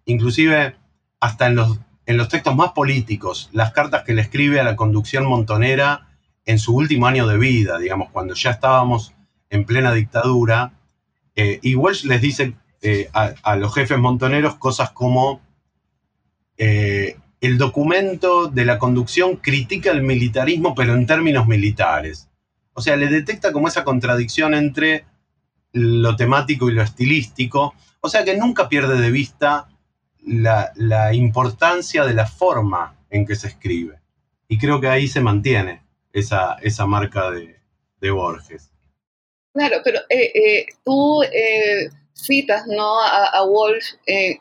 Inclusive 0.06 0.76
hasta 1.20 1.48
en 1.48 1.56
los, 1.56 1.80
en 2.06 2.18
los 2.18 2.30
textos 2.30 2.56
más 2.56 2.74
políticos, 2.74 3.50
las 3.54 3.72
cartas 3.72 4.04
que 4.04 4.14
le 4.14 4.22
escribe 4.22 4.60
a 4.60 4.64
la 4.64 4.76
conducción 4.76 5.26
montonera 5.26 6.08
en 6.46 6.60
su 6.60 6.76
último 6.76 7.08
año 7.08 7.26
de 7.26 7.40
vida, 7.40 7.80
digamos, 7.80 8.12
cuando 8.12 8.36
ya 8.36 8.52
estábamos 8.52 9.16
en 9.50 9.66
plena 9.66 9.92
dictadura, 9.94 10.74
eh, 11.36 11.60
y 11.64 11.74
Walsh 11.74 12.04
les 12.04 12.22
dice 12.22 12.54
eh, 12.84 13.10
a, 13.14 13.56
los 13.56 13.74
jefes 13.74 13.98
montoneros 13.98 14.58
cosas 14.58 14.92
como 14.92 15.42
eh, 16.56 17.18
el 17.42 17.58
documento 17.58 18.48
de 18.48 18.66
la 18.66 18.80
conducción 18.80 19.38
critica 19.38 19.92
el 19.92 20.02
militarismo, 20.02 20.74
pero 20.76 20.94
en 20.94 21.06
términos 21.06 21.48
militares. 21.48 22.30
O 22.74 22.82
sea, 22.82 22.96
le 22.96 23.08
detecta 23.08 23.52
como 23.52 23.68
esa 23.68 23.84
contradicción 23.84 24.54
entre 24.54 25.06
lo 25.74 26.16
temático 26.16 26.70
y 26.70 26.74
lo 26.74 26.82
estilístico. 26.82 27.74
O 28.02 28.10
sea, 28.10 28.24
que 28.24 28.38
nunca 28.38 28.70
pierde 28.70 29.00
de 29.00 29.12
vista 29.12 29.68
la, 30.24 31.14
importancia 31.14 32.06
de 32.06 32.14
la 32.14 32.26
forma 32.26 32.96
en 33.10 33.26
que 33.26 33.36
se 33.36 33.48
escribe. 33.48 34.00
Y 34.48 34.58
creo 34.58 34.80
que 34.80 34.88
ahí 34.88 35.08
se 35.08 35.22
mantiene 35.22 35.84
esa, 36.14 36.58
esa 36.62 36.86
marca 36.86 37.32
de, 37.32 37.58
Borges. 38.12 38.72
Claro, 39.54 39.78
pero 39.84 40.00
eh, 40.10 40.32
eh, 40.34 40.66
tú 40.86 41.24
eh, 41.24 41.90
citas 42.14 42.66
¿no? 42.68 43.02
a, 43.02 43.44
Walsh 43.44 43.96
eh, 44.06 44.40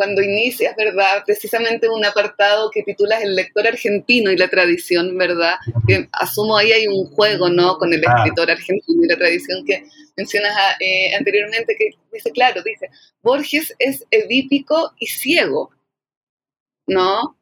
cuando 0.00 0.22
inicias, 0.22 0.74
¿verdad? 0.76 1.24
Precisamente 1.26 1.86
un 1.86 2.02
apartado 2.02 2.70
que 2.70 2.82
titulas 2.82 3.20
El 3.22 3.36
lector 3.36 3.66
argentino 3.66 4.30
y 4.30 4.36
la 4.38 4.48
tradición, 4.48 5.18
¿verdad? 5.18 5.56
Que 5.86 6.08
asumo 6.12 6.56
ahí 6.56 6.72
hay 6.72 6.86
un 6.86 7.04
juego, 7.10 7.50
¿no? 7.50 7.76
Con 7.76 7.92
el 7.92 8.02
escritor 8.02 8.50
argentino 8.50 9.04
y 9.04 9.08
la 9.08 9.18
tradición 9.18 9.62
que 9.66 9.84
mencionas 10.16 10.56
ah, 10.56 10.74
eh, 10.80 11.14
anteriormente, 11.14 11.76
que 11.78 11.90
dice, 12.10 12.30
claro, 12.30 12.62
dice, 12.62 12.88
Borges 13.20 13.74
es 13.78 14.06
edípico 14.10 14.94
y 14.98 15.06
ciego, 15.06 15.70
¿no? 16.86 17.36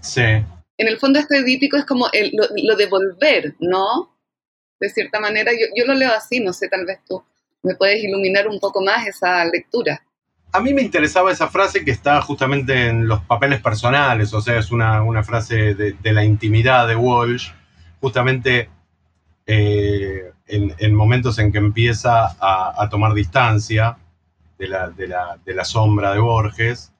Sí. 0.00 0.22
En 0.22 0.86
el 0.86 0.96
fondo 0.96 1.18
este 1.18 1.38
edípico 1.38 1.76
es 1.76 1.84
como 1.86 2.08
lo, 2.12 2.76
de 2.76 2.86
volver, 2.86 3.56
¿no? 3.58 4.16
De 4.78 4.90
cierta 4.90 5.18
manera, 5.18 5.50
yo, 5.50 5.66
yo 5.74 5.86
lo 5.86 5.94
leo 5.94 6.12
así, 6.12 6.38
no 6.38 6.52
sé, 6.52 6.68
tal 6.68 6.86
vez 6.86 7.00
tú 7.04 7.20
me 7.64 7.74
puedes 7.74 8.00
iluminar 8.00 8.46
un 8.46 8.60
poco 8.60 8.80
más 8.80 9.08
esa 9.08 9.44
lectura 9.44 10.00
a 10.52 10.60
mí 10.60 10.74
me 10.74 10.82
interesaba 10.82 11.30
esa 11.30 11.48
frase 11.48 11.84
que 11.84 11.90
está 11.90 12.20
justamente 12.22 12.88
en 12.88 13.06
los 13.06 13.20
papeles 13.20 13.60
personales, 13.60 14.34
o 14.34 14.40
sea, 14.40 14.58
es 14.58 14.70
una, 14.72 15.22
frase 15.22 15.74
de, 15.74 16.12
la 16.12 16.24
intimidad 16.24 16.88
de 16.88 16.96
Walsh, 16.96 17.50
justamente 18.00 18.68
eh, 19.46 20.32
en, 20.46 20.94
momentos 20.94 21.38
en 21.38 21.52
que 21.52 21.58
empieza 21.58 22.36
a, 22.40 22.88
tomar 22.90 23.14
distancia 23.14 23.96
de 24.58 24.68
la, 24.68 25.64
sombra 25.64 26.12
de 26.12 26.18
Borges. 26.18 26.92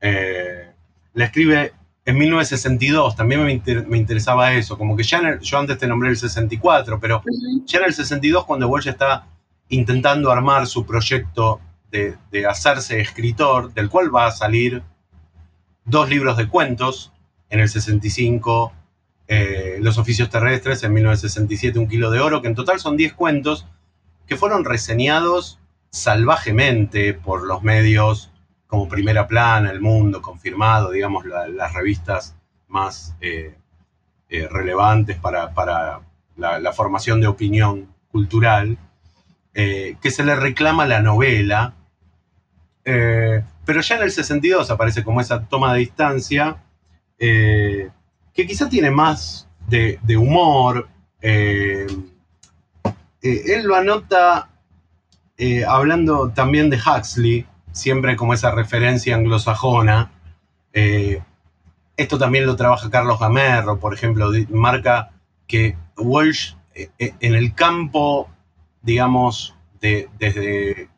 Eh, 0.00 0.70
la 1.14 1.24
escribe 1.24 1.72
en 2.04 2.18
1962, 2.18 3.16
también 3.16 3.44
me, 3.44 3.98
interesaba 3.98 4.52
eso, 4.52 4.78
como 4.78 4.96
que 4.96 5.02
ya 5.02 5.38
yo 5.40 5.58
antes 5.58 5.78
te 5.78 5.86
nombré 5.86 6.10
el 6.10 6.16
64, 6.16 7.00
pero 7.00 7.22
ya 7.64 7.78
en 7.80 7.84
el 7.86 7.94
62 7.94 8.44
cuando 8.44 8.68
Walsh 8.68 8.88
está 8.88 9.26
intentando 9.68 10.30
armar 10.30 10.66
su 10.66 10.84
proyecto 10.84 11.60
de, 11.92 12.46
hacerse 12.46 13.00
escritor, 13.00 13.72
del 13.74 13.90
cual 13.90 14.14
va 14.14 14.26
a 14.26 14.32
salir 14.32 14.82
dos 15.84 16.08
libros 16.08 16.36
de 16.36 16.48
cuentos, 16.48 17.12
en 17.50 17.60
el 17.60 17.68
65 17.68 18.72
eh, 19.28 19.76
Los 19.80 19.98
oficios 19.98 20.30
terrestres, 20.30 20.82
en 20.84 20.94
1967 20.94 21.78
Un 21.78 21.86
kilo 21.86 22.10
de 22.10 22.20
oro, 22.20 22.40
que 22.40 22.48
en 22.48 22.54
total 22.54 22.80
son 22.80 22.96
10 22.96 23.12
cuentos 23.12 23.66
que 24.26 24.36
fueron 24.36 24.64
reseñados 24.64 25.58
salvajemente 25.90 27.12
por 27.12 27.42
los 27.42 27.62
medios 27.62 28.30
como 28.66 28.88
Primera 28.88 29.28
Plana, 29.28 29.70
El 29.70 29.82
Mundo, 29.82 30.22
Confirmado, 30.22 30.90
digamos, 30.90 31.26
las 31.26 31.74
revistas 31.74 32.34
más 32.68 33.14
eh, 33.20 33.54
eh, 34.30 34.48
relevantes 34.48 35.18
para, 35.18 36.00
la, 36.36 36.72
formación 36.72 37.20
de 37.20 37.26
opinión 37.26 37.94
cultural, 38.10 38.78
que 39.52 40.10
se 40.10 40.24
le 40.24 40.34
reclama 40.34 40.86
la 40.86 41.02
novela 41.02 41.74
eh, 42.84 43.42
pero 43.64 43.80
ya 43.80 43.96
en 43.96 44.02
el 44.02 44.10
62 44.10 44.70
aparece 44.70 45.04
como 45.04 45.20
esa 45.20 45.44
toma 45.44 45.72
de 45.72 45.80
distancia, 45.80 46.56
eh, 47.18 47.90
que 48.34 48.46
quizá 48.46 48.68
tiene 48.68 48.90
más 48.90 49.48
de, 49.68 49.98
humor. 50.16 50.88
Eh, 51.20 51.86
él 53.22 53.62
lo 53.64 53.76
anota 53.76 54.48
hablando 55.66 56.30
también 56.30 56.70
de 56.70 56.76
Huxley, 56.78 57.46
siempre 57.72 58.16
como 58.16 58.34
esa 58.34 58.50
referencia 58.52 59.14
anglosajona. 59.14 60.10
esto 60.72 62.18
también 62.18 62.46
lo 62.46 62.56
trabaja 62.56 62.90
Carlos 62.90 63.18
Gamerro, 63.18 63.78
por 63.78 63.94
ejemplo, 63.94 64.30
marca 64.50 65.10
que 65.46 65.76
Walsh 65.96 66.54
en 66.74 67.34
el 67.34 67.54
campo, 67.54 68.30
digamos, 68.82 69.54
de, 69.80 70.08
desde 70.18 70.88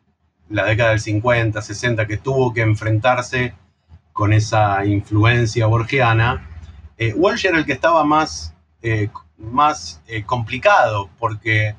la 0.49 0.65
década 0.65 0.91
del 0.91 0.99
50, 0.99 1.61
60, 1.61 2.05
que 2.07 2.17
tuvo 2.17 2.53
que 2.53 2.61
enfrentarse 2.61 3.53
con 4.13 4.31
esa 4.33 4.85
influencia 4.85 5.65
borgiana, 5.65 6.49
eh, 6.97 7.13
Walsh 7.13 7.45
era 7.45 7.57
el 7.57 7.65
que 7.65 7.73
estaba 7.73 8.03
más, 8.05 8.53
eh, 8.81 9.09
más 9.37 10.01
eh, 10.07 10.23
complicado 10.23 11.09
porque 11.19 11.75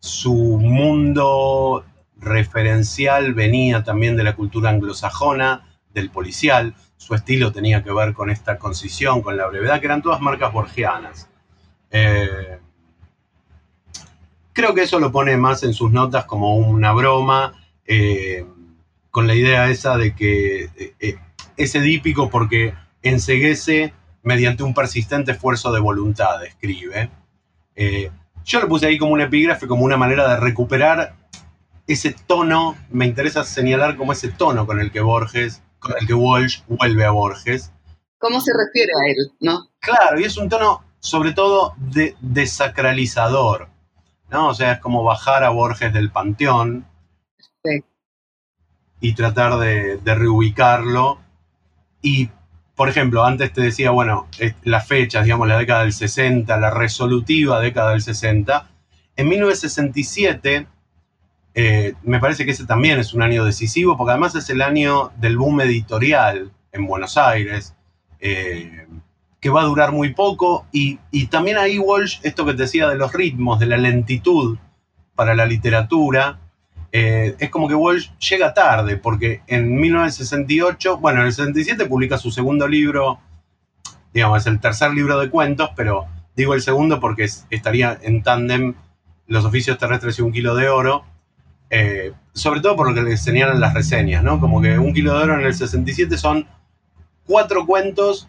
su 0.00 0.34
mundo 0.34 1.84
referencial 2.18 3.32
venía 3.32 3.82
también 3.82 4.16
de 4.16 4.24
la 4.24 4.36
cultura 4.36 4.70
anglosajona, 4.70 5.66
del 5.94 6.10
policial, 6.10 6.74
su 6.96 7.14
estilo 7.14 7.50
tenía 7.50 7.82
que 7.82 7.92
ver 7.92 8.12
con 8.12 8.30
esta 8.30 8.58
concisión, 8.58 9.22
con 9.22 9.36
la 9.36 9.46
brevedad, 9.46 9.80
que 9.80 9.86
eran 9.86 10.02
todas 10.02 10.20
marcas 10.20 10.52
borgianas. 10.52 11.28
creo 14.52 14.74
que 14.74 14.82
eso 14.82 15.00
lo 15.00 15.10
pone 15.10 15.36
más 15.36 15.62
en 15.62 15.72
sus 15.72 15.90
notas 15.90 16.26
como 16.26 16.56
una 16.56 16.92
broma 16.92 17.59
eh, 17.92 18.46
con 19.10 19.26
la 19.26 19.34
idea 19.34 19.68
esa 19.68 19.96
de 19.96 20.14
que 20.14 20.62
eh, 20.76 20.94
eh, 21.00 21.16
es 21.56 21.74
edípico 21.74 22.30
porque 22.30 22.72
enseguece 23.02 23.92
mediante 24.22 24.62
un 24.62 24.74
persistente 24.74 25.32
esfuerzo 25.32 25.72
de 25.72 25.80
voluntad, 25.80 26.44
escribe. 26.44 27.10
yo 28.44 28.60
lo 28.60 28.68
puse 28.68 28.86
ahí 28.86 28.96
como 28.96 29.12
un 29.12 29.20
epígrafe, 29.20 29.66
como 29.66 29.84
una 29.84 29.96
manera 29.96 30.28
de 30.28 30.36
recuperar 30.36 31.16
ese 31.88 32.14
tono, 32.28 32.76
me 32.90 33.06
interesa 33.06 33.42
señalar 33.42 33.96
como 33.96 34.12
ese 34.12 34.28
tono 34.28 34.68
con 34.68 34.78
el 34.78 34.92
que 34.92 35.00
Borges, 35.00 35.60
con 35.80 35.92
el 35.98 36.06
que 36.06 36.14
Walsh 36.14 36.60
vuelve 36.68 37.04
a 37.04 37.10
Borges. 37.10 37.72
¿Cómo 38.18 38.40
se 38.40 38.52
refiere 38.52 38.92
a 38.92 39.10
él, 39.10 39.32
no? 39.40 39.68
Claro, 39.80 40.20
y 40.20 40.24
es 40.24 40.36
un 40.36 40.48
tono 40.48 40.84
sobre 41.00 41.32
todo 41.32 41.74
de 41.76 42.14
desacralizador, 42.20 43.68
¿no? 44.30 44.50
O 44.50 44.54
sea, 44.54 44.74
es 44.74 44.78
como 44.78 45.02
bajar 45.02 45.42
a 45.42 45.50
Borges 45.50 45.92
del 45.92 46.12
panteón, 46.12 46.86
y 49.00 49.14
tratar 49.14 49.58
de, 49.58 50.14
reubicarlo. 50.14 51.18
Y, 52.02 52.30
por 52.74 52.88
ejemplo, 52.88 53.24
antes 53.24 53.52
te 53.52 53.62
decía, 53.62 53.90
bueno, 53.90 54.28
las 54.62 54.86
fechas, 54.86 55.24
digamos, 55.24 55.48
la 55.48 55.58
década 55.58 55.82
del 55.82 55.92
60, 55.92 56.56
la 56.58 56.70
resolutiva 56.70 57.60
década 57.60 57.90
del 57.90 58.02
60. 58.02 58.70
En 59.16 59.28
1967, 59.28 60.66
eh, 61.54 61.94
me 62.02 62.20
parece 62.20 62.44
que 62.44 62.52
ese 62.52 62.66
también 62.66 62.98
es 62.98 63.12
un 63.12 63.22
año 63.22 63.44
decisivo, 63.44 63.96
porque 63.96 64.12
además 64.12 64.34
es 64.34 64.48
el 64.50 64.62
año 64.62 65.10
del 65.16 65.36
boom 65.36 65.60
editorial 65.62 66.52
en 66.72 66.86
Buenos 66.86 67.16
Aires, 67.18 67.74
eh, 68.20 68.86
que 69.40 69.50
va 69.50 69.62
a 69.62 69.64
durar 69.64 69.92
muy 69.92 70.14
poco. 70.14 70.66
Y, 70.72 70.98
y 71.10 71.26
también 71.26 71.58
ahí 71.58 71.78
Walsh, 71.78 72.20
esto 72.22 72.44
que 72.46 72.52
te 72.52 72.62
decía 72.62 72.88
de 72.88 72.96
los 72.96 73.12
ritmos, 73.12 73.58
de 73.58 73.66
la 73.66 73.76
lentitud 73.76 74.58
para 75.14 75.34
la 75.34 75.44
literatura, 75.44 76.38
eh, 76.92 77.36
es 77.38 77.50
como 77.50 77.68
que 77.68 77.74
Walsh 77.74 78.10
llega 78.18 78.52
tarde, 78.52 78.96
porque 78.96 79.42
en 79.46 79.80
1968, 79.80 80.98
bueno, 80.98 81.20
en 81.20 81.26
el 81.26 81.32
67 81.32 81.86
publica 81.86 82.18
su 82.18 82.30
segundo 82.30 82.66
libro, 82.66 83.20
digamos, 84.12 84.40
es 84.40 84.46
el 84.46 84.60
tercer 84.60 84.92
libro 84.92 85.18
de 85.18 85.30
cuentos, 85.30 85.70
pero 85.76 86.06
digo 86.34 86.54
el 86.54 86.62
segundo 86.62 86.98
porque 86.98 87.28
estaría 87.50 87.98
en 88.02 88.22
tándem 88.22 88.74
Los 89.26 89.44
oficios 89.44 89.78
terrestres 89.78 90.18
y 90.18 90.22
un 90.22 90.32
kilo 90.32 90.56
de 90.56 90.68
oro, 90.68 91.04
eh, 91.70 92.12
sobre 92.32 92.60
todo 92.60 92.74
por 92.74 92.88
lo 92.88 92.94
que 92.94 93.02
le 93.02 93.16
señalan 93.16 93.60
las 93.60 93.74
reseñas, 93.74 94.24
¿no? 94.24 94.40
Como 94.40 94.60
que 94.60 94.76
un 94.76 94.92
kilo 94.92 95.16
de 95.16 95.24
oro 95.24 95.34
en 95.34 95.46
el 95.46 95.54
67 95.54 96.18
son 96.18 96.48
cuatro 97.24 97.64
cuentos 97.64 98.28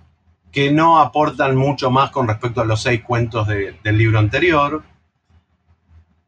que 0.52 0.72
no 0.72 1.00
aportan 1.00 1.56
mucho 1.56 1.90
más 1.90 2.12
con 2.12 2.28
respecto 2.28 2.62
a 2.62 2.66
los 2.66 2.84
seis 2.84 3.02
cuentos 3.02 3.48
del 3.48 3.98
libro 3.98 4.20
anterior. 4.20 4.84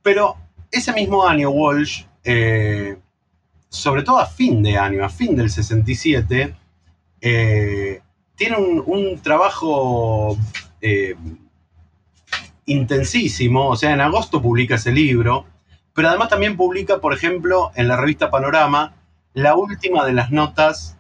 Pero 0.02 0.38
ese 0.72 0.92
mismo 0.94 1.28
año 1.28 1.52
Walsh 1.52 2.06
eh, 2.24 2.98
sobre 3.70 4.04
todo 4.04 4.20
a 4.20 4.26
fin 4.26 4.62
de 4.62 4.78
año, 4.78 5.04
a 5.04 5.10
fin 5.10 5.36
del 5.36 5.50
67, 5.50 6.56
eh, 7.22 8.02
tiene 8.36 8.58
un, 8.58 9.20
trabajo 9.22 10.38
eh, 10.82 11.16
intensísimo, 12.66 13.70
o 13.70 13.76
sea, 13.76 13.94
en 13.94 14.02
agosto 14.02 14.42
publica 14.42 14.76
ese 14.76 14.92
libro, 14.92 15.46
pero 15.94 16.10
además 16.10 16.30
también 16.30 16.58
publica, 16.58 17.00
por 17.00 17.14
ejemplo, 17.14 17.72
en 17.76 17.88
la 17.88 17.98
revista 17.98 18.30
Panorama, 18.30 18.96
la 19.34 19.56
última 19.56 20.06
de 20.06 20.14
las 20.14 20.32
notas 20.32 20.98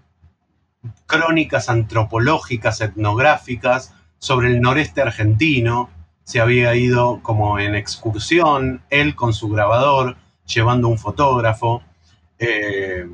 crónicas 1.05 1.69
antropológicas, 1.69 2.81
etnográficas 2.81 3.93
sobre 4.19 4.49
el 4.49 4.61
noreste 4.61 5.01
argentino. 5.01 5.89
Se 6.23 6.39
había 6.39 6.75
ido 6.75 7.19
como 7.21 7.59
en 7.59 7.75
excursión, 7.75 8.81
él 8.89 9.15
con 9.15 9.33
su 9.33 9.49
grabador, 9.49 10.15
llevando 10.45 10.87
un 10.87 10.97
fotógrafo. 10.97 11.81
Eh, 12.37 13.07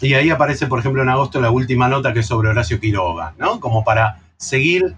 y 0.00 0.14
ahí 0.14 0.30
aparece, 0.30 0.66
por 0.66 0.78
ejemplo, 0.78 1.02
en 1.02 1.08
agosto 1.08 1.40
la 1.40 1.50
última 1.50 1.88
nota 1.88 2.12
que 2.12 2.20
es 2.20 2.26
sobre 2.26 2.48
Horacio 2.48 2.80
Quiroga, 2.80 3.34
¿no? 3.38 3.60
Como 3.60 3.84
para 3.84 4.20
seguir 4.36 4.94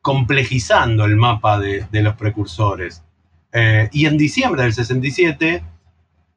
complejizando 0.00 1.04
el 1.04 1.16
mapa 1.16 1.58
de, 1.58 1.86
los 1.92 2.14
precursores. 2.14 3.02
Eh, 3.52 3.88
y 3.92 4.06
en 4.06 4.16
diciembre 4.16 4.62
del 4.62 4.72
67, 4.72 5.62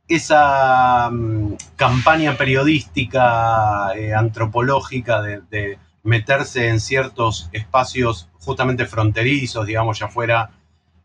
esa 0.07 1.09
mm, 1.09 1.53
campaña 1.75 2.35
periodística, 2.35 3.93
eh, 3.95 4.13
antropológica 4.13 5.21
de, 5.21 5.77
meterse 6.01 6.69
en 6.69 6.79
ciertos 6.79 7.49
espacios 7.51 8.29
justamente 8.39 8.85
fronterizos, 8.85 9.65
digamos, 9.65 9.99
ya 9.99 10.07
fuera 10.07 10.51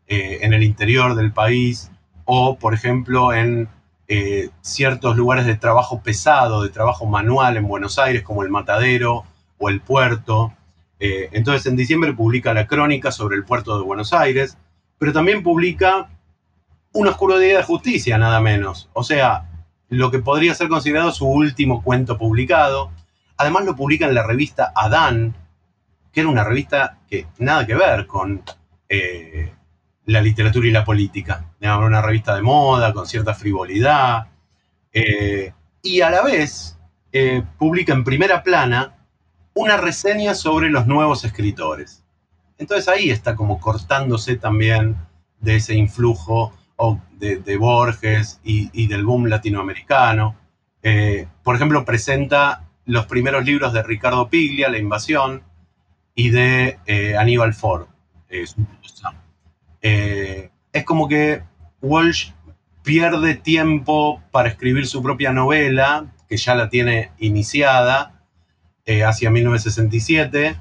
en 0.07 0.53
el 0.53 0.63
interior 0.63 1.15
del 1.15 1.33
país, 1.33 1.91
o 2.25 2.57
por 2.57 2.73
ejemplo 2.73 3.33
en 3.33 3.69
eh, 4.07 4.49
ciertos 4.61 5.15
lugares 5.15 5.45
de 5.45 5.55
trabajo 5.55 6.01
pesado, 6.01 6.63
de 6.63 6.69
trabajo 6.69 7.05
manual 7.05 7.57
en 7.57 7.67
Buenos 7.67 7.97
Aires, 7.97 8.23
como 8.23 8.43
el 8.43 8.49
Matadero 8.49 9.23
o 9.57 9.69
el 9.69 9.81
Puerto. 9.81 10.53
Eh, 10.99 11.29
entonces 11.31 11.65
en 11.65 11.75
diciembre 11.75 12.13
publica 12.13 12.53
la 12.53 12.67
crónica 12.67 13.11
sobre 13.11 13.35
el 13.35 13.45
puerto 13.45 13.77
de 13.77 13.83
Buenos 13.83 14.13
Aires, 14.13 14.57
pero 14.97 15.13
también 15.13 15.43
publica 15.43 16.09
Un 16.93 17.07
oscuro 17.07 17.37
día 17.37 17.57
de 17.57 17.63
justicia, 17.63 18.17
nada 18.17 18.39
menos. 18.39 18.89
O 18.93 19.03
sea, 19.03 19.49
lo 19.89 20.11
que 20.11 20.19
podría 20.19 20.55
ser 20.55 20.69
considerado 20.69 21.11
su 21.11 21.27
último 21.27 21.83
cuento 21.83 22.17
publicado. 22.17 22.91
Además 23.37 23.65
lo 23.65 23.75
publica 23.75 24.05
en 24.05 24.15
la 24.15 24.23
revista 24.25 24.71
Adán, 24.75 25.35
que 26.13 26.21
era 26.21 26.29
una 26.29 26.43
revista 26.43 26.99
que 27.09 27.27
nada 27.37 27.65
que 27.65 27.75
ver 27.75 28.07
con 28.07 28.43
eh, 28.87 29.51
la 30.05 30.21
literatura 30.21 30.67
y 30.67 30.71
la 30.71 30.85
política. 30.85 31.51
Una 31.59 32.01
revista 32.01 32.35
de 32.35 32.41
moda, 32.41 32.93
con 32.93 33.07
cierta 33.07 33.33
frivolidad. 33.33 34.27
Eh, 34.93 35.51
y 35.81 36.01
a 36.01 36.09
la 36.09 36.21
vez 36.21 36.77
eh, 37.11 37.43
publica 37.57 37.93
en 37.93 38.03
primera 38.03 38.43
plana 38.43 38.95
una 39.53 39.77
reseña 39.77 40.35
sobre 40.35 40.69
los 40.69 40.85
nuevos 40.87 41.23
escritores. 41.23 42.03
Entonces 42.57 42.87
ahí 42.87 43.09
está 43.09 43.35
como 43.35 43.59
cortándose 43.59 44.35
también 44.37 44.95
de 45.39 45.57
ese 45.57 45.75
influjo 45.75 46.53
de, 47.17 47.57
Borges 47.57 48.39
y, 48.43 48.87
del 48.87 49.05
boom 49.05 49.27
latinoamericano. 49.27 50.35
Eh, 50.83 51.27
por 51.43 51.55
ejemplo, 51.55 51.83
presenta 51.83 52.63
los 52.85 53.05
primeros 53.07 53.43
libros 53.43 53.73
de 53.73 53.81
Ricardo 53.81 54.29
Piglia, 54.29 54.69
La 54.69 54.77
Invasión, 54.77 55.43
y 56.13 56.29
de 56.29 56.77
Aníbal 57.17 57.53
Ford, 57.53 57.87
eh, 59.87 60.49
es 60.73 60.83
como 60.83 61.07
que 61.07 61.43
Walsh 61.79 62.31
pierde 62.81 63.35
tiempo 63.35 64.19
para 64.31 64.49
escribir 64.49 64.87
su 64.87 65.03
propia 65.03 65.31
novela, 65.31 66.11
que 66.27 66.37
ya 66.37 66.55
la 66.55 66.69
tiene 66.69 67.11
iniciada, 67.19 68.23
eh, 68.87 69.03
hacia 69.03 69.29
1967, 69.29 70.55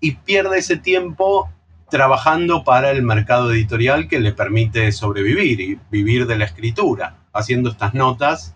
y 0.00 0.10
pierde 0.16 0.58
ese 0.58 0.76
tiempo 0.76 1.48
trabajando 1.88 2.62
para 2.62 2.90
el 2.90 3.02
mercado 3.02 3.52
editorial 3.52 4.06
que 4.06 4.20
le 4.20 4.32
permite 4.32 4.92
sobrevivir 4.92 5.62
y 5.62 5.80
vivir 5.90 6.26
de 6.26 6.36
la 6.36 6.44
escritura, 6.44 7.16
haciendo 7.32 7.70
estas 7.70 7.94
notas. 7.94 8.54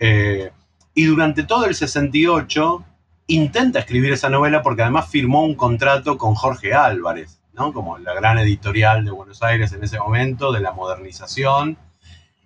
Eh, 0.00 0.50
y 0.92 1.04
durante 1.04 1.44
todo 1.44 1.66
el 1.66 1.76
68 1.76 2.84
intenta 3.28 3.78
escribir 3.78 4.12
esa 4.12 4.28
novela 4.28 4.62
porque 4.62 4.82
además 4.82 5.08
firmó 5.08 5.44
un 5.44 5.54
contrato 5.54 6.18
con 6.18 6.34
Jorge 6.34 6.74
Álvarez, 6.74 7.40
como 7.56 7.98
la 7.98 8.14
gran 8.14 8.38
editorial 8.38 9.04
de 9.04 9.10
Buenos 9.10 9.42
Aires 9.42 9.72
en 9.72 9.82
ese 9.82 9.98
momento, 9.98 10.52
de 10.52 10.60
la 10.60 10.72
modernización. 10.72 11.78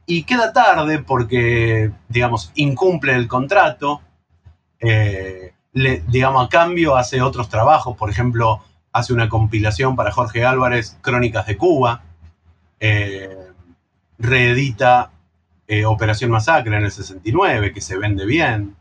Y 0.07 0.23
queda 0.23 0.53
tarde 0.53 1.01
porque, 1.01 1.91
digamos, 2.09 2.53
incumple 2.55 3.15
el 3.15 3.29
contrato. 3.29 4.01
Eh, 4.81 5.53
digamos, 5.73 6.47
a 6.47 6.49
cambio 6.49 6.97
hace 6.97 7.21
otros 7.21 7.49
trabajos, 7.49 7.97
por 7.97 8.11
ejemplo, 8.11 8.63
hace 8.93 9.13
una 9.13 9.29
compilación 9.29 9.95
para 9.97 10.13
Jorge 10.13 10.45
Álvarez, 10.45 10.97
Crónicas 11.01 11.47
de 11.47 11.57
Cuba, 11.57 12.03
eh, 12.81 13.37
reedita 14.19 15.13
eh, 15.67 15.85
Operación 15.85 16.31
Masacre 16.31 16.77
en 16.77 16.85
el 16.85 16.91
69, 16.91 17.73
que 17.73 17.81
se 17.81 17.97
vende 17.97 18.27
bien, 18.27 18.77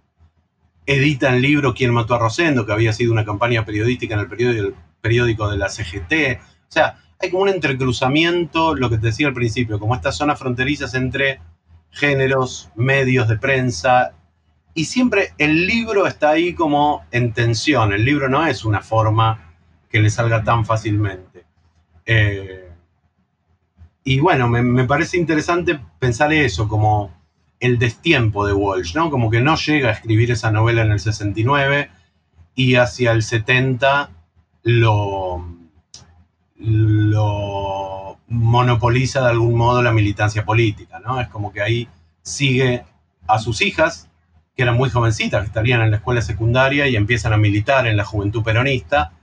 edita 0.85 1.29
el 1.29 1.41
libro 1.41 1.75
Quién 1.75 1.93
mató 1.93 2.15
a 2.15 2.19
Rosendo, 2.19 2.65
que 2.65 2.71
había 2.71 2.93
sido 2.93 3.11
una 3.11 3.25
campaña 3.25 3.65
periodística 3.65 4.15
en 4.15 4.21
el 4.21 4.27
periódico, 4.27 4.75
periódico 5.01 5.49
de 5.49 5.57
la 5.57 5.69
CGT. 5.69 6.39
O 6.41 6.71
sea, 6.71 6.97
hay 7.19 7.29
como 7.29 7.43
un 7.43 7.49
entrecruzamiento, 7.49 8.75
lo 8.75 8.89
que 8.89 8.97
te 8.97 9.07
decía 9.07 9.27
al 9.27 9.33
principio, 9.33 9.79
como 9.79 9.95
estas 9.95 10.17
zonas 10.17 10.39
fronterizas 10.39 10.93
entre 10.93 11.41
géneros, 11.91 12.69
medios 12.75 13.27
de 13.27 13.37
prensa, 13.37 14.13
y 14.73 14.85
siempre 14.85 15.33
el 15.37 15.67
libro 15.67 16.07
está 16.07 16.29
ahí 16.29 16.53
como 16.53 17.05
en 17.11 17.33
tensión. 17.33 17.91
El 17.91 18.05
libro 18.05 18.29
no 18.29 18.45
es 18.45 18.63
una 18.63 18.81
forma 18.81 19.55
que 19.89 19.99
le 19.99 20.09
salga 20.09 20.43
tan 20.43 20.65
fácilmente. 20.65 21.45
Eh, 22.05 22.69
y 24.03 24.19
bueno, 24.19 24.47
me, 24.47 24.85
parece 24.85 25.17
interesante 25.17 25.79
pensar 25.99 26.31
eso, 26.31 26.67
como 26.67 27.13
el 27.59 27.77
destiempo 27.77 28.47
de 28.47 28.53
Walsh, 28.53 28.95
¿no? 28.95 29.09
Como 29.09 29.29
que 29.29 29.41
no 29.41 29.55
llega 29.55 29.89
a 29.89 29.91
escribir 29.91 30.31
esa 30.31 30.51
novela 30.51 30.83
en 30.83 30.91
el 30.91 30.99
69 30.99 31.91
y 32.55 32.75
hacia 32.75 33.11
el 33.11 33.21
70 33.21 34.11
lo, 34.63 35.45
lo 36.57 38.17
monopoliza 38.27 39.21
de 39.21 39.29
algún 39.29 39.55
modo 39.55 39.81
la 39.81 39.91
militancia 39.91 40.45
política, 40.45 40.99
¿no? 40.99 41.19
Es 41.19 41.27
como 41.29 41.51
que 41.51 41.61
ahí 41.61 41.87
sigue 42.21 42.83
a 43.27 43.39
sus 43.39 43.61
hijas, 43.61 44.09
que 44.55 44.63
eran 44.63 44.75
muy 44.75 44.89
jovencitas, 44.89 45.41
que 45.41 45.47
estarían 45.47 45.81
en 45.81 45.91
la 45.91 45.97
escuela 45.97 46.21
secundaria 46.21 46.87
y 46.87 46.95
empiezan 46.95 47.33
a 47.33 47.37
militar 47.37 47.87
en 47.87 47.97
la 47.97 48.05
juventud 48.05 48.43
peronista, 48.43 49.13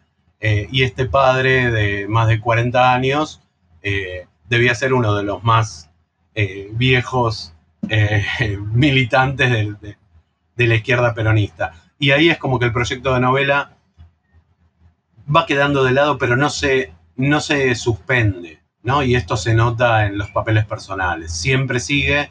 eh, 0.40 0.68
y 0.70 0.82
este 0.82 1.06
padre 1.06 1.70
de 1.70 2.08
más 2.08 2.28
de 2.28 2.40
40 2.40 2.92
años 2.92 3.40
eh, 3.82 4.26
debía 4.48 4.74
ser 4.74 4.92
uno 4.92 5.14
de 5.14 5.22
los 5.22 5.42
más 5.44 5.90
eh, 6.34 6.68
viejos 6.72 7.54
militantes 8.72 9.50
de, 9.50 9.96
de 10.56 10.66
la 10.66 10.74
izquierda 10.74 11.14
peronista. 11.14 11.72
Y 11.98 12.10
ahí 12.10 12.28
es 12.28 12.38
como 12.38 12.58
que 12.58 12.66
el 12.66 12.72
proyecto 12.72 13.14
de 13.14 13.20
novela 13.20 13.75
va 15.34 15.46
quedando 15.46 15.84
de 15.84 15.92
lado, 15.92 16.18
pero 16.18 16.36
no 16.36 16.50
se, 16.50 16.92
no 17.16 17.40
se 17.40 17.74
suspende, 17.74 18.60
¿no? 18.82 19.02
Y 19.02 19.14
esto 19.14 19.36
se 19.36 19.54
nota 19.54 20.06
en 20.06 20.18
los 20.18 20.30
papeles 20.30 20.64
personales. 20.66 21.32
Siempre 21.32 21.80
sigue 21.80 22.30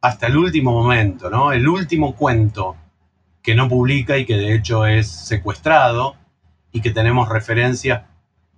hasta 0.00 0.26
el 0.26 0.36
último 0.36 0.72
momento, 0.72 1.30
¿no? 1.30 1.52
El 1.52 1.68
último 1.68 2.14
cuento 2.14 2.76
que 3.42 3.54
no 3.54 3.68
publica 3.68 4.18
y 4.18 4.24
que 4.24 4.36
de 4.36 4.54
hecho 4.54 4.86
es 4.86 5.08
secuestrado 5.10 6.16
y 6.72 6.80
que 6.80 6.90
tenemos 6.90 7.28
referencias 7.28 8.02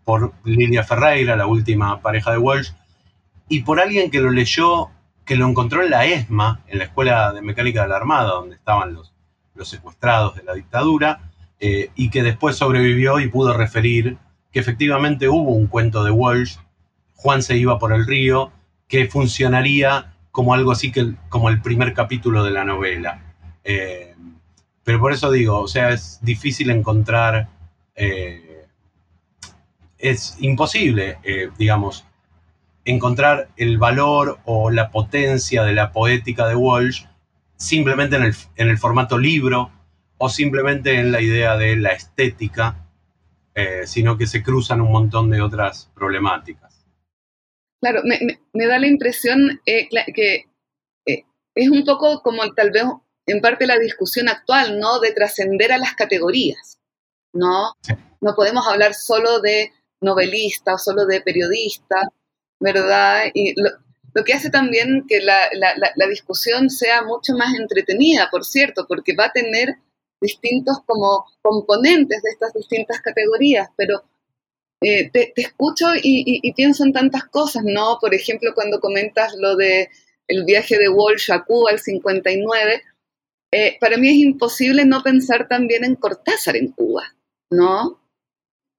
por 0.04 0.32
Lilia 0.44 0.84
Ferreira, 0.84 1.36
la 1.36 1.46
última 1.46 2.00
pareja 2.00 2.30
de 2.30 2.38
Walsh, 2.38 2.72
y 3.48 3.62
por 3.62 3.80
alguien 3.80 4.10
que 4.10 4.20
lo 4.20 4.30
leyó, 4.30 4.90
que 5.24 5.36
lo 5.36 5.46
encontró 5.46 5.82
en 5.82 5.90
la 5.90 6.04
ESMA, 6.04 6.60
en 6.66 6.78
la 6.78 6.84
Escuela 6.84 7.32
de 7.32 7.42
Mecánica 7.42 7.82
de 7.82 7.88
la 7.88 7.96
Armada, 7.96 8.30
donde 8.30 8.56
estaban 8.56 8.92
los, 8.94 9.14
los 9.54 9.68
secuestrados 9.68 10.36
de 10.36 10.42
la 10.44 10.54
dictadura, 10.54 11.32
eh, 11.60 11.90
y 11.94 12.10
que 12.10 12.22
después 12.22 12.56
sobrevivió 12.56 13.20
y 13.20 13.28
pudo 13.28 13.56
referir 13.56 14.18
que 14.52 14.60
efectivamente 14.60 15.28
hubo 15.28 15.52
un 15.52 15.66
cuento 15.66 16.04
de 16.04 16.10
Walsh, 16.10 16.56
Juan 17.14 17.42
se 17.42 17.56
iba 17.56 17.78
por 17.78 17.92
el 17.92 18.06
río, 18.06 18.52
que 18.88 19.06
funcionaría 19.06 20.14
como 20.30 20.54
algo 20.54 20.72
así 20.72 20.92
que 20.92 21.14
como 21.28 21.48
el 21.48 21.62
primer 21.62 21.94
capítulo 21.94 22.44
de 22.44 22.50
la 22.50 22.64
novela. 22.64 23.22
Eh, 23.64 24.14
pero 24.82 25.00
por 25.00 25.12
eso 25.12 25.30
digo, 25.30 25.60
o 25.60 25.68
sea, 25.68 25.90
es 25.90 26.18
difícil 26.22 26.70
encontrar, 26.70 27.48
eh, 27.96 28.66
es 29.98 30.36
imposible, 30.40 31.18
digamos, 31.56 32.04
encontrar 32.84 33.48
el 33.56 33.78
valor 33.78 34.38
o 34.44 34.70
la 34.70 34.90
potencia 34.90 35.62
de 35.62 35.72
la 35.72 35.92
poética 35.92 36.46
de 36.46 36.56
Walsh 36.56 37.06
simplemente 37.56 38.16
en 38.16 38.24
el, 38.24 38.34
en 38.56 38.68
el 38.68 38.78
formato 38.78 39.18
libro 39.18 39.70
o 40.24 40.30
simplemente 40.30 40.94
en 40.94 41.12
la 41.12 41.20
idea 41.20 41.54
de 41.58 41.76
la 41.76 41.92
estética, 41.92 42.88
eh, 43.54 43.86
sino 43.86 44.16
que 44.16 44.26
se 44.26 44.42
cruzan 44.42 44.80
un 44.80 44.90
montón 44.90 45.28
de 45.28 45.42
otras 45.42 45.90
problemáticas. 45.94 46.82
Claro, 47.78 48.00
me, 48.04 48.66
da 48.66 48.78
la 48.78 48.86
impresión 48.86 49.60
eh, 49.66 49.86
que 50.14 50.46
eh, 51.06 51.24
es 51.54 51.68
un 51.68 51.84
poco 51.84 52.22
como 52.22 52.54
tal 52.54 52.70
vez 52.70 52.84
en 53.26 53.42
parte 53.42 53.66
la 53.66 53.78
discusión 53.78 54.30
actual, 54.30 54.80
¿no? 54.80 54.98
De 54.98 55.12
trascender 55.12 55.72
a 55.72 55.78
las 55.78 55.92
categorías, 55.92 56.78
¿no? 57.34 57.74
No 58.22 58.34
podemos 58.34 58.66
hablar 58.66 58.94
solo 58.94 59.40
de 59.40 59.72
novelista 60.00 60.76
o 60.76 60.78
solo 60.78 61.04
de 61.04 61.20
periodista, 61.20 61.96
¿verdad? 62.60 63.24
Y 63.34 63.52
lo, 63.60 64.24
que 64.24 64.32
hace 64.32 64.48
también 64.48 65.04
que 65.06 65.20
la, 65.20 65.36
la, 65.52 66.06
discusión 66.06 66.70
sea 66.70 67.02
mucho 67.02 67.34
más 67.34 67.54
entretenida, 67.60 68.28
por 68.30 68.46
cierto, 68.46 68.86
porque 68.88 69.14
va 69.14 69.26
a 69.26 69.32
tener 69.32 69.76
distintos 70.24 70.78
como 70.86 71.26
componentes 71.42 72.22
de 72.22 72.30
estas 72.30 72.54
distintas 72.54 73.00
categorías, 73.00 73.68
pero 73.76 74.02
eh, 74.80 75.10
te, 75.10 75.32
escucho 75.36 75.86
y, 76.02 76.52
pienso 76.54 76.84
en 76.84 76.92
tantas 76.92 77.24
cosas, 77.24 77.62
¿no? 77.64 77.98
Por 78.00 78.14
ejemplo, 78.14 78.52
cuando 78.54 78.80
comentas 78.80 79.34
lo 79.38 79.56
de 79.56 79.90
el 80.26 80.44
viaje 80.44 80.78
de 80.78 80.88
Walsh 80.88 81.30
a 81.30 81.44
Cuba 81.44 81.70
al 81.70 81.78
59, 81.78 82.82
eh, 83.52 83.76
para 83.78 83.98
mí 83.98 84.08
es 84.08 84.16
imposible 84.16 84.84
no 84.86 85.02
pensar 85.02 85.46
también 85.48 85.84
en 85.84 85.96
Cortázar 85.96 86.56
en 86.56 86.72
Cuba, 86.72 87.14
¿no? 87.50 88.00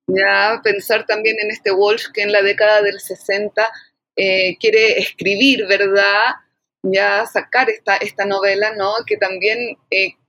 Ya 0.07 0.61
pensar 0.63 1.05
también 1.05 1.37
en 1.39 1.51
este 1.51 1.71
Walsh 1.71 2.07
que 2.13 2.23
en 2.23 2.31
la 2.31 2.41
década 2.41 2.81
del 2.81 2.99
60 2.99 3.67
eh, 4.15 4.57
quiere 4.59 4.99
escribir, 4.99 5.67
¿verdad? 5.67 6.35
Ya 6.83 7.25
sacar 7.25 7.69
esta, 7.69 7.97
esta 7.97 8.25
novela, 8.25 8.75
¿no? 8.75 8.91
Que 9.05 9.17
también 9.17 9.77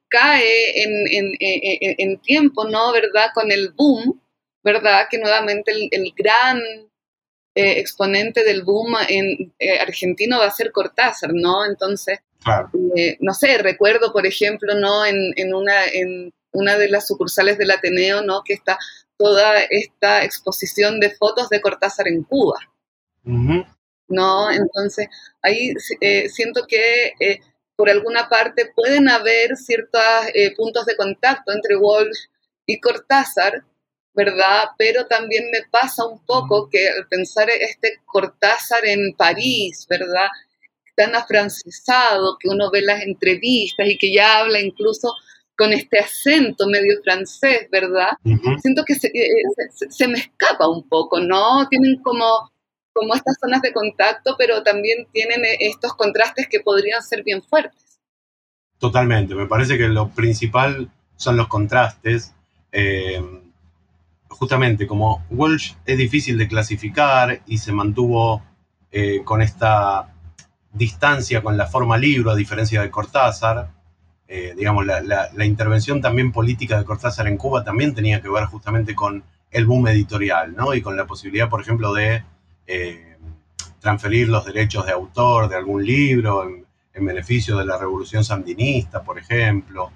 cae 0.08 0.82
en, 0.82 2.18
tiempo, 2.20 2.68
¿no? 2.68 2.92
¿Verdad? 2.92 3.30
Con 3.34 3.50
el 3.50 3.72
boom, 3.72 4.20
¿verdad? 4.62 5.06
Que 5.10 5.18
nuevamente 5.18 5.72
el, 5.90 6.12
gran 6.16 6.58
eh, 7.54 7.78
exponente 7.78 8.44
del 8.44 8.62
boom 8.62 8.96
en 9.08 9.52
eh, 9.58 9.78
argentino 9.78 10.38
va 10.38 10.46
a 10.46 10.50
ser 10.50 10.72
Cortázar, 10.72 11.32
¿no? 11.32 11.64
Entonces, 11.64 12.20
Eh, 12.96 13.16
no 13.20 13.34
sé, 13.34 13.58
recuerdo, 13.58 14.12
por 14.12 14.26
ejemplo, 14.26 14.74
¿no? 14.74 15.04
En, 15.04 15.54
una, 15.54 15.84
en 15.86 16.32
una 16.52 16.78
de 16.78 16.88
las 16.88 17.06
sucursales 17.06 17.58
del 17.58 17.70
Ateneo, 17.70 18.22
¿no? 18.22 18.42
Que 18.44 18.54
está 18.54 18.78
toda 19.16 19.62
esta 19.70 20.24
exposición 20.24 21.00
de 21.00 21.10
fotos 21.10 21.48
de 21.48 21.60
Cortázar 21.60 22.08
en 22.08 22.22
Cuba. 22.22 22.58
¿No? 24.08 24.50
Entonces, 24.52 25.08
ahí 25.42 25.72
eh, 26.00 26.28
siento 26.28 26.64
que 26.68 27.12
eh, 27.18 27.40
por 27.76 27.90
alguna 27.90 28.28
parte 28.28 28.72
pueden 28.74 29.08
haber 29.08 29.56
ciertos 29.56 30.02
puntos 30.56 30.86
de 30.86 30.96
contacto 30.96 31.52
entre 31.52 31.76
Walsh 31.76 32.26
y 32.66 32.80
Cortázar, 32.80 33.64
¿verdad? 34.14 34.64
Pero 34.78 35.06
también 35.06 35.50
me 35.50 35.60
pasa 35.70 36.06
un 36.06 36.24
poco 36.24 36.68
que 36.70 36.88
al 36.88 37.06
pensar 37.06 37.48
este 37.50 38.00
Cortázar 38.06 38.84
en 38.86 39.14
París, 39.14 39.86
¿verdad? 39.88 40.28
Tan 40.96 41.14
afrancesado, 41.14 42.38
que 42.40 42.48
uno 42.48 42.70
ve 42.70 42.80
las 42.80 43.02
entrevistas 43.02 43.86
y 43.86 43.98
que 43.98 44.12
ya 44.12 44.38
habla 44.38 44.58
incluso 44.58 45.12
con 45.56 45.72
este 45.72 45.98
acento 45.98 46.66
medio 46.66 47.00
francés, 47.02 47.68
¿verdad? 47.70 48.10
Siento 48.60 48.84
que 48.84 48.94
eh, 48.94 49.88
se, 49.88 50.08
me 50.08 50.18
escapa 50.18 50.68
un 50.68 50.88
poco, 50.88 51.20
¿no? 51.20 51.66
Tienen 51.68 52.00
como, 52.02 52.52
como 52.96 53.14
estas 53.14 53.36
zonas 53.38 53.60
de 53.60 53.74
contacto, 53.74 54.36
pero 54.38 54.62
también 54.62 55.06
tienen 55.12 55.44
eh, 55.44 55.58
estos 55.60 55.94
contrastes 55.94 56.48
que 56.48 56.60
podrían 56.60 57.02
ser 57.02 57.22
bien 57.22 57.42
fuertes. 57.42 58.00
Totalmente, 58.78 59.34
me 59.34 59.46
parece 59.46 59.76
que 59.76 59.88
lo 59.88 60.08
principal 60.08 60.90
son 61.16 61.36
los 61.36 61.46
contrastes. 61.46 62.32
Eh, 62.72 63.22
justamente 64.28 64.86
como 64.86 65.24
Walsh 65.30 65.74
es 65.84 65.98
difícil 65.98 66.38
de 66.38 66.48
clasificar 66.48 67.42
y 67.46 67.58
se 67.58 67.72
mantuvo 67.72 68.42
eh, 68.90 69.22
con 69.24 69.42
esta 69.42 70.12
distancia 70.72 71.42
con 71.42 71.56
la 71.56 71.66
forma 71.66 71.98
libro, 71.98 72.30
a 72.30 72.34
diferencia 72.34 72.82
de 72.82 72.90
Cortázar, 72.90 73.70
digamos, 74.56 74.84
la, 74.84 75.44
intervención 75.46 76.00
también 76.00 76.32
política 76.32 76.76
de 76.76 76.84
Cortázar 76.84 77.28
en 77.28 77.36
Cuba 77.36 77.62
también 77.62 77.94
tenía 77.94 78.20
que 78.20 78.28
ver 78.28 78.44
justamente 78.46 78.94
con 78.94 79.22
el 79.52 79.66
boom 79.66 79.86
editorial, 79.86 80.54
¿no? 80.54 80.74
Y 80.74 80.82
con 80.82 80.96
la 80.96 81.06
posibilidad, 81.06 81.48
por 81.48 81.60
ejemplo, 81.60 81.94
de 81.94 82.24
eh, 82.66 83.16
transferir 83.80 84.28
los 84.28 84.44
derechos 84.44 84.86
de 84.86 84.92
autor 84.92 85.48
de 85.48 85.56
algún 85.56 85.84
libro 85.84 86.44
en, 86.44 86.66
en 86.94 87.06
beneficio 87.06 87.56
de 87.56 87.66
la 87.66 87.78
revolución 87.78 88.24
sandinista, 88.24 89.02
por 89.02 89.18
ejemplo. 89.18 89.92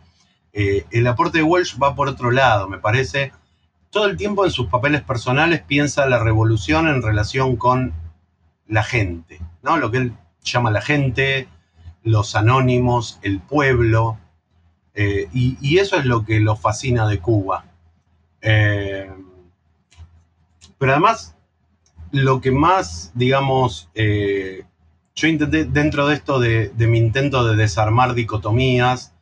el 0.52 1.06
aporte 1.06 1.38
de 1.38 1.44
Walsh 1.44 1.78
va 1.80 1.94
por 1.94 2.08
otro 2.08 2.30
lado, 2.30 2.68
me 2.68 2.78
parece, 2.78 3.32
todo 3.90 4.06
el 4.06 4.16
tiempo 4.16 4.44
en 4.44 4.50
sus 4.50 4.68
papeles 4.68 5.02
personales 5.02 5.62
piensa 5.62 6.06
la 6.06 6.18
revolución 6.18 6.88
en 6.88 7.02
relación 7.02 7.56
con 7.56 7.92
la 8.68 8.84
gente, 8.84 9.40
¿no? 9.62 9.76
Lo 9.76 9.90
que 9.90 9.98
él 9.98 10.12
llama 10.42 10.70
la 10.70 10.80
gente, 10.80 11.48
los 12.02 12.36
anónimos, 12.36 13.18
el 13.22 13.40
pueblo, 13.40 14.18
eh, 14.94 15.28
y, 15.32 15.78
eso 15.78 15.96
es 15.96 16.04
lo 16.04 16.24
que 16.24 16.40
lo 16.40 16.56
fascina 16.56 17.08
de 17.08 17.18
Cuba. 17.20 17.64
Eh, 18.40 19.10
pero 20.78 20.92
además, 20.92 21.36
lo 22.12 22.40
que 22.40 22.50
más, 22.50 23.12
digamos, 23.14 23.88
eh, 23.94 24.64
yo 25.14 25.28
intenté 25.28 25.64
dentro 25.64 26.06
de 26.06 26.14
esto 26.14 26.40
de, 26.40 26.72
mi 26.76 26.98
intento 26.98 27.46
de 27.46 27.56
desarmar 27.56 28.14
dicotomías, 28.14 29.14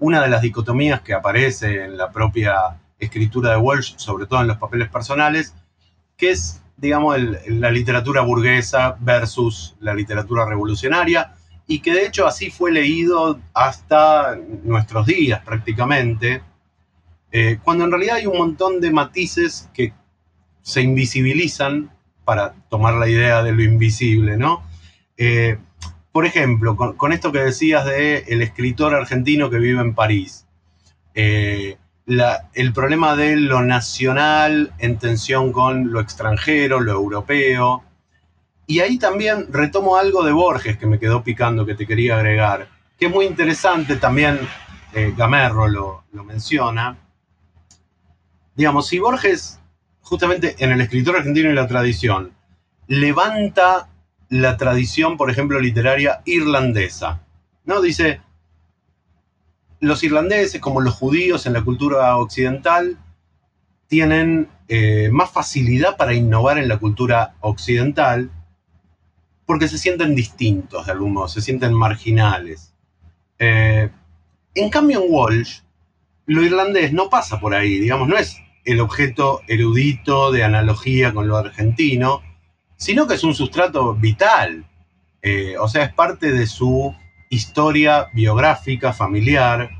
una 0.00 0.20
de 0.20 0.28
las 0.28 0.42
dicotomías 0.42 1.02
que 1.02 1.14
aparece 1.14 1.84
en 1.84 1.96
la 1.96 2.10
propia 2.10 2.80
escritura 2.98 3.52
de 3.52 3.56
Walsh, 3.58 3.94
sobre 3.96 4.26
todo 4.26 4.40
en 4.40 4.48
los 4.48 4.56
papeles 4.56 4.88
personales, 4.88 5.54
que 6.16 6.30
es, 6.30 6.62
digamos, 6.76 7.16
la 7.46 7.70
literatura 7.70 8.22
burguesa 8.22 8.96
versus 9.00 9.76
la 9.80 9.94
literatura 9.94 10.44
revolucionaria, 10.46 11.34
y 11.66 11.80
que 11.80 11.92
de 11.92 12.06
hecho 12.06 12.26
así 12.26 12.50
fue 12.50 12.72
leído 12.72 13.40
hasta 13.52 14.36
nuestros 14.64 15.06
días 15.06 15.42
prácticamente, 15.44 16.42
eh, 17.32 17.58
cuando 17.62 17.84
en 17.84 17.90
realidad 17.90 18.16
hay 18.16 18.26
un 18.26 18.38
montón 18.38 18.80
de 18.80 18.90
matices 18.90 19.68
que 19.72 19.92
se 20.64 20.80
invisibilizan 20.80 21.90
para 22.24 22.54
tomar 22.70 22.94
la 22.94 23.06
idea 23.06 23.42
de 23.42 23.52
lo 23.52 23.62
invisible, 23.62 24.38
¿no? 24.38 24.64
Eh, 25.16 25.58
por 26.10 26.24
ejemplo, 26.24 26.74
con, 26.76 27.12
esto 27.12 27.32
que 27.32 27.40
decías 27.40 27.84
de 27.84 28.24
el 28.28 28.40
escritor 28.40 28.94
argentino 28.94 29.50
que 29.50 29.58
vive 29.58 29.80
en 29.80 29.94
París. 29.94 30.46
Eh, 31.14 31.76
el 32.06 32.72
problema 32.72 33.14
de 33.14 33.36
lo 33.36 33.62
nacional 33.62 34.72
en 34.78 34.98
tensión 34.98 35.52
con 35.52 35.92
lo 35.92 36.00
extranjero, 36.00 36.80
lo 36.80 36.92
europeo. 36.92 37.84
Y 38.66 38.80
ahí 38.80 38.98
también 38.98 39.52
retomo 39.52 39.96
algo 39.96 40.24
de 40.24 40.32
Borges 40.32 40.78
que 40.78 40.86
me 40.86 40.98
quedó 40.98 41.22
picando, 41.22 41.66
que 41.66 41.74
te 41.74 41.86
quería 41.86 42.16
agregar, 42.16 42.68
que 42.98 43.06
es 43.06 43.12
muy 43.12 43.26
interesante, 43.26 43.96
también 43.96 44.38
eh, 44.94 45.12
Gamerro 45.16 45.68
lo, 45.68 46.04
lo 46.12 46.24
menciona. 46.24 46.96
Digamos, 48.54 48.86
si 48.86 48.98
Borges, 48.98 49.60
justamente 50.04 50.54
en 50.58 50.70
el 50.70 50.80
escritor 50.80 51.16
argentino 51.16 51.50
y 51.50 51.54
la 51.54 51.66
tradición, 51.66 52.32
levanta 52.86 53.88
la 54.28 54.56
tradición, 54.56 55.16
por 55.16 55.30
ejemplo, 55.30 55.58
literaria 55.58 56.20
irlandesa, 56.26 57.22
¿no? 57.64 57.80
Dice, 57.80 58.20
los 59.80 60.04
irlandeses, 60.04 60.60
como 60.60 60.80
los 60.80 60.94
judíos 60.94 61.46
en 61.46 61.54
la 61.54 61.64
cultura 61.64 62.16
occidental, 62.16 62.98
tienen 63.86 64.48
eh, 64.68 65.08
más 65.10 65.30
facilidad 65.30 65.96
para 65.96 66.14
innovar 66.14 66.58
en 66.58 66.68
la 66.68 66.78
cultura 66.78 67.34
occidental 67.40 68.30
porque 69.46 69.68
se 69.68 69.78
sienten 69.78 70.14
distintos 70.14 70.86
de 70.86 70.92
algún 70.92 71.12
modo, 71.12 71.28
se 71.28 71.42
sienten 71.42 71.74
marginales. 71.74 72.74
Eh, 73.38 73.90
en 74.54 74.70
cambio, 74.70 75.02
en 75.02 75.12
Walsh, 75.12 75.60
lo 76.26 76.42
irlandés 76.42 76.92
no 76.92 77.10
pasa 77.10 77.40
por 77.40 77.54
ahí, 77.54 77.78
digamos, 77.78 78.08
no 78.08 78.16
es 78.16 78.38
el 78.64 78.80
objeto 78.80 79.42
erudito 79.46 80.32
de 80.32 80.44
analogía 80.44 81.12
con 81.12 81.28
lo 81.28 81.36
argentino, 81.36 82.22
sino 82.76 83.06
que 83.06 83.14
es 83.14 83.24
un 83.24 83.34
sustrato 83.34 83.94
vital. 83.94 84.64
Eh, 85.22 85.56
o 85.58 85.68
sea, 85.68 85.84
es 85.84 85.92
parte 85.92 86.32
de 86.32 86.46
su 86.46 86.94
historia 87.30 88.08
biográfica, 88.12 88.92
familiar, 88.92 89.70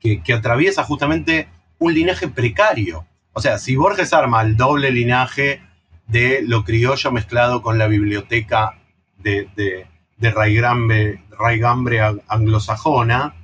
que, 0.00 0.34
atraviesa 0.34 0.84
justamente 0.84 1.48
un 1.78 1.94
linaje 1.94 2.28
precario. 2.28 3.06
O 3.32 3.40
sea, 3.40 3.58
si 3.58 3.76
Borges 3.76 4.12
arma 4.12 4.42
el 4.42 4.56
doble 4.56 4.90
linaje 4.90 5.62
de 6.06 6.42
lo 6.42 6.64
criollo 6.64 7.10
mezclado 7.10 7.62
con 7.62 7.78
la 7.78 7.86
biblioteca 7.86 8.78
de, 9.18 9.48
de, 9.56 10.30
raigambre, 10.30 12.00
anglosajona, 12.28 13.34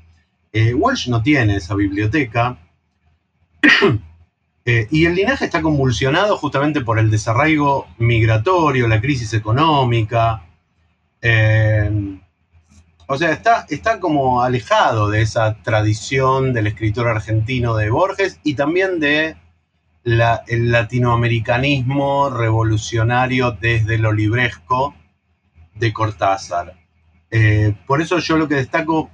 eh, 0.52 0.74
Walsh 0.74 1.08
no 1.08 1.22
tiene 1.22 1.56
esa 1.56 1.74
biblioteca. 1.74 2.58
Eh, 4.64 4.86
y 4.90 5.06
el 5.06 5.14
linaje 5.14 5.46
está 5.46 5.62
convulsionado 5.62 6.36
justamente 6.36 6.82
por 6.82 6.98
el 6.98 7.10
desarraigo 7.10 7.86
migratorio, 7.98 8.88
la 8.88 9.00
crisis 9.00 9.32
económica. 9.32 10.44
Eh, 11.22 12.18
o 13.06 13.16
sea, 13.16 13.32
está, 13.32 13.66
está 13.68 13.98
como 13.98 14.42
alejado 14.42 15.10
de 15.10 15.22
esa 15.22 15.62
tradición 15.62 16.52
del 16.52 16.68
escritor 16.68 17.08
argentino 17.08 17.74
de 17.76 17.90
Borges 17.90 18.38
y 18.44 18.54
también 18.54 19.00
de 19.00 19.36
el 20.04 20.70
latinoamericanismo 20.70 22.30
revolucionario 22.30 23.52
desde 23.52 23.98
lo 23.98 24.12
libresco 24.12 24.94
de 25.74 25.92
Cortázar. 25.92 26.74
Eh, 27.30 27.74
por 27.86 28.00
eso 28.00 28.18
yo 28.18 28.36
lo 28.36 28.48
que 28.48 28.54
destaco 28.56 29.10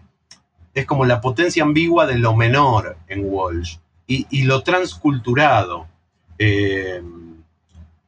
es 0.74 0.86
como 0.86 1.04
la 1.04 1.20
potencia 1.20 1.62
ambigua 1.62 2.06
de 2.06 2.18
lo 2.18 2.36
menor 2.36 2.98
en 3.08 3.24
Walsh 3.24 3.78
y, 4.06 4.42
lo 4.44 4.62
transculturado. 4.62 5.88
Eh, 6.38 7.02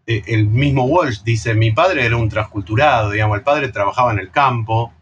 eh, 0.06 0.22
el 0.26 0.46
mismo 0.46 0.84
Walsh 0.84 1.22
dice, 1.22 1.54
mi 1.54 1.72
padre 1.72 2.06
era 2.06 2.16
un 2.16 2.28
transculturado, 2.28 3.10
digamos, 3.10 3.38
el 3.38 3.44
padre 3.44 3.68
trabajaba 3.68 4.12
en 4.12 4.20
el 4.20 4.30
campo, 4.30 4.92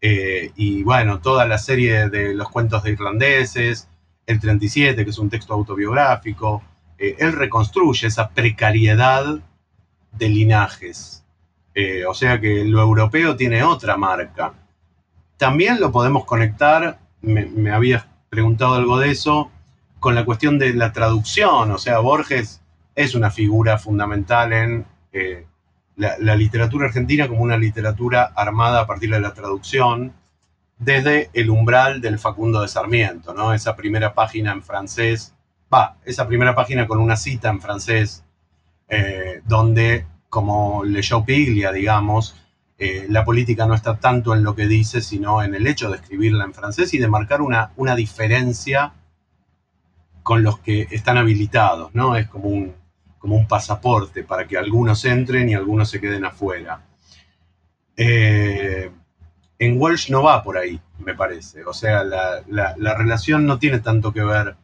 eh, 0.00 0.50
y 0.56 0.82
bueno, 0.82 1.20
toda 1.20 1.46
la 1.46 1.58
serie 1.58 2.08
de 2.08 2.34
los 2.34 2.48
cuentos 2.48 2.82
de 2.82 2.90
irlandeses, 2.90 3.88
el 4.26 4.40
37, 4.40 5.04
que 5.04 5.10
es 5.10 5.18
un 5.18 5.30
texto 5.30 5.54
autobiográfico, 5.54 6.62
él 6.98 7.32
reconstruye 7.32 8.06
esa 8.06 8.30
precariedad 8.30 9.40
de 10.12 10.28
linajes. 10.28 11.24
O 12.08 12.14
sea 12.14 12.40
que 12.40 12.64
lo 12.64 12.80
europeo 12.80 13.34
tiene 13.34 13.64
otra 13.64 13.96
marca. 13.96 14.54
También 15.36 15.80
lo 15.80 15.90
podemos 15.90 16.24
conectar, 16.24 17.00
me, 17.20 17.46
me 17.46 17.72
habías 17.72 18.06
preguntado 18.30 18.74
algo 18.74 19.00
de 19.00 19.10
eso, 19.10 19.50
con 20.02 20.16
la 20.16 20.24
cuestión 20.24 20.58
de 20.58 20.74
la 20.74 20.92
traducción. 20.92 21.70
O 21.70 21.78
sea, 21.78 22.00
Borges 22.00 22.60
es 22.96 23.14
una 23.14 23.30
figura 23.30 23.78
fundamental 23.78 24.52
en 24.52 24.84
la, 25.96 26.34
literatura 26.34 26.86
argentina 26.86 27.28
como 27.28 27.42
una 27.42 27.56
literatura 27.56 28.32
armada 28.34 28.80
a 28.80 28.86
partir 28.86 29.10
de 29.10 29.20
la 29.20 29.32
traducción, 29.32 30.12
desde 30.76 31.30
el 31.34 31.50
umbral 31.50 32.00
del 32.00 32.18
Facundo 32.18 32.60
de 32.60 32.66
Sarmiento, 32.66 33.32
¿no? 33.32 33.54
Esa 33.54 33.76
primera 33.76 34.12
página 34.12 34.50
en 34.50 34.64
francés, 34.64 35.34
va, 35.72 35.98
esa 36.04 36.26
primera 36.26 36.56
página 36.56 36.88
con 36.88 36.98
una 36.98 37.16
cita 37.16 37.48
en 37.50 37.60
francés, 37.60 38.24
eh, 38.88 39.40
donde, 39.44 40.04
como 40.28 40.82
leyó 40.82 41.24
Piglia, 41.24 41.70
digamos, 41.70 42.36
eh, 42.76 43.06
la 43.08 43.24
política 43.24 43.66
no 43.66 43.74
está 43.74 44.00
tanto 44.00 44.34
en 44.34 44.42
lo 44.42 44.56
que 44.56 44.66
dice, 44.66 45.00
sino 45.00 45.44
en 45.44 45.54
el 45.54 45.68
hecho 45.68 45.88
de 45.88 45.98
escribirla 45.98 46.44
en 46.44 46.54
francés 46.54 46.92
y 46.94 46.98
de 46.98 47.06
marcar 47.06 47.40
una, 47.40 47.70
una 47.76 47.94
diferencia 47.94 48.94
con 50.22 50.42
los 50.42 50.58
que 50.58 50.88
están 50.90 51.18
habilitados, 51.18 51.94
¿no? 51.94 52.16
Es 52.16 52.28
como 52.28 52.48
un, 52.48 52.74
como 53.18 53.36
un 53.36 53.46
pasaporte 53.46 54.22
para 54.24 54.46
que 54.46 54.56
algunos 54.56 55.04
entren 55.04 55.48
y 55.48 55.54
algunos 55.54 55.90
se 55.90 56.00
queden 56.00 56.24
afuera. 56.24 56.82
Eh, 57.96 58.90
en 59.58 59.80
Walsh 59.80 60.10
no 60.10 60.22
va 60.22 60.42
por 60.42 60.58
ahí, 60.58 60.80
me 60.98 61.14
parece. 61.14 61.64
O 61.64 61.72
sea, 61.72 62.02
la, 62.04 62.42
la, 62.48 62.94
relación 62.94 63.46
no 63.46 63.58
tiene 63.58 63.78
tanto 63.78 64.12
que 64.12 64.24
ver 64.24 64.56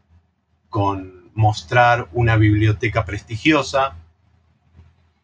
con 0.69 1.31
mostrar 1.35 2.09
una 2.13 2.37
biblioteca 2.37 3.05
prestigiosa. 3.05 3.97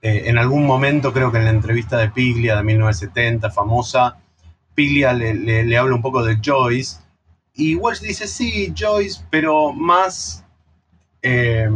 Eh, 0.00 0.24
en 0.26 0.38
algún 0.38 0.66
momento, 0.66 1.12
creo 1.12 1.32
que 1.32 1.38
en 1.38 1.44
la 1.44 1.50
entrevista 1.50 1.96
de 1.98 2.10
Piglia 2.10 2.56
de 2.56 2.62
1970, 2.62 3.50
famosa, 3.50 4.18
Piglia 4.74 5.12
le, 5.12 5.34
le 5.34 5.76
habla 5.76 5.94
un 5.94 6.02
poco 6.02 6.24
de 6.24 6.38
Joyce 6.44 7.03
y 7.54 7.76
Walsh 7.76 8.00
dice, 8.00 8.26
sí, 8.26 8.72
Joyce, 8.76 9.24
pero 9.30 9.72
más... 9.72 10.44
Eh, 11.22 11.70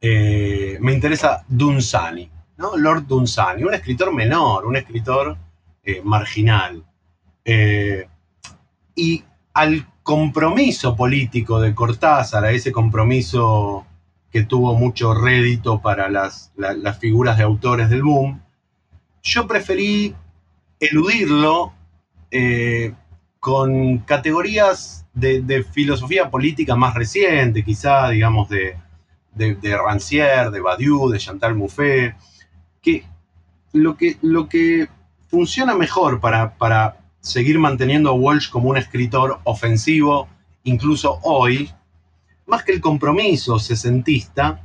eh, 0.00 0.78
me 0.80 0.92
interesa 0.92 1.44
Dunsani, 1.48 2.30
¿no? 2.58 2.76
Lord 2.76 3.06
Dunsani, 3.06 3.64
un 3.64 3.74
escritor 3.74 4.12
menor, 4.12 4.66
un 4.66 4.76
escritor 4.76 5.36
eh, 5.82 6.02
marginal. 6.04 6.84
y 8.94 9.24
al 9.54 9.86
compromiso 10.02 10.94
político 10.94 11.60
de 11.60 11.74
Cortázar, 11.74 12.44
a 12.44 12.52
ese 12.52 12.72
compromiso 12.72 13.86
que 14.30 14.44
tuvo 14.44 14.74
mucho 14.74 15.14
rédito 15.14 15.80
para 15.80 16.08
las 16.10 16.52
figuras 17.00 17.38
de 17.38 17.44
autores 17.44 17.88
del 17.88 18.02
boom, 18.02 18.42
yo 19.22 19.46
preferí 19.46 20.14
eludirlo 20.78 21.72
con 23.46 23.98
categorías 23.98 25.06
de, 25.14 25.64
filosofía 25.70 26.30
política 26.30 26.74
más 26.74 26.94
reciente, 26.94 27.62
quizá, 27.62 28.08
digamos, 28.08 28.48
de, 28.48 28.76
de, 29.36 29.78
Rancière, 29.78 30.50
de 30.50 30.60
Badiou, 30.60 31.08
de 31.08 31.20
Chantal 31.20 31.54
Mouffe, 31.54 32.16
que 32.82 33.04
lo 33.72 33.96
que, 33.96 34.16
lo 34.20 34.48
que 34.48 34.88
funciona 35.28 35.76
mejor 35.76 36.18
para, 36.18 36.58
para 36.58 36.96
seguir 37.20 37.60
manteniendo 37.60 38.10
a 38.10 38.14
Walsh 38.14 38.50
como 38.50 38.68
un 38.68 38.78
escritor 38.78 39.38
ofensivo, 39.44 40.26
incluso 40.64 41.20
hoy, 41.22 41.70
más 42.46 42.64
que 42.64 42.72
el 42.72 42.80
compromiso 42.80 43.60
sesentista, 43.60 44.60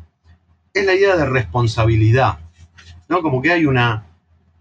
es 0.74 0.84
la 0.88 0.96
idea 0.96 1.16
de 1.16 1.28
responsabilidad, 1.28 2.40
¿no? 3.08 3.22
Como 3.22 3.44
que 3.44 3.52
hay 3.52 3.68
una, 3.68 4.08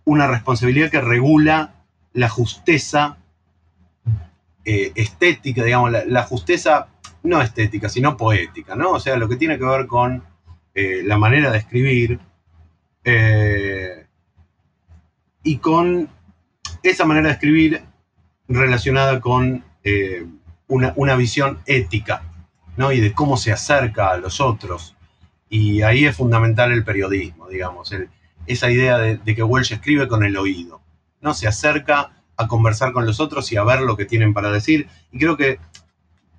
una 0.04 0.26
responsabilidad 0.26 0.90
que 0.90 1.00
regula 1.00 1.72
la 2.12 2.28
justeza 2.28 3.16
eh, 4.72 4.92
estética, 4.94 5.64
digamos, 5.64 5.90
la, 6.06 6.22
justeza, 6.22 6.86
no 7.24 7.42
estética, 7.42 7.88
sino 7.88 8.16
poética, 8.16 8.76
¿no? 8.76 8.92
O 8.92 9.00
sea, 9.00 9.16
lo 9.16 9.28
que 9.28 9.34
tiene 9.34 9.58
que 9.58 9.64
ver 9.64 9.88
con 9.88 10.22
eh, 10.76 11.02
la 11.04 11.18
manera 11.18 11.50
de 11.50 11.58
escribir 11.58 12.20
eh, 13.02 14.06
y 15.42 15.56
con 15.56 16.08
esa 16.84 17.04
manera 17.04 17.26
de 17.26 17.32
escribir 17.32 17.82
relacionada 18.46 19.20
con 19.20 19.64
una, 20.68 21.16
visión 21.16 21.58
ética, 21.66 22.22
¿no? 22.76 22.92
Y 22.92 23.00
de 23.00 23.12
cómo 23.12 23.36
se 23.36 23.50
acerca 23.50 24.12
a 24.12 24.18
los 24.18 24.40
otros. 24.40 24.94
Y 25.48 25.82
ahí 25.82 26.04
es 26.04 26.16
fundamental 26.16 26.70
el 26.70 26.84
periodismo, 26.84 27.48
digamos, 27.48 27.92
esa 28.46 28.70
idea 28.70 28.98
de, 28.98 29.16
de 29.16 29.34
que 29.34 29.42
Welsh 29.42 29.72
escribe 29.72 30.06
con 30.06 30.22
el 30.22 30.36
oído, 30.36 30.80
¿no? 31.20 31.34
Se 31.34 31.48
acerca 31.48 32.12
a 32.40 32.48
conversar 32.48 32.92
con 32.92 33.06
los 33.06 33.20
otros 33.20 33.52
y 33.52 33.56
a 33.56 33.64
ver 33.64 33.82
lo 33.82 33.96
que 33.96 34.06
tienen 34.06 34.32
para 34.32 34.50
decir. 34.50 34.88
Y 35.12 35.18
creo 35.18 35.36
que 35.36 35.58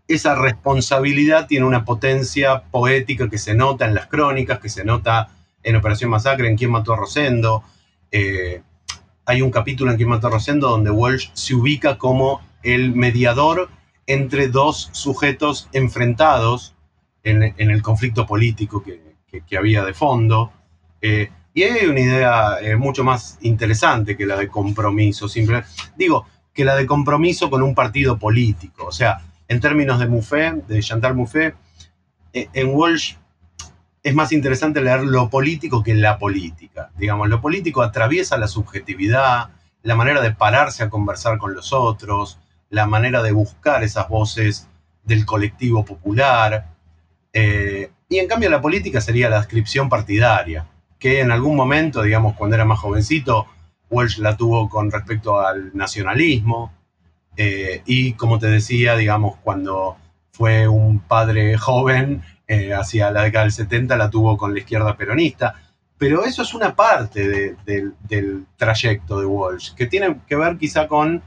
esa 0.08 0.36
responsabilidad 0.36 1.48
tiene 1.48 1.66
una 1.66 1.86
potencia 1.86 2.64
poética 2.64 3.30
que 3.30 3.38
se 3.38 3.54
nota 3.54 3.86
en 3.86 3.94
las 3.94 4.08
crónicas, 4.08 4.60
que 4.60 4.70
se 4.70 4.84
nota 4.84 5.30
en 5.64 5.76
Operación 5.76 6.10
Masacre, 6.10 6.50
en 6.50 6.58
Quién 6.58 6.72
mató 6.72 6.94
a 6.94 6.98
Rosendo. 6.98 7.64
Eh, 8.12 8.64
hay 9.26 9.42
un 9.42 9.52
capítulo 9.52 9.92
en 9.92 9.98
Quién 9.98 10.10
mató 10.10 10.28
a 10.28 10.32
Rosendo 10.32 10.70
donde 10.70 10.90
Walsh 10.90 11.30
se 11.34 11.54
ubica 11.54 11.98
como 12.00 12.42
el 12.64 12.96
mediador 12.96 13.70
entre 14.08 14.48
dos 14.48 14.90
sujetos 14.92 15.70
enfrentados 15.72 16.74
en, 17.24 17.44
el 17.58 17.82
conflicto 17.84 18.26
político 18.26 18.84
que, 18.84 19.58
había 19.58 19.86
de 19.86 19.94
fondo. 19.94 20.52
Eh, 21.02 21.30
y 21.54 21.64
hay 21.64 21.86
una 21.86 22.00
idea 22.00 22.58
eh, 22.62 22.76
mucho 22.76 23.04
más 23.04 23.38
interesante 23.42 24.16
que 24.16 24.26
la 24.26 24.38
de 24.38 24.48
compromiso. 24.48 25.28
Digo, 25.98 26.26
que 26.54 26.66
la 26.66 26.76
de 26.76 26.86
compromiso 26.86 27.50
con 27.50 27.62
un 27.62 27.76
partido 27.76 28.18
político. 28.18 28.86
O 28.86 28.92
sea, 28.92 29.22
en 29.48 29.60
términos 29.60 30.00
de 30.00 30.08
Mouffe, 30.08 30.54
de 30.68 30.80
Chantal 30.82 31.16
Mouffe, 31.16 31.56
eh, 32.34 32.48
en 32.54 32.70
Walsh 32.70 33.16
es 34.04 34.16
más 34.16 34.32
interesante 34.32 34.82
leer 34.82 35.04
lo 35.04 35.30
político 35.30 35.84
que 35.84 35.94
la 35.94 36.18
política. 36.18 36.90
Digamos, 36.98 37.30
lo 37.30 37.42
político 37.42 37.82
atraviesa 37.82 38.38
la 38.38 38.48
subjetividad, 38.48 39.50
la 39.84 39.96
manera 39.96 40.22
de 40.22 40.32
pararse 40.32 40.84
a 40.84 40.90
conversar 40.90 41.38
con 41.38 41.54
los 41.54 41.74
otros, 41.74 42.40
la 42.70 42.88
manera 42.88 43.22
de 43.22 43.32
buscar 43.34 43.84
esas 43.84 44.08
voces 44.08 44.68
del 45.04 45.26
colectivo 45.26 45.84
popular. 45.84 46.68
Eh, 47.34 47.92
y 48.10 48.18
en 48.18 48.28
cambio 48.28 48.50
la 48.50 48.62
política 48.62 49.02
sería 49.02 49.30
la 49.30 49.38
descripción 49.38 49.90
partidaria 49.90 50.66
que 51.02 51.20
en 51.20 51.32
algún 51.32 51.56
momento, 51.56 52.04
digamos, 52.04 52.36
cuando 52.36 52.56
era 52.56 52.64
más 52.64 52.80
jovencito, 52.80 53.48
Welsh 53.90 54.20
la 54.20 54.38
tuvo 54.38 54.70
con 54.70 54.92
respecto 54.92 55.42
al 55.42 55.76
nacionalismo. 55.76 56.72
Eh, 57.36 57.82
y 57.88 58.14
como 58.14 58.38
te 58.38 58.46
decía, 58.48 58.96
digamos, 58.96 59.38
cuando 59.38 59.98
fue 60.32 60.68
un 60.68 61.00
padre 61.00 61.58
joven, 61.58 62.22
eh, 62.48 62.74
hacia 62.76 63.10
la 63.10 63.24
década 63.24 63.46
del 63.46 63.52
70, 63.52 63.98
la 63.98 64.12
tuvo 64.12 64.38
con 64.38 64.54
la 64.54 64.60
izquierda 64.60 64.96
peronista. 64.96 65.56
Pero 65.98 66.24
eso 66.24 66.44
es 66.44 66.54
una 66.54 66.76
parte 66.76 67.56
del 67.66 68.46
trayecto 68.56 69.20
de 69.20 69.26
Walsh, 69.26 69.74
que 69.74 69.88
tiene 69.88 70.18
que 70.28 70.36
ver 70.36 70.58
quizá 70.58 70.88
con 70.88 71.24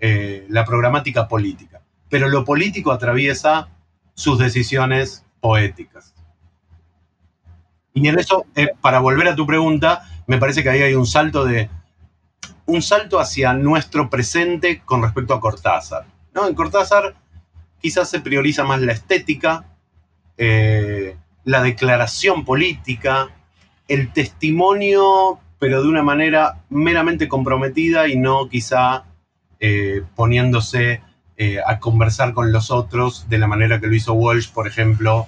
eh, 0.00 0.44
la 0.50 0.66
programática 0.66 1.28
política. 1.28 1.80
Pero 2.10 2.28
lo 2.28 2.44
político 2.44 2.92
atraviesa 2.92 3.68
sus 4.12 4.38
decisiones 4.38 5.24
poéticas. 5.40 6.13
Y 7.94 8.08
en 8.08 8.18
eso, 8.18 8.44
eh, 8.56 8.70
para 8.80 8.98
volver 8.98 9.28
a 9.28 9.36
tu 9.36 9.46
pregunta, 9.46 10.02
me 10.26 10.38
parece 10.38 10.64
que 10.64 10.68
ahí 10.68 10.82
hay 10.82 10.94
un 10.94 11.06
salto 11.06 11.44
de 11.44 11.70
un 12.66 12.82
salto 12.82 13.20
hacia 13.20 13.52
nuestro 13.52 14.10
presente 14.10 14.82
con 14.84 15.02
respecto 15.02 15.32
a 15.32 15.40
Cortázar. 15.40 16.06
¿no? 16.34 16.48
En 16.48 16.54
Cortázar 16.54 17.14
quizás 17.80 18.10
se 18.10 18.20
prioriza 18.20 18.64
más 18.64 18.80
la 18.80 18.92
estética, 18.92 19.64
eh, 20.38 21.16
la 21.44 21.62
declaración 21.62 22.44
política, 22.44 23.28
el 23.86 24.12
testimonio, 24.12 25.38
pero 25.60 25.82
de 25.82 25.88
una 25.88 26.02
manera 26.02 26.62
meramente 26.70 27.28
comprometida 27.28 28.08
y 28.08 28.16
no 28.16 28.48
quizá 28.48 29.04
eh, 29.60 30.02
poniéndose 30.16 31.00
a 31.66 31.80
conversar 31.80 32.32
con 32.32 32.52
los 32.52 32.70
otros 32.70 33.28
de 33.28 33.38
la 33.38 33.48
manera 33.48 33.80
que 33.80 33.88
lo 33.88 33.94
hizo 33.94 34.14
Walsh, 34.14 34.52
por 34.52 34.68
ejemplo, 34.68 35.26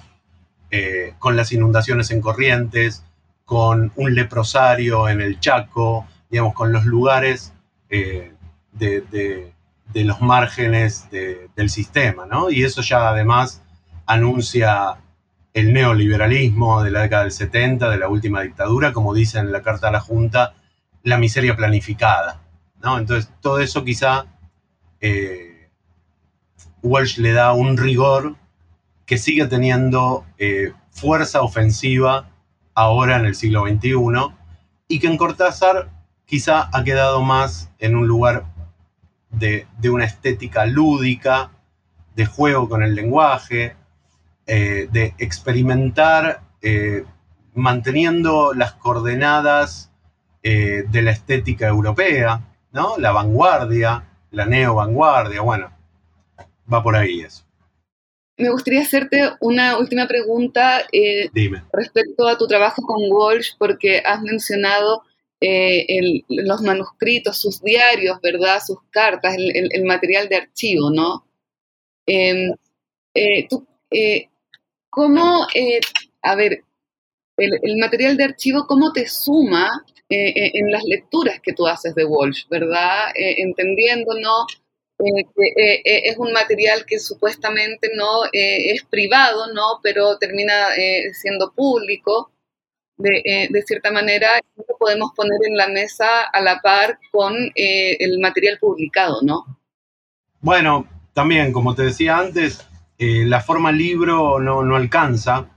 eh, 0.71 1.13
con 1.19 1.35
las 1.35 1.51
inundaciones 1.51 2.11
en 2.11 2.21
Corrientes, 2.21 3.03
con 3.45 3.91
un 3.95 4.13
leprosario 4.13 5.07
en 5.07 5.21
el 5.21 5.39
Chaco, 5.39 6.05
digamos, 6.29 6.53
con 6.53 6.73
los 6.73 6.85
lugares 6.85 7.53
eh, 7.89 8.33
de, 8.73 9.53
los 9.93 10.21
márgenes 10.21 11.09
del 11.09 11.69
sistema, 11.69 12.25
¿no? 12.25 12.51
Y 12.51 12.63
eso 12.63 12.81
ya 12.81 13.09
además 13.09 13.63
anuncia 14.05 14.97
el 15.53 15.73
neoliberalismo 15.73 16.83
de 16.83 16.91
la 16.91 17.01
década 17.01 17.23
del 17.23 17.31
70, 17.31 17.89
de 17.89 17.97
la 17.97 18.09
última 18.09 18.41
dictadura, 18.41 18.93
como 18.93 19.13
dice 19.13 19.39
en 19.39 19.51
la 19.51 19.63
Carta 19.63 19.87
a 19.87 19.91
la 19.91 19.99
Junta, 19.99 20.53
la 21.03 21.17
miseria 21.17 21.55
planificada, 21.55 22.41
¿no? 22.83 22.97
Entonces, 22.99 23.31
todo 23.41 23.59
eso 23.59 23.83
quizá 23.83 24.25
eh, 24.99 25.69
Walsh 26.83 27.17
le 27.17 27.31
da 27.31 27.53
un 27.53 27.77
rigor 27.77 28.35
que 29.07 29.17
sigue 29.17 29.47
teniendo 29.47 30.25
eh, 30.37 30.73
fuerza 30.91 31.41
ofensiva 31.41 32.29
ahora 32.75 33.15
en 33.15 33.25
el 33.25 33.35
siglo 33.35 33.65
XXI 33.65 33.93
y 34.89 34.99
que 34.99 35.07
en 35.07 35.17
Cortázar 35.17 35.89
quizá 36.25 36.69
ha 36.73 36.83
quedado 36.83 37.21
más 37.21 37.71
en 37.79 37.95
un 37.95 38.05
lugar 38.05 38.45
de, 39.31 39.65
una 39.89 40.03
estética 40.03 40.65
lúdica, 40.65 41.51
de 42.15 42.25
juego 42.25 42.67
con 42.67 42.83
el 42.83 42.95
lenguaje, 42.95 43.77
eh, 44.45 44.89
de 44.91 45.13
experimentar 45.19 46.41
eh, 46.61 47.05
manteniendo 47.55 48.53
las 48.53 48.73
coordenadas 48.73 49.91
de 50.43 51.01
la 51.01 51.11
estética 51.11 51.67
europea, 51.67 52.41
¿no? 52.71 52.97
La 52.97 53.11
vanguardia, 53.11 54.05
la 54.31 54.45
neo-vanguardia, 54.45 55.41
bueno, 55.41 55.71
va 56.71 56.81
por 56.81 56.95
ahí 56.95 57.19
eso. 57.19 57.46
Me 58.37 58.49
gustaría 58.49 58.81
hacerte 58.81 59.31
una 59.41 59.79
última 59.79 60.07
pregunta 60.07 60.81
eh, 60.91 61.29
respecto 61.73 62.27
a 62.27 62.37
tu 62.37 62.47
trabajo 62.47 62.83
con 62.83 63.11
Walsh, 63.11 63.53
porque 63.57 63.99
has 64.05 64.21
mencionado 64.21 65.03
eh, 65.39 66.23
los 66.29 66.61
manuscritos, 66.61 67.39
sus 67.39 67.61
diarios, 67.61 68.19
¿verdad? 68.21 68.59
Sus 68.65 68.77
cartas, 68.89 69.35
el, 69.37 69.83
material 69.85 70.27
de 70.29 70.37
archivo, 70.37 70.89
¿no? 70.89 71.27
Em, 72.07 72.53
eh, 73.13 73.47
eh, 73.91 74.29
¿Cómo, 74.89 75.45
a 76.23 76.35
ver, 76.35 76.63
el, 77.37 77.77
material 77.77 78.17
de 78.17 78.23
archivo, 78.23 78.65
cómo 78.65 78.91
te 78.93 79.07
suma 79.07 79.69
en 80.09 80.71
las 80.71 80.83
lecturas 80.85 81.39
que 81.41 81.53
tú 81.53 81.67
haces 81.67 81.93
de 81.93 82.05
Walsh, 82.05 82.47
¿verdad? 82.49 83.11
Entendiendo, 84.99 85.25
¿no? 85.27 85.33
que 85.35 86.09
es 86.09 86.17
un 86.17 86.33
material 86.33 86.85
que 86.85 86.99
supuestamente 86.99 87.89
no 87.95 88.23
es 88.33 88.83
privado, 88.85 89.53
¿no? 89.53 89.79
Pero 89.83 90.17
termina 90.17 90.69
siendo 91.13 91.53
público 91.53 92.31
de, 92.97 93.21
eh, 93.23 93.47
de, 93.49 93.61
cierta 93.61 93.91
manera, 93.91 94.27
lo 94.55 94.77
podemos 94.77 95.11
poner 95.15 95.39
en 95.47 95.55
la 95.55 95.67
mesa 95.67 96.23
a 96.33 96.41
la 96.41 96.59
par 96.61 96.99
con 97.11 97.35
eh, 97.55 97.97
el 97.99 98.19
material 98.19 98.57
publicado, 98.59 99.21
¿no? 99.21 99.45
Bueno, 100.41 100.87
también, 101.13 101.51
como 101.51 101.75
te 101.75 101.83
decía 101.83 102.17
antes, 102.17 102.65
eh, 102.97 103.23
la 103.25 103.41
forma 103.41 103.71
libro 103.71 104.39
no, 104.39 104.63
no, 104.63 104.75
alcanza. 104.75 105.47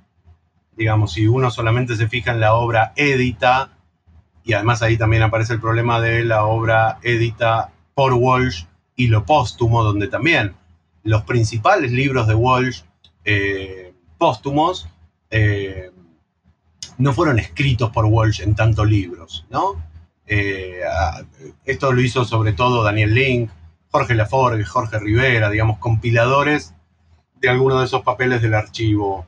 Digamos, 0.73 1.15
si 1.15 1.27
uno 1.27 1.51
solamente 1.51 1.97
se 1.97 2.09
fija 2.09 2.33
en 2.33 2.41
la 2.41 2.55
obra 2.55 2.93
edita, 2.97 3.77
y 4.45 4.53
además 4.53 4.83
ahí 4.83 4.97
también 4.97 5.23
aparece 5.23 5.55
el 5.55 5.61
problema 5.61 6.01
de 6.01 6.25
la 6.25 6.45
obra 6.45 6.99
edita 7.03 7.73
por 7.95 8.15
Walsh 8.15 8.65
y 9.01 9.07
lo 9.09 9.25
póstumo, 9.25 9.83
donde 9.83 10.09
también 10.09 10.55
los 11.03 11.23
principales 11.23 11.93
libros 11.93 12.27
de 12.29 12.35
Walsh 12.35 12.83
póstumos 14.19 14.89
no 16.99 17.15
fueron 17.15 17.39
escritos 17.39 17.91
por 17.91 18.05
Walsh 18.05 18.43
en 18.43 18.55
tantos 18.55 18.87
libros, 18.87 19.47
¿no? 19.51 19.83
Eh, 20.27 20.81
esto 21.65 21.93
lo 21.93 22.01
hizo 22.03 22.25
sobre 22.25 22.53
todo 22.53 22.85
Daniel 22.85 23.15
Link, 23.15 23.51
Jorge 23.91 24.15
Laforgue, 24.15 24.65
Jorge 24.65 24.99
Rivera, 24.99 25.51
digamos, 25.51 25.79
compiladores 25.79 26.75
de 27.41 27.49
algunos 27.49 27.81
de 27.81 27.87
esos 27.87 28.03
papeles 28.03 28.43
del 28.43 28.55
archivo 28.55 29.27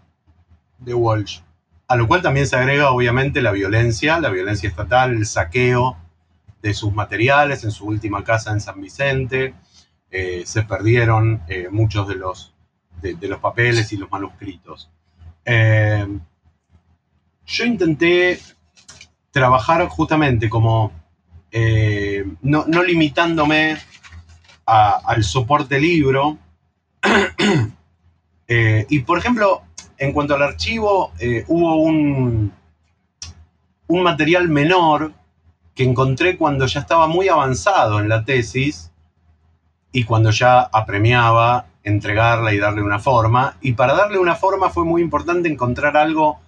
de 0.78 0.92
Walsh. 0.92 1.40
A 1.88 1.96
lo 1.96 2.06
cual 2.06 2.22
también 2.22 2.46
se 2.46 2.56
agrega, 2.56 2.90
obviamente, 2.90 3.40
la 3.40 3.52
violencia, 3.52 4.20
la 4.20 4.28
violencia 4.28 4.68
estatal, 4.68 5.12
el 5.12 5.26
saqueo 5.26 5.96
de 6.60 6.74
sus 6.74 6.92
materiales 6.92 7.64
en 7.64 7.70
su 7.70 7.86
última 7.86 8.22
casa 8.22 8.52
en 8.52 8.60
San 8.60 8.80
Vicente. 8.80 9.54
Eh, 10.12 10.42
se 10.44 10.62
perdieron 10.62 11.42
eh, 11.48 11.68
muchos 11.70 12.06
de 12.06 12.16
los, 12.16 12.54
de, 13.00 13.16
los 13.26 13.40
papeles 13.40 13.92
y 13.92 13.96
los 13.96 14.10
manuscritos 14.10 14.90
yo 17.46 17.64
intenté 17.64 18.38
trabajar 19.30 19.86
justamente 19.88 20.48
como 20.48 20.92
eh, 21.50 22.24
no, 22.42 22.64
limitándome 22.82 23.76
al 24.64 25.22
soporte 25.24 25.80
libro. 25.80 26.38
Eh, 28.48 28.84
y 28.90 28.98
por 28.98 29.16
ejemplo, 29.16 29.62
en 29.96 30.12
cuanto 30.12 30.34
al 30.34 30.42
archivo, 30.42 31.12
eh, 31.18 31.42
hubo 31.48 31.76
un, 31.76 32.52
un 33.86 34.02
material 34.02 34.48
menor 34.50 35.14
que 35.74 35.84
encontré 35.84 36.36
cuando 36.36 36.66
ya 36.66 36.80
estaba 36.80 37.06
muy 37.06 37.28
avanzado 37.28 37.98
en 37.98 38.10
la 38.10 38.26
tesis 38.26 38.91
y 39.92 40.04
cuando 40.04 40.30
ya 40.30 40.60
apremiaba 40.60 41.66
entregarla 41.84 42.52
y 42.52 42.58
darle 42.58 42.82
una 42.82 42.98
forma. 42.98 43.56
Y 43.60 43.72
para 43.72 43.94
darle 43.94 44.18
una 44.18 44.34
forma 44.34 44.70
fue 44.70 44.84
muy 44.84 45.02
importante 45.02 45.48
encontrar 45.48 45.96
algo 45.96 46.40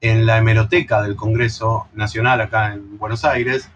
en 0.00 0.26
la 0.26 0.38
hemeroteca 0.38 1.02
del 1.02 1.16
Congreso 1.16 1.88
Nacional 1.94 2.40
acá 2.40 2.72
en 2.72 2.98
Buenos 2.98 3.24
Aires, 3.24 3.70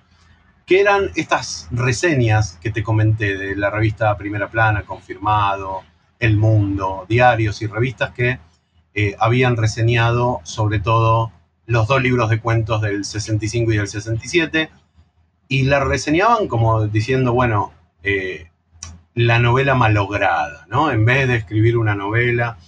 que 0.67 0.81
eran 0.81 1.11
estas 1.17 1.69
reseñas 1.71 2.59
que 2.61 2.71
te 2.71 2.83
comenté 2.83 3.37
de 3.37 3.57
la 3.57 3.71
revista 3.71 4.17
Primera 4.17 4.49
Plana, 4.49 4.83
Confirmado, 4.83 5.83
El 6.19 6.37
Mundo, 6.37 7.05
diarios 7.09 7.63
y 7.63 7.67
revistas 7.67 8.13
que 8.13 8.39
eh, 8.95 9.17
habían 9.19 9.57
reseñado 9.57 10.41
sobre 10.45 10.79
todo 10.79 11.33
los 11.67 11.89
dos 11.89 12.03
libros 12.03 12.29
de 12.31 12.41
cuentos 12.41 12.81
del 12.83 13.05
65 13.05 13.73
y 13.73 13.77
del 13.79 13.89
67, 13.89 14.71
y 15.49 15.63
la 15.65 15.81
reseñaban 15.81 16.47
como 16.47 16.87
diciendo, 16.87 17.33
bueno, 17.33 17.73
eh, 18.03 18.52
la 19.15 19.39
novela 19.39 19.75
malograda, 19.75 20.67
¿no? 20.69 20.91
En 20.91 21.05
vez 21.05 21.29
de 21.29 21.37
escribir 21.37 21.77
una 21.77 21.95
novela, 21.95 22.59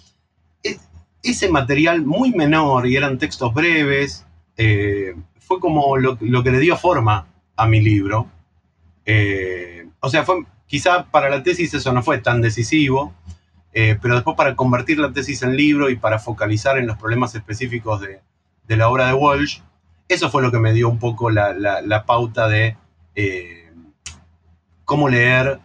ese 1.24 1.48
material 1.48 2.02
muy 2.02 2.32
menor 2.32 2.86
y 2.86 2.96
eran 2.96 3.18
textos 3.18 3.52
breves, 3.54 4.26
eh, 4.56 5.14
fue 5.40 5.58
como 5.58 5.96
lo, 5.96 6.16
que 6.18 6.50
le 6.50 6.58
dio 6.58 6.76
forma 6.76 7.26
a 7.56 7.66
mi 7.66 7.80
libro. 7.80 8.28
Eh, 9.06 9.88
o 10.00 10.10
sea, 10.10 10.24
fue, 10.24 10.44
quizá 10.66 11.06
para 11.10 11.30
la 11.30 11.42
tesis 11.42 11.72
eso 11.72 11.92
no 11.92 12.02
fue 12.02 12.18
tan 12.18 12.42
decisivo, 12.42 13.14
eh, 13.72 13.98
pero 14.00 14.14
después 14.14 14.36
para 14.36 14.54
convertir 14.54 14.98
la 14.98 15.12
tesis 15.12 15.42
en 15.42 15.56
libro 15.56 15.90
y 15.90 15.96
para 15.96 16.18
focalizar 16.18 16.78
en 16.78 16.86
los 16.86 16.98
problemas 16.98 17.34
específicos 17.34 18.02
de, 18.02 18.20
la 18.76 18.88
obra 18.88 19.06
de 19.06 19.14
Walsh, 19.14 19.60
eso 20.08 20.30
fue 20.30 20.42
lo 20.42 20.52
que 20.52 20.58
me 20.58 20.72
dio 20.72 20.88
un 20.88 20.98
poco 20.98 21.30
la, 21.30 22.04
pauta 22.06 22.48
de 22.48 22.76
cómo 24.84 25.08
leer 25.08 25.60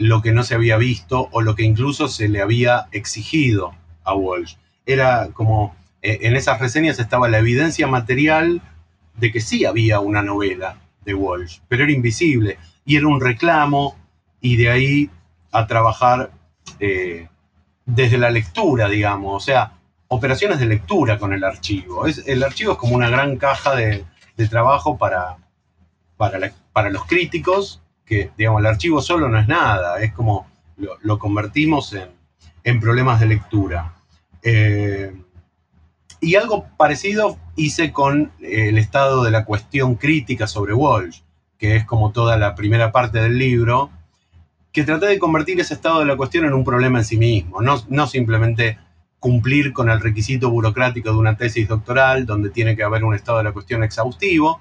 lo 0.00 0.22
que 0.22 0.32
no 0.32 0.44
se 0.44 0.54
había 0.54 0.76
visto 0.76 1.28
o 1.32 1.42
lo 1.42 1.56
que 1.56 1.64
incluso 1.64 2.06
se 2.08 2.28
le 2.28 2.40
había 2.40 2.86
exigido 2.92 3.74
a 4.04 4.14
Walsh 4.14 4.54
era 4.86 5.28
como, 5.32 5.74
eh, 6.02 6.20
en 6.22 6.36
esas 6.36 6.60
reseñas 6.60 6.98
estaba 6.98 7.28
la 7.28 7.38
evidencia 7.38 7.86
material 7.86 8.60
de 9.16 9.32
que 9.32 9.40
sí 9.40 9.64
había 9.64 10.00
una 10.00 10.22
novela 10.22 10.78
de 11.04 11.14
Walsh, 11.14 11.60
pero 11.68 11.84
era 11.84 11.92
invisible 11.92 12.58
y 12.84 12.96
era 12.96 13.06
un 13.06 13.20
reclamo 13.20 13.96
y 14.40 14.56
de 14.56 14.70
ahí 14.70 15.10
a 15.52 15.66
trabajar 15.66 16.32
eh, 16.80 17.28
desde 17.86 18.18
la 18.18 18.30
lectura, 18.30 18.88
digamos, 18.88 19.42
o 19.42 19.44
sea, 19.44 19.78
operaciones 20.08 20.58
de 20.58 20.66
lectura 20.66 21.18
con 21.18 21.32
el 21.32 21.44
archivo. 21.44 22.06
Es, 22.06 22.26
el 22.26 22.42
archivo 22.42 22.72
es 22.72 22.78
como 22.78 22.94
una 22.94 23.08
gran 23.08 23.36
caja 23.36 23.74
de, 23.74 24.04
trabajo 24.50 24.98
para, 24.98 25.36
para, 26.16 26.90
los 26.90 27.04
críticos, 27.06 27.80
que, 28.04 28.30
digamos, 28.36 28.60
el 28.60 28.66
archivo 28.66 29.00
solo 29.00 29.28
no 29.28 29.38
es 29.38 29.48
nada, 29.48 30.00
es 30.00 30.12
como 30.12 30.46
lo, 30.76 31.18
convertimos 31.18 31.92
en, 31.92 32.08
en 32.62 32.80
problemas 32.80 33.20
de 33.20 33.26
lectura. 33.26 33.94
Eh, 34.42 35.14
y 36.20 36.36
algo 36.36 36.66
parecido 36.76 37.38
hice 37.56 37.92
con 37.92 38.32
eh, 38.40 38.68
el 38.68 38.78
estado 38.78 39.24
de 39.24 39.30
la 39.30 39.44
cuestión 39.44 39.96
crítica 39.96 40.46
sobre 40.46 40.74
Walsh, 40.74 41.20
que 41.58 41.76
es 41.76 41.84
como 41.84 42.12
toda 42.12 42.36
la 42.36 42.54
primera 42.54 42.92
parte 42.92 43.20
del 43.20 43.38
libro, 43.38 43.90
que 44.72 44.84
traté 44.84 45.06
de 45.06 45.18
convertir 45.18 45.60
ese 45.60 45.74
estado 45.74 46.00
de 46.00 46.06
la 46.06 46.16
cuestión 46.16 46.44
en 46.46 46.52
un 46.52 46.64
problema 46.64 46.98
en 46.98 47.04
sí 47.04 47.16
mismo, 47.16 47.62
no, 47.62 47.76
no 47.88 48.06
simplemente 48.06 48.78
cumplir 49.20 49.72
con 49.72 49.88
el 49.88 50.00
requisito 50.00 50.50
burocrático 50.50 51.10
de 51.10 51.16
una 51.16 51.36
tesis 51.36 51.68
doctoral, 51.68 52.26
donde 52.26 52.50
tiene 52.50 52.76
que 52.76 52.82
haber 52.82 53.04
un 53.04 53.14
estado 53.14 53.38
de 53.38 53.44
la 53.44 53.52
cuestión 53.52 53.82
exhaustivo, 53.82 54.60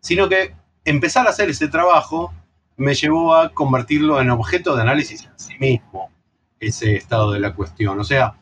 sino 0.00 0.28
que 0.28 0.54
empezar 0.84 1.26
a 1.26 1.30
hacer 1.30 1.50
ese 1.50 1.68
trabajo 1.68 2.32
me 2.76 2.94
llevó 2.94 3.34
a 3.34 3.50
convertirlo 3.50 4.20
en 4.20 4.30
objeto 4.30 4.74
de 4.74 4.82
análisis 4.82 5.24
en 5.24 5.38
sí 5.38 5.54
mismo, 5.58 6.10
ese 6.60 6.96
estado 6.96 7.32
de 7.32 7.40
la 7.40 7.54
cuestión. 7.54 7.98
O 8.00 8.04
sea, 8.04 8.34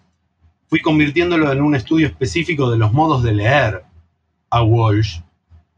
fui 0.69 0.81
convirtiéndolo 0.81 1.53
en 1.53 1.61
un 1.61 1.75
estudio 1.75 2.07
específico 2.07 2.71
de 2.71 2.79
los 2.79 2.93
modos 2.93 3.23
de 3.23 3.35
leer 3.35 3.85
a 4.51 4.63
Walsh, 4.63 5.21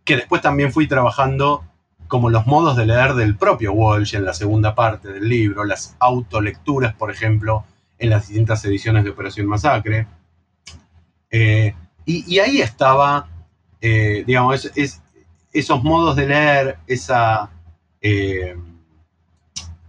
que 0.05 0.17
después 0.17 0.43
también 0.43 0.73
fui 0.73 0.87
trabajando 0.87 1.65
como 2.09 2.29
los 2.29 2.47
modos 2.47 2.77
de 2.77 2.85
leer 2.85 3.15
del 3.15 3.37
propio 3.37 3.73
Walsh 3.73 4.15
en 4.15 4.25
la 4.27 4.35
segunda 4.35 4.75
parte 4.75 5.11
del 5.11 5.29
libro, 5.29 5.65
las 5.65 5.97
autolecturas, 5.99 6.95
por 6.95 7.11
ejemplo, 7.11 7.65
en 7.99 8.11
las 8.11 8.29
distintas 8.29 8.63
ediciones 8.67 9.05
de 9.05 9.11
Operación 9.11 9.47
Masacre. 9.47 10.07
Eh, 11.31 11.75
y, 12.05 12.39
ahí 12.41 12.61
estaba, 12.61 13.29
eh, 13.81 14.25
digamos, 14.27 14.71
esos 15.53 15.83
modos 15.83 16.17
de 16.17 16.27
leer, 16.27 16.79
esa, 16.87 17.49
eh, 18.03 18.57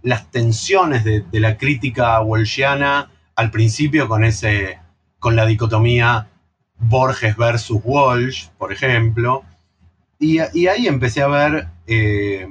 las 0.02 0.30
tensiones 0.30 1.04
de, 1.04 1.24
la 1.32 1.56
crítica 1.56 2.20
walshiana 2.20 3.10
al 3.34 3.50
principio 3.50 4.06
con 4.08 4.24
ese 4.24 4.78
con 5.18 5.34
la 5.34 5.46
dicotomía 5.46 6.28
Borges 6.78 7.36
versus 7.36 7.80
Walsh, 7.82 8.48
por 8.58 8.72
ejemplo. 8.72 9.42
Y, 10.18 10.38
ahí 10.38 10.86
empecé 10.86 11.22
a 11.22 11.28
ver 11.28 11.68
eh, 11.86 12.46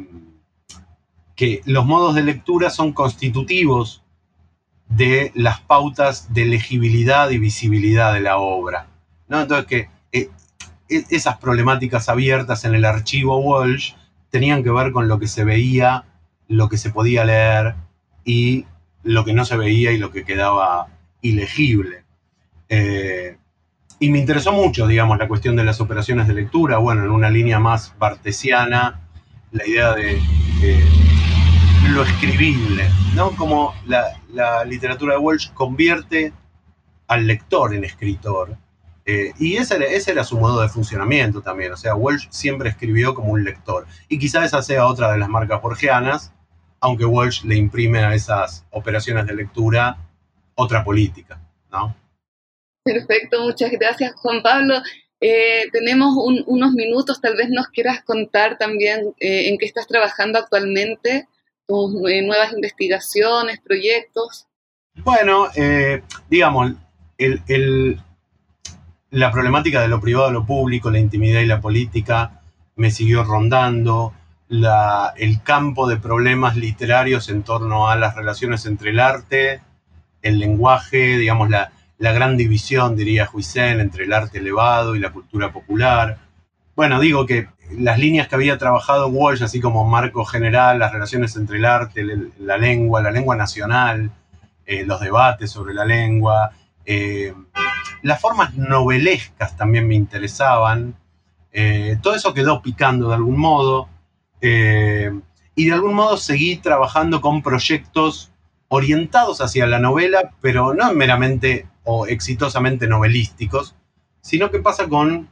que 1.36 1.62
los 1.66 1.86
modos 1.86 2.16
de 2.16 2.24
lectura 2.24 2.70
son 2.70 2.94
constitutivos 2.94 4.04
de 4.90 5.32
las 5.36 5.62
pautas 5.62 6.34
de 6.34 6.46
legibilidad 6.46 7.30
y 7.30 7.38
visibilidad 7.38 8.14
de 8.14 8.22
la 8.22 8.38
obra. 8.38 8.88
¿no? 9.28 9.42
Entonces 9.42 9.66
que 9.66 9.90
eh, 10.12 10.30
e, 10.90 11.04
esas 11.10 11.38
problemáticas 11.38 12.10
abiertas 12.10 12.66
en 12.66 12.76
el 12.76 12.86
archivo 12.86 13.38
Walsh 13.38 13.94
tenían 14.34 14.64
que 14.64 14.72
ver 14.72 14.92
con 14.92 15.08
lo 15.08 15.20
que 15.20 15.28
se 15.28 15.44
veía, 15.44 16.06
lo 16.48 16.68
que 16.68 16.80
se 16.80 16.90
podía 16.90 17.24
leer 17.24 17.76
y 18.26 18.66
lo 19.04 19.26
que 19.26 19.34
no 19.34 19.46
se 19.46 19.58
veía 19.58 19.92
y 19.92 20.00
lo 20.00 20.10
que 20.10 20.26
quedaba 20.26 20.88
ilegible. 21.22 22.04
Eh, 22.68 23.38
y 24.00 24.10
me 24.10 24.18
interesó 24.18 24.52
mucho, 24.52 24.88
digamos, 24.88 25.20
la 25.20 25.28
cuestión 25.28 25.56
de 25.56 25.64
las 25.64 25.80
operaciones 25.82 26.28
de 26.28 26.34
lectura, 26.34 26.80
bueno, 26.80 27.04
en 27.04 27.12
una 27.12 27.30
línea 27.30 27.60
más 27.60 27.94
bartesiana, 28.00 29.02
la 29.52 29.68
idea 29.68 29.94
de 29.94 30.20
lo 31.92 32.02
escribible, 32.02 32.90
¿no? 33.14 33.36
Como 33.36 33.76
la, 33.86 34.66
literatura 34.66 35.14
de 35.14 35.20
Walsh 35.20 35.52
convierte 35.54 36.34
al 37.08 37.28
lector 37.28 37.76
en 37.76 37.84
escritor. 37.84 38.58
Eh, 39.06 39.34
y 39.38 39.58
ese 39.58 39.76
era, 39.76 39.86
ese 39.86 40.12
era, 40.12 40.24
su 40.24 40.38
modo 40.38 40.62
de 40.62 40.70
funcionamiento 40.70 41.42
también. 41.42 41.74
O 41.74 41.78
sea, 41.78 41.96
Walsh 41.96 42.28
siempre 42.30 42.70
escribió 42.70 43.14
como 43.14 43.34
un 43.34 43.44
lector. 43.44 43.86
Y 44.08 44.18
quizás 44.18 44.46
esa 44.46 44.62
sea 44.62 44.88
otra 44.88 45.12
de 45.12 45.18
las 45.18 45.30
marcas 45.30 45.62
borgianas, 45.62 46.32
aunque 46.80 47.06
Walsh 47.06 47.44
le 47.44 47.56
imprime 47.56 48.00
a 48.00 48.14
esas 48.14 48.66
operaciones 48.72 49.26
de 49.26 49.36
lectura 49.36 49.98
otra 50.56 50.84
política, 50.84 51.40
¿no? 51.72 51.96
Perfecto, 52.84 53.42
muchas 53.44 53.72
gracias 53.72 54.14
Juan 54.16 54.44
Pablo. 54.44 54.76
Eh, 55.20 55.70
tenemos 55.72 56.14
unos 56.18 56.74
minutos, 56.74 57.22
tal 57.22 57.38
vez 57.38 57.50
nos 57.50 57.68
quieras 57.68 58.04
contar 58.04 58.58
también 58.58 59.14
eh, 59.20 59.48
en 59.48 59.58
qué 59.58 59.66
estás 59.66 59.88
trabajando 59.88 60.38
actualmente, 60.38 61.30
tus 61.66 61.94
nuevas 61.94 62.52
investigaciones, 62.52 63.62
proyectos. 63.62 64.48
Bueno, 64.96 65.48
digamos, 66.30 66.74
el, 67.18 68.02
la 69.14 69.32
problemática 69.32 69.80
de 69.80 69.88
lo 69.88 70.02
privado, 70.02 70.32
lo 70.32 70.44
público, 70.44 70.90
la 70.90 70.98
intimidad 70.98 71.42
y 71.42 71.46
la 71.46 71.62
política 71.62 72.42
me 72.76 72.90
siguió 72.90 73.24
rondando. 73.24 74.14
el 74.50 75.42
campo 75.44 75.88
de 75.88 75.98
problemas 75.98 76.56
literarios 76.56 77.30
en 77.30 77.44
torno 77.44 77.90
a 77.90 77.96
las 77.96 78.16
relaciones 78.16 78.66
entre 78.66 78.90
el 78.90 79.00
arte, 79.00 79.62
el 80.22 80.40
lenguaje, 80.40 81.18
digamos, 81.18 81.50
la, 81.50 81.72
gran 82.00 82.38
división, 82.38 82.96
diría 82.96 83.30
Huisen, 83.32 83.80
entre 83.80 84.06
el 84.06 84.14
arte 84.14 84.40
elevado 84.40 84.96
y 84.96 85.00
la 85.00 85.12
cultura 85.12 85.52
popular. 85.52 86.18
Bueno, 86.76 87.00
digo 87.00 87.28
que 87.28 87.48
las 87.78 88.00
líneas 88.00 88.28
que 88.28 88.36
había 88.36 88.58
trabajado 88.58 89.10
Walsh, 89.10 89.44
así 89.44 89.60
como 89.60 89.86
marco 89.86 90.26
general, 90.26 90.80
las 90.80 90.92
relaciones 90.92 91.36
entre 91.36 91.58
el 91.58 91.66
arte, 91.66 92.04
la 92.40 92.58
lengua, 92.58 93.02
la 93.02 93.12
lengua 93.12 93.36
nacional, 93.36 94.12
eh, 94.66 94.86
los 94.86 95.00
debates 95.00 95.52
sobre 95.52 95.74
la 95.76 95.86
lengua, 95.86 96.52
eh, 96.86 97.34
las 98.02 98.20
formas 98.20 98.56
novelescas 98.56 99.56
también 99.58 99.88
me 99.88 99.96
interesaban. 99.96 100.96
Eh, 101.52 101.98
todo 102.02 102.16
eso 102.16 102.34
quedó 102.34 102.62
picando 102.62 103.10
de 103.10 103.16
algún 103.16 103.40
modo. 103.40 103.90
Eh, 104.42 105.12
y 105.56 105.66
de 105.66 105.74
algún 105.74 105.94
modo 105.94 106.18
seguí 106.18 106.58
trabajando 106.58 107.22
con 107.22 107.42
proyectos 107.44 108.32
orientados 108.68 109.40
hacia 109.42 109.68
la 109.68 109.80
novela, 109.80 110.34
pero 110.42 110.74
no 110.74 110.94
meramente 110.94 111.68
o 111.84 112.08
exitosamente 112.08 112.88
novelísticos, 112.88 113.76
sino 114.22 114.50
que 114.50 114.60
pasa 114.60 114.88
con 114.88 115.30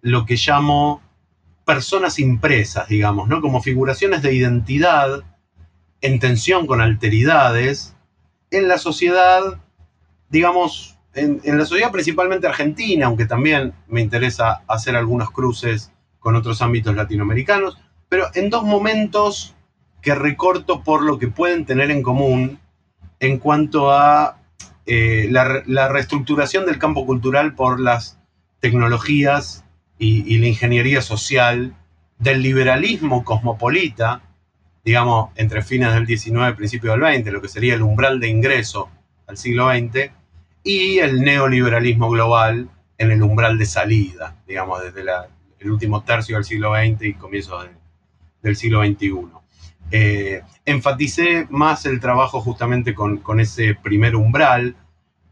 lo 0.00 0.24
que 0.24 0.36
llamo 0.36 1.02
personas 1.66 2.18
impresas, 2.18 2.88
digamos, 2.88 3.28
¿no? 3.28 3.42
Como 3.42 3.60
figuraciones 3.60 4.22
de 4.22 4.34
identidad 4.34 5.22
en 6.00 6.18
tensión 6.18 6.66
con 6.66 6.80
alteridades 6.80 7.94
en 8.50 8.68
la 8.68 8.78
sociedad 8.78 9.60
digamos, 10.28 10.97
en, 11.20 11.58
la 11.58 11.64
sociedad 11.64 11.92
principalmente 11.92 12.46
argentina, 12.46 13.06
aunque 13.06 13.26
también 13.26 13.72
me 13.86 14.00
interesa 14.00 14.62
hacer 14.66 14.96
algunos 14.96 15.30
cruces 15.30 15.92
con 16.18 16.36
otros 16.36 16.62
ámbitos 16.62 16.94
latinoamericanos, 16.94 17.78
pero 18.08 18.26
en 18.34 18.50
dos 18.50 18.64
momentos 18.64 19.54
que 20.02 20.14
recorto 20.14 20.82
por 20.82 21.02
lo 21.02 21.18
que 21.18 21.28
pueden 21.28 21.64
tener 21.64 21.90
en 21.90 22.02
común 22.02 22.58
en 23.20 23.38
cuanto 23.38 23.90
a 23.90 24.38
eh, 24.86 25.28
la, 25.30 25.88
reestructuración 25.88 26.64
del 26.64 26.78
campo 26.78 27.04
cultural 27.04 27.54
por 27.54 27.80
las 27.80 28.18
tecnologías 28.60 29.64
y, 29.98 30.38
la 30.38 30.46
ingeniería 30.46 31.02
social 31.02 31.74
del 32.18 32.42
liberalismo 32.42 33.24
cosmopolita, 33.24 34.22
digamos, 34.84 35.30
entre 35.34 35.62
fines 35.62 35.92
del 35.92 36.06
19 36.06 36.52
y 36.52 36.54
principios 36.54 36.94
del 36.94 37.00
20, 37.02 37.30
lo 37.32 37.42
que 37.42 37.48
sería 37.48 37.74
el 37.74 37.82
umbral 37.82 38.20
de 38.20 38.28
ingreso 38.28 38.88
al 39.26 39.36
siglo 39.36 39.68
XX, 39.68 40.10
y 40.68 40.98
el 40.98 41.22
neoliberalismo 41.22 42.10
global 42.10 42.68
en 42.98 43.10
el 43.10 43.22
umbral 43.22 43.56
de 43.56 43.64
salida, 43.64 44.36
digamos, 44.46 44.82
desde 44.82 45.00
el 45.60 45.70
último 45.70 46.02
tercio 46.02 46.36
del 46.36 46.44
siglo 46.44 46.74
XX 46.74 47.06
y 47.06 47.14
comienzos 47.14 47.66
del 48.42 48.54
siglo 48.54 48.84
XXI. 48.84 49.28
Eh, 49.90 50.42
enfaticé 50.66 51.46
más 51.48 51.86
el 51.86 52.00
trabajo 52.00 52.42
justamente 52.42 52.94
con, 52.94 53.40
ese 53.40 53.76
primer 53.76 54.14
umbral, 54.14 54.76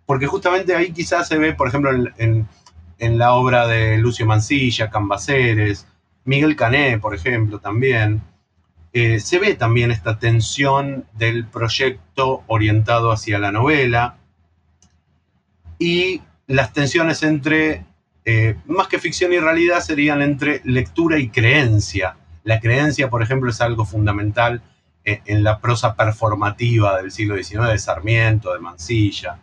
porque 0.07 0.27
justamente 0.27 0.75
ahí 0.75 0.93
quizás 0.93 1.29
se 1.29 1.37
ve, 1.37 1.53
por 1.53 1.69
ejemplo, 1.69 1.91
en, 2.17 2.49
la 3.19 3.35
obra 3.35 3.67
de 3.67 3.99
Lucio 3.99 4.25
Mancilla, 4.25 4.89
Cambaceres, 4.89 5.87
Miguel 6.25 6.57
Cané, 6.57 6.99
por 6.99 7.15
ejemplo, 7.15 7.59
también, 7.59 8.23
eh, 8.95 9.21
se 9.21 9.39
ve 9.39 9.55
también 9.55 9.91
esta 9.91 10.19
tensión 10.19 11.05
del 11.13 11.45
proyecto 11.47 12.43
orientado 12.47 13.13
hacia 13.13 13.39
la 13.39 13.53
novela, 13.53 14.17
y 15.79 16.21
las 16.47 16.73
tensiones 16.73 17.23
entre, 17.23 17.85
eh, 18.25 18.57
más 18.67 18.89
que 18.89 18.99
ficción 18.99 19.33
y 19.33 19.39
realidad, 19.39 19.81
serían 19.81 20.23
entre 20.23 20.61
lectura 20.65 21.19
y 21.19 21.29
creencia. 21.29 22.17
La 22.45 22.61
creencia, 22.61 23.11
por 23.11 23.23
ejemplo, 23.23 23.51
es 23.51 23.61
algo 23.61 23.85
fundamental 23.85 24.63
eh, 25.05 25.21
en 25.27 25.43
la 25.43 25.61
prosa 25.61 25.95
performativa 25.95 27.01
del 27.01 27.11
siglo 27.11 27.37
XIX, 27.37 27.69
de 27.69 27.79
Sarmiento, 27.79 28.53
de 28.53 28.61
Mansilla. 28.61 29.39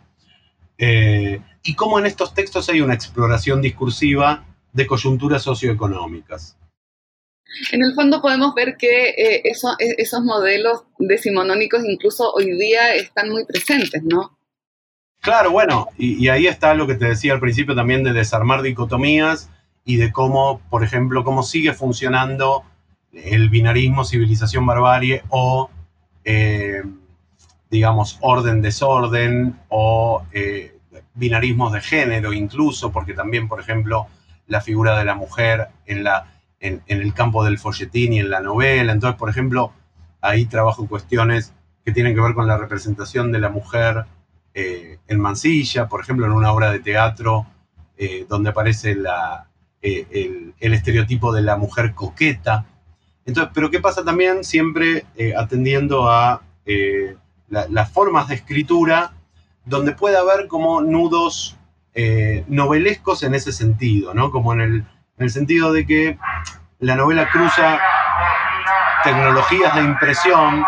Eh, 0.78 1.40
y 1.62 1.74
cómo 1.74 1.98
en 1.98 2.06
estos 2.06 2.34
textos 2.34 2.68
hay 2.68 2.80
una 2.80 2.94
exploración 2.94 3.62
discursiva 3.62 4.44
de 4.72 4.86
coyunturas 4.86 5.42
socioeconómicas. 5.42 6.56
En 7.70 7.84
el 7.84 7.94
fondo 7.94 8.20
podemos 8.20 8.52
ver 8.54 8.76
que 8.76 9.42
esos 9.44 10.22
modelos 10.24 10.82
decimonónicos 10.98 11.84
incluso 11.84 12.32
hoy 12.32 12.50
día 12.58 12.96
están 12.96 13.30
muy 13.30 13.44
presentes, 13.44 14.02
¿no? 14.02 14.36
Claro, 15.24 15.52
bueno, 15.52 15.88
y, 15.96 16.28
ahí 16.28 16.46
está 16.46 16.74
lo 16.74 16.86
que 16.86 16.96
te 16.96 17.06
decía 17.06 17.32
al 17.32 17.40
principio 17.40 17.74
también 17.74 18.04
de 18.04 18.12
desarmar 18.12 18.60
dicotomías 18.60 19.48
y 19.82 19.96
de 19.96 20.12
cómo, 20.12 20.60
por 20.68 20.84
ejemplo, 20.84 21.24
cómo 21.24 21.42
sigue 21.42 21.72
funcionando 21.72 22.62
el 23.10 23.48
binarismo 23.48 24.04
civilización-barbarie 24.04 25.22
o, 25.30 25.70
eh, 26.24 26.82
digamos, 27.70 28.18
orden-desorden 28.20 29.58
o 29.70 30.26
eh, 30.30 30.76
binarismos 31.14 31.72
de 31.72 31.80
género 31.80 32.34
incluso, 32.34 32.92
porque 32.92 33.14
también, 33.14 33.48
por 33.48 33.60
ejemplo, 33.60 34.08
la 34.46 34.60
figura 34.60 34.98
de 34.98 35.06
la 35.06 35.14
mujer 35.14 35.68
en, 35.86 36.04
la, 36.04 36.34
en, 36.60 36.82
en 36.86 37.00
el 37.00 37.14
campo 37.14 37.46
del 37.46 37.58
folletín 37.58 38.12
y 38.12 38.18
en 38.18 38.28
la 38.28 38.40
novela. 38.40 38.92
Entonces, 38.92 39.18
por 39.18 39.30
ejemplo, 39.30 39.72
ahí 40.20 40.44
trabajo 40.44 40.86
cuestiones 40.86 41.54
que 41.82 41.92
tienen 41.92 42.14
que 42.14 42.20
ver 42.20 42.34
con 42.34 42.46
la 42.46 42.58
representación 42.58 43.32
de 43.32 43.38
la 43.38 43.48
mujer 43.48 44.04
eh, 44.56 44.98
en 45.08 45.20
Mansilla, 45.20 45.88
por 45.88 46.00
ejemplo, 46.00 46.26
en 46.26 46.32
una 46.32 46.52
obra 46.52 46.70
de 46.70 46.78
teatro 46.78 47.44
eh, 47.96 48.24
donde 48.28 48.50
aparece 48.50 48.94
la, 48.94 49.48
eh, 49.82 50.52
el, 50.60 50.74
estereotipo 50.74 51.32
de 51.32 51.42
la 51.42 51.56
mujer 51.56 51.92
coqueta. 51.92 52.64
Entonces, 53.26 53.50
pero 53.52 53.68
¿qué 53.68 53.80
pasa 53.80 54.04
también? 54.04 54.44
Siempre 54.44 55.06
atendiendo 55.36 56.08
a 56.08 56.42
las 57.46 57.90
formas 57.90 58.28
de 58.28 58.36
escritura 58.36 59.12
donde 59.64 59.92
puede 59.92 60.18
haber 60.18 60.46
como 60.46 60.82
nudos 60.82 61.56
novelescos 62.48 63.22
en 63.22 63.34
ese 63.34 63.50
sentido, 63.50 64.12
¿no? 64.12 64.30
Como 64.30 64.52
en 64.52 64.60
el, 64.60 64.74
en 64.74 64.84
el 65.18 65.30
sentido 65.30 65.72
de 65.72 65.86
que 65.86 66.18
la 66.80 66.96
novela 66.96 67.28
cruza 67.30 67.80
tecnologías 69.04 69.74
de 69.74 69.82
impresión, 69.82 70.62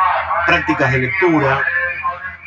prácticas 0.46 0.92
de 0.92 0.98
lectura, 0.98 1.62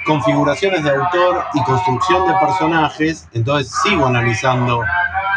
configuraciones 0.05 0.83
de 0.83 0.91
autor 0.91 1.43
y 1.53 1.63
construcción 1.63 2.27
de 2.27 2.33
personajes, 2.35 3.27
entonces 3.33 3.73
sigo 3.83 4.05
analizando 4.05 4.83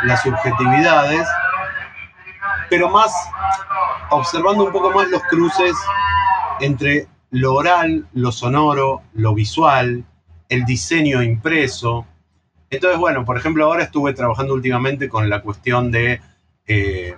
las 0.04 0.22
subjetividades, 0.22 1.26
pero 2.70 2.88
más 2.88 3.12
observando 4.10 4.64
un 4.64 4.72
poco 4.72 4.90
más 4.90 5.08
los 5.08 5.22
cruces 5.24 5.74
entre 6.60 7.06
lo 7.30 7.54
oral, 7.54 8.06
lo 8.12 8.30
sonoro, 8.30 9.02
lo 9.14 9.34
visual, 9.34 10.04
el 10.48 10.64
diseño 10.64 11.22
impreso. 11.22 12.06
Entonces, 12.70 12.98
bueno, 12.98 13.24
por 13.24 13.36
ejemplo, 13.36 13.64
ahora 13.64 13.84
estuve 13.84 14.12
trabajando 14.12 14.54
últimamente 14.54 15.08
con 15.08 15.28
la 15.28 15.40
cuestión 15.40 15.90
de 15.90 16.20
eh, 16.66 17.16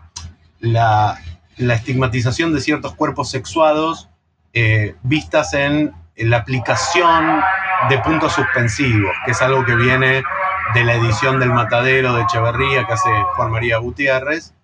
la, 0.61 1.18
estigmatización 1.57 2.53
de 2.53 2.61
ciertos 2.61 2.95
cuerpos 2.95 3.30
sexuados 3.30 4.09
eh, 4.53 4.97
vistas 5.03 5.53
en 5.55 5.92
la 6.16 6.38
aplicación 6.38 7.40
de 7.88 7.98
puntos 7.98 8.32
suspensivos, 8.32 9.12
que 9.24 9.32
es 9.32 9.42
algo 9.42 9.64
que 9.64 9.74
viene 9.74 10.22
de 10.72 10.84
la 10.84 10.94
edición 10.94 11.38
del 11.38 11.50
Matadero 11.50 12.14
de 12.14 12.22
Echeverría 12.22 12.86
que 12.86 12.92
hace 12.92 13.10
Juan 13.36 13.50
María 13.50 13.78
Gutiérrez, 13.78 14.54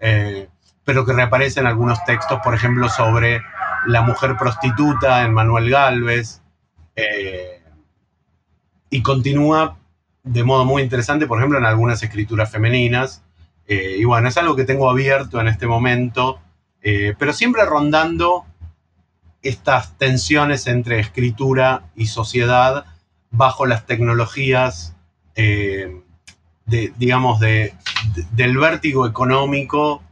eh, 0.00 0.48
pero 0.84 1.04
que 1.04 1.12
reaparece 1.12 1.60
en 1.60 1.66
algunos 1.66 2.04
textos, 2.04 2.40
por 2.42 2.54
ejemplo, 2.54 2.88
sobre 2.88 3.42
la 3.86 4.02
mujer 4.02 4.36
prostituta 4.36 5.22
en 5.22 5.32
Manuel 5.32 5.70
Galvez, 5.70 6.42
eh, 6.96 7.62
y 8.90 9.02
continúa 9.02 9.76
de 10.22 10.44
modo 10.44 10.64
muy 10.64 10.82
interesante, 10.82 11.26
por 11.26 11.38
ejemplo, 11.38 11.58
en 11.58 11.66
algunas 11.66 12.02
escrituras 12.02 12.50
femeninas. 12.50 13.22
Eh, 13.66 13.96
y 13.98 14.04
bueno, 14.04 14.28
es 14.28 14.36
algo 14.36 14.56
que 14.56 14.64
tengo 14.64 14.90
abierto 14.90 15.40
en 15.40 15.48
este 15.48 15.66
momento, 15.66 16.40
pero 17.18 17.32
siempre 17.32 17.64
rondando 17.64 18.44
estas 19.44 19.96
tensiones 19.98 20.66
entre 20.66 20.98
escritura 20.98 21.84
y 21.94 22.06
sociedad 22.06 22.86
bajo 23.30 23.66
las 23.66 23.86
tecnologías, 23.86 24.96
eh, 25.36 26.00
de, 26.66 26.92
digamos, 26.96 27.40
de, 27.40 27.74
del 28.32 28.56
vértigo 28.56 29.06
económico, 29.06 30.02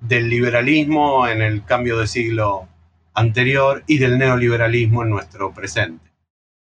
del 0.00 0.28
liberalismo 0.28 1.28
en 1.28 1.42
el 1.42 1.64
cambio 1.64 1.98
de 1.98 2.06
siglo 2.06 2.68
anterior 3.14 3.84
y 3.86 3.98
del 3.98 4.18
neoliberalismo 4.18 5.02
en 5.02 5.10
nuestro 5.10 5.52
presente. 5.54 6.12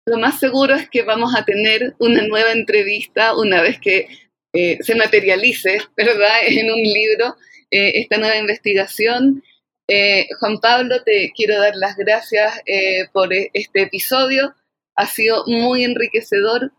Lo 0.05 0.17
más 0.17 0.39
seguro 0.39 0.75
es 0.75 0.89
que 0.89 1.03
vamos 1.03 1.35
a 1.35 1.45
tener 1.45 1.95
una 1.99 2.23
nueva 2.27 2.51
entrevista 2.51 3.37
una 3.37 3.61
vez 3.61 3.79
que 3.79 4.07
eh, 4.53 4.77
se 4.81 4.95
materialice, 4.95 5.79
¿verdad?, 5.95 6.37
en 6.47 6.71
un 6.71 6.81
libro 6.81 7.35
eh, 7.71 7.91
esta 7.95 8.17
nueva 8.17 8.37
investigación. 8.37 9.43
Juan 10.39 10.59
Pablo, 10.59 11.01
te 11.03 11.31
quiero 11.35 11.59
dar 11.59 11.75
las 11.75 11.95
gracias 11.97 12.61
por 13.11 13.33
este 13.33 13.81
episodio 13.83 14.53
ha 14.99 15.05
sido 15.05 15.45
muy 15.47 15.85
enriquecedor. 15.85 16.73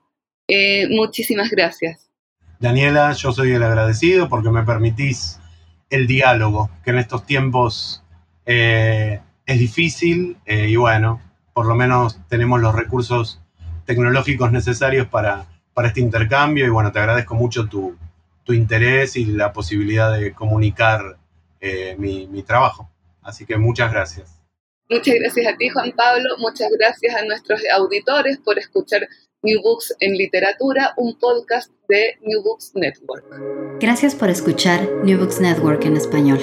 Eh, 0.46 0.86
muchísimas 0.90 1.50
gracias. 1.50 2.10
Daniela, 2.58 3.12
yo 3.12 3.32
soy 3.32 3.52
el 3.52 3.62
agradecido 3.62 4.28
porque 4.28 4.50
me 4.50 4.62
permitís 4.62 5.40
el 5.88 6.06
diálogo, 6.06 6.70
que 6.84 6.90
en 6.90 6.98
estos 6.98 7.24
tiempos 7.24 8.02
eh, 8.44 9.20
es 9.46 9.58
difícil 9.58 10.36
eh, 10.44 10.68
y 10.68 10.76
bueno, 10.76 11.22
por 11.54 11.64
lo 11.64 11.74
menos 11.74 12.20
tenemos 12.28 12.60
los 12.60 12.74
recursos 12.74 13.40
tecnológicos 13.86 14.52
necesarios 14.52 15.06
para, 15.06 15.46
para 15.72 15.88
este 15.88 16.00
intercambio 16.00 16.66
y 16.66 16.68
bueno, 16.68 16.92
te 16.92 16.98
agradezco 16.98 17.34
mucho 17.34 17.68
tu, 17.68 17.96
tu 18.44 18.52
interés 18.52 19.16
y 19.16 19.24
la 19.24 19.54
posibilidad 19.54 20.12
de 20.12 20.32
comunicar 20.32 21.16
mi, 21.98 22.26
mi 22.26 22.42
trabajo. 22.42 22.90
Así 23.30 23.46
que 23.46 23.56
muchas 23.56 23.92
gracias. 23.92 24.36
Muchas 24.88 25.14
gracias 25.14 25.46
a 25.46 25.56
ti, 25.56 25.68
Juan 25.68 25.92
Pablo. 25.92 26.36
Muchas 26.38 26.68
gracias 26.76 27.14
a 27.14 27.24
nuestros 27.24 27.62
auditores 27.72 28.38
por 28.38 28.58
escuchar 28.58 29.06
New 29.42 29.62
Books 29.62 29.94
en 30.00 30.16
Literatura, 30.16 30.94
un 30.96 31.16
podcast 31.16 31.70
de 31.88 32.18
New 32.22 32.42
Books 32.42 32.72
Network. 32.74 33.24
Gracias 33.80 34.16
por 34.16 34.30
escuchar 34.30 34.80
New 35.04 35.16
Books 35.16 35.40
Network 35.40 35.84
en 35.84 35.96
español. 35.96 36.40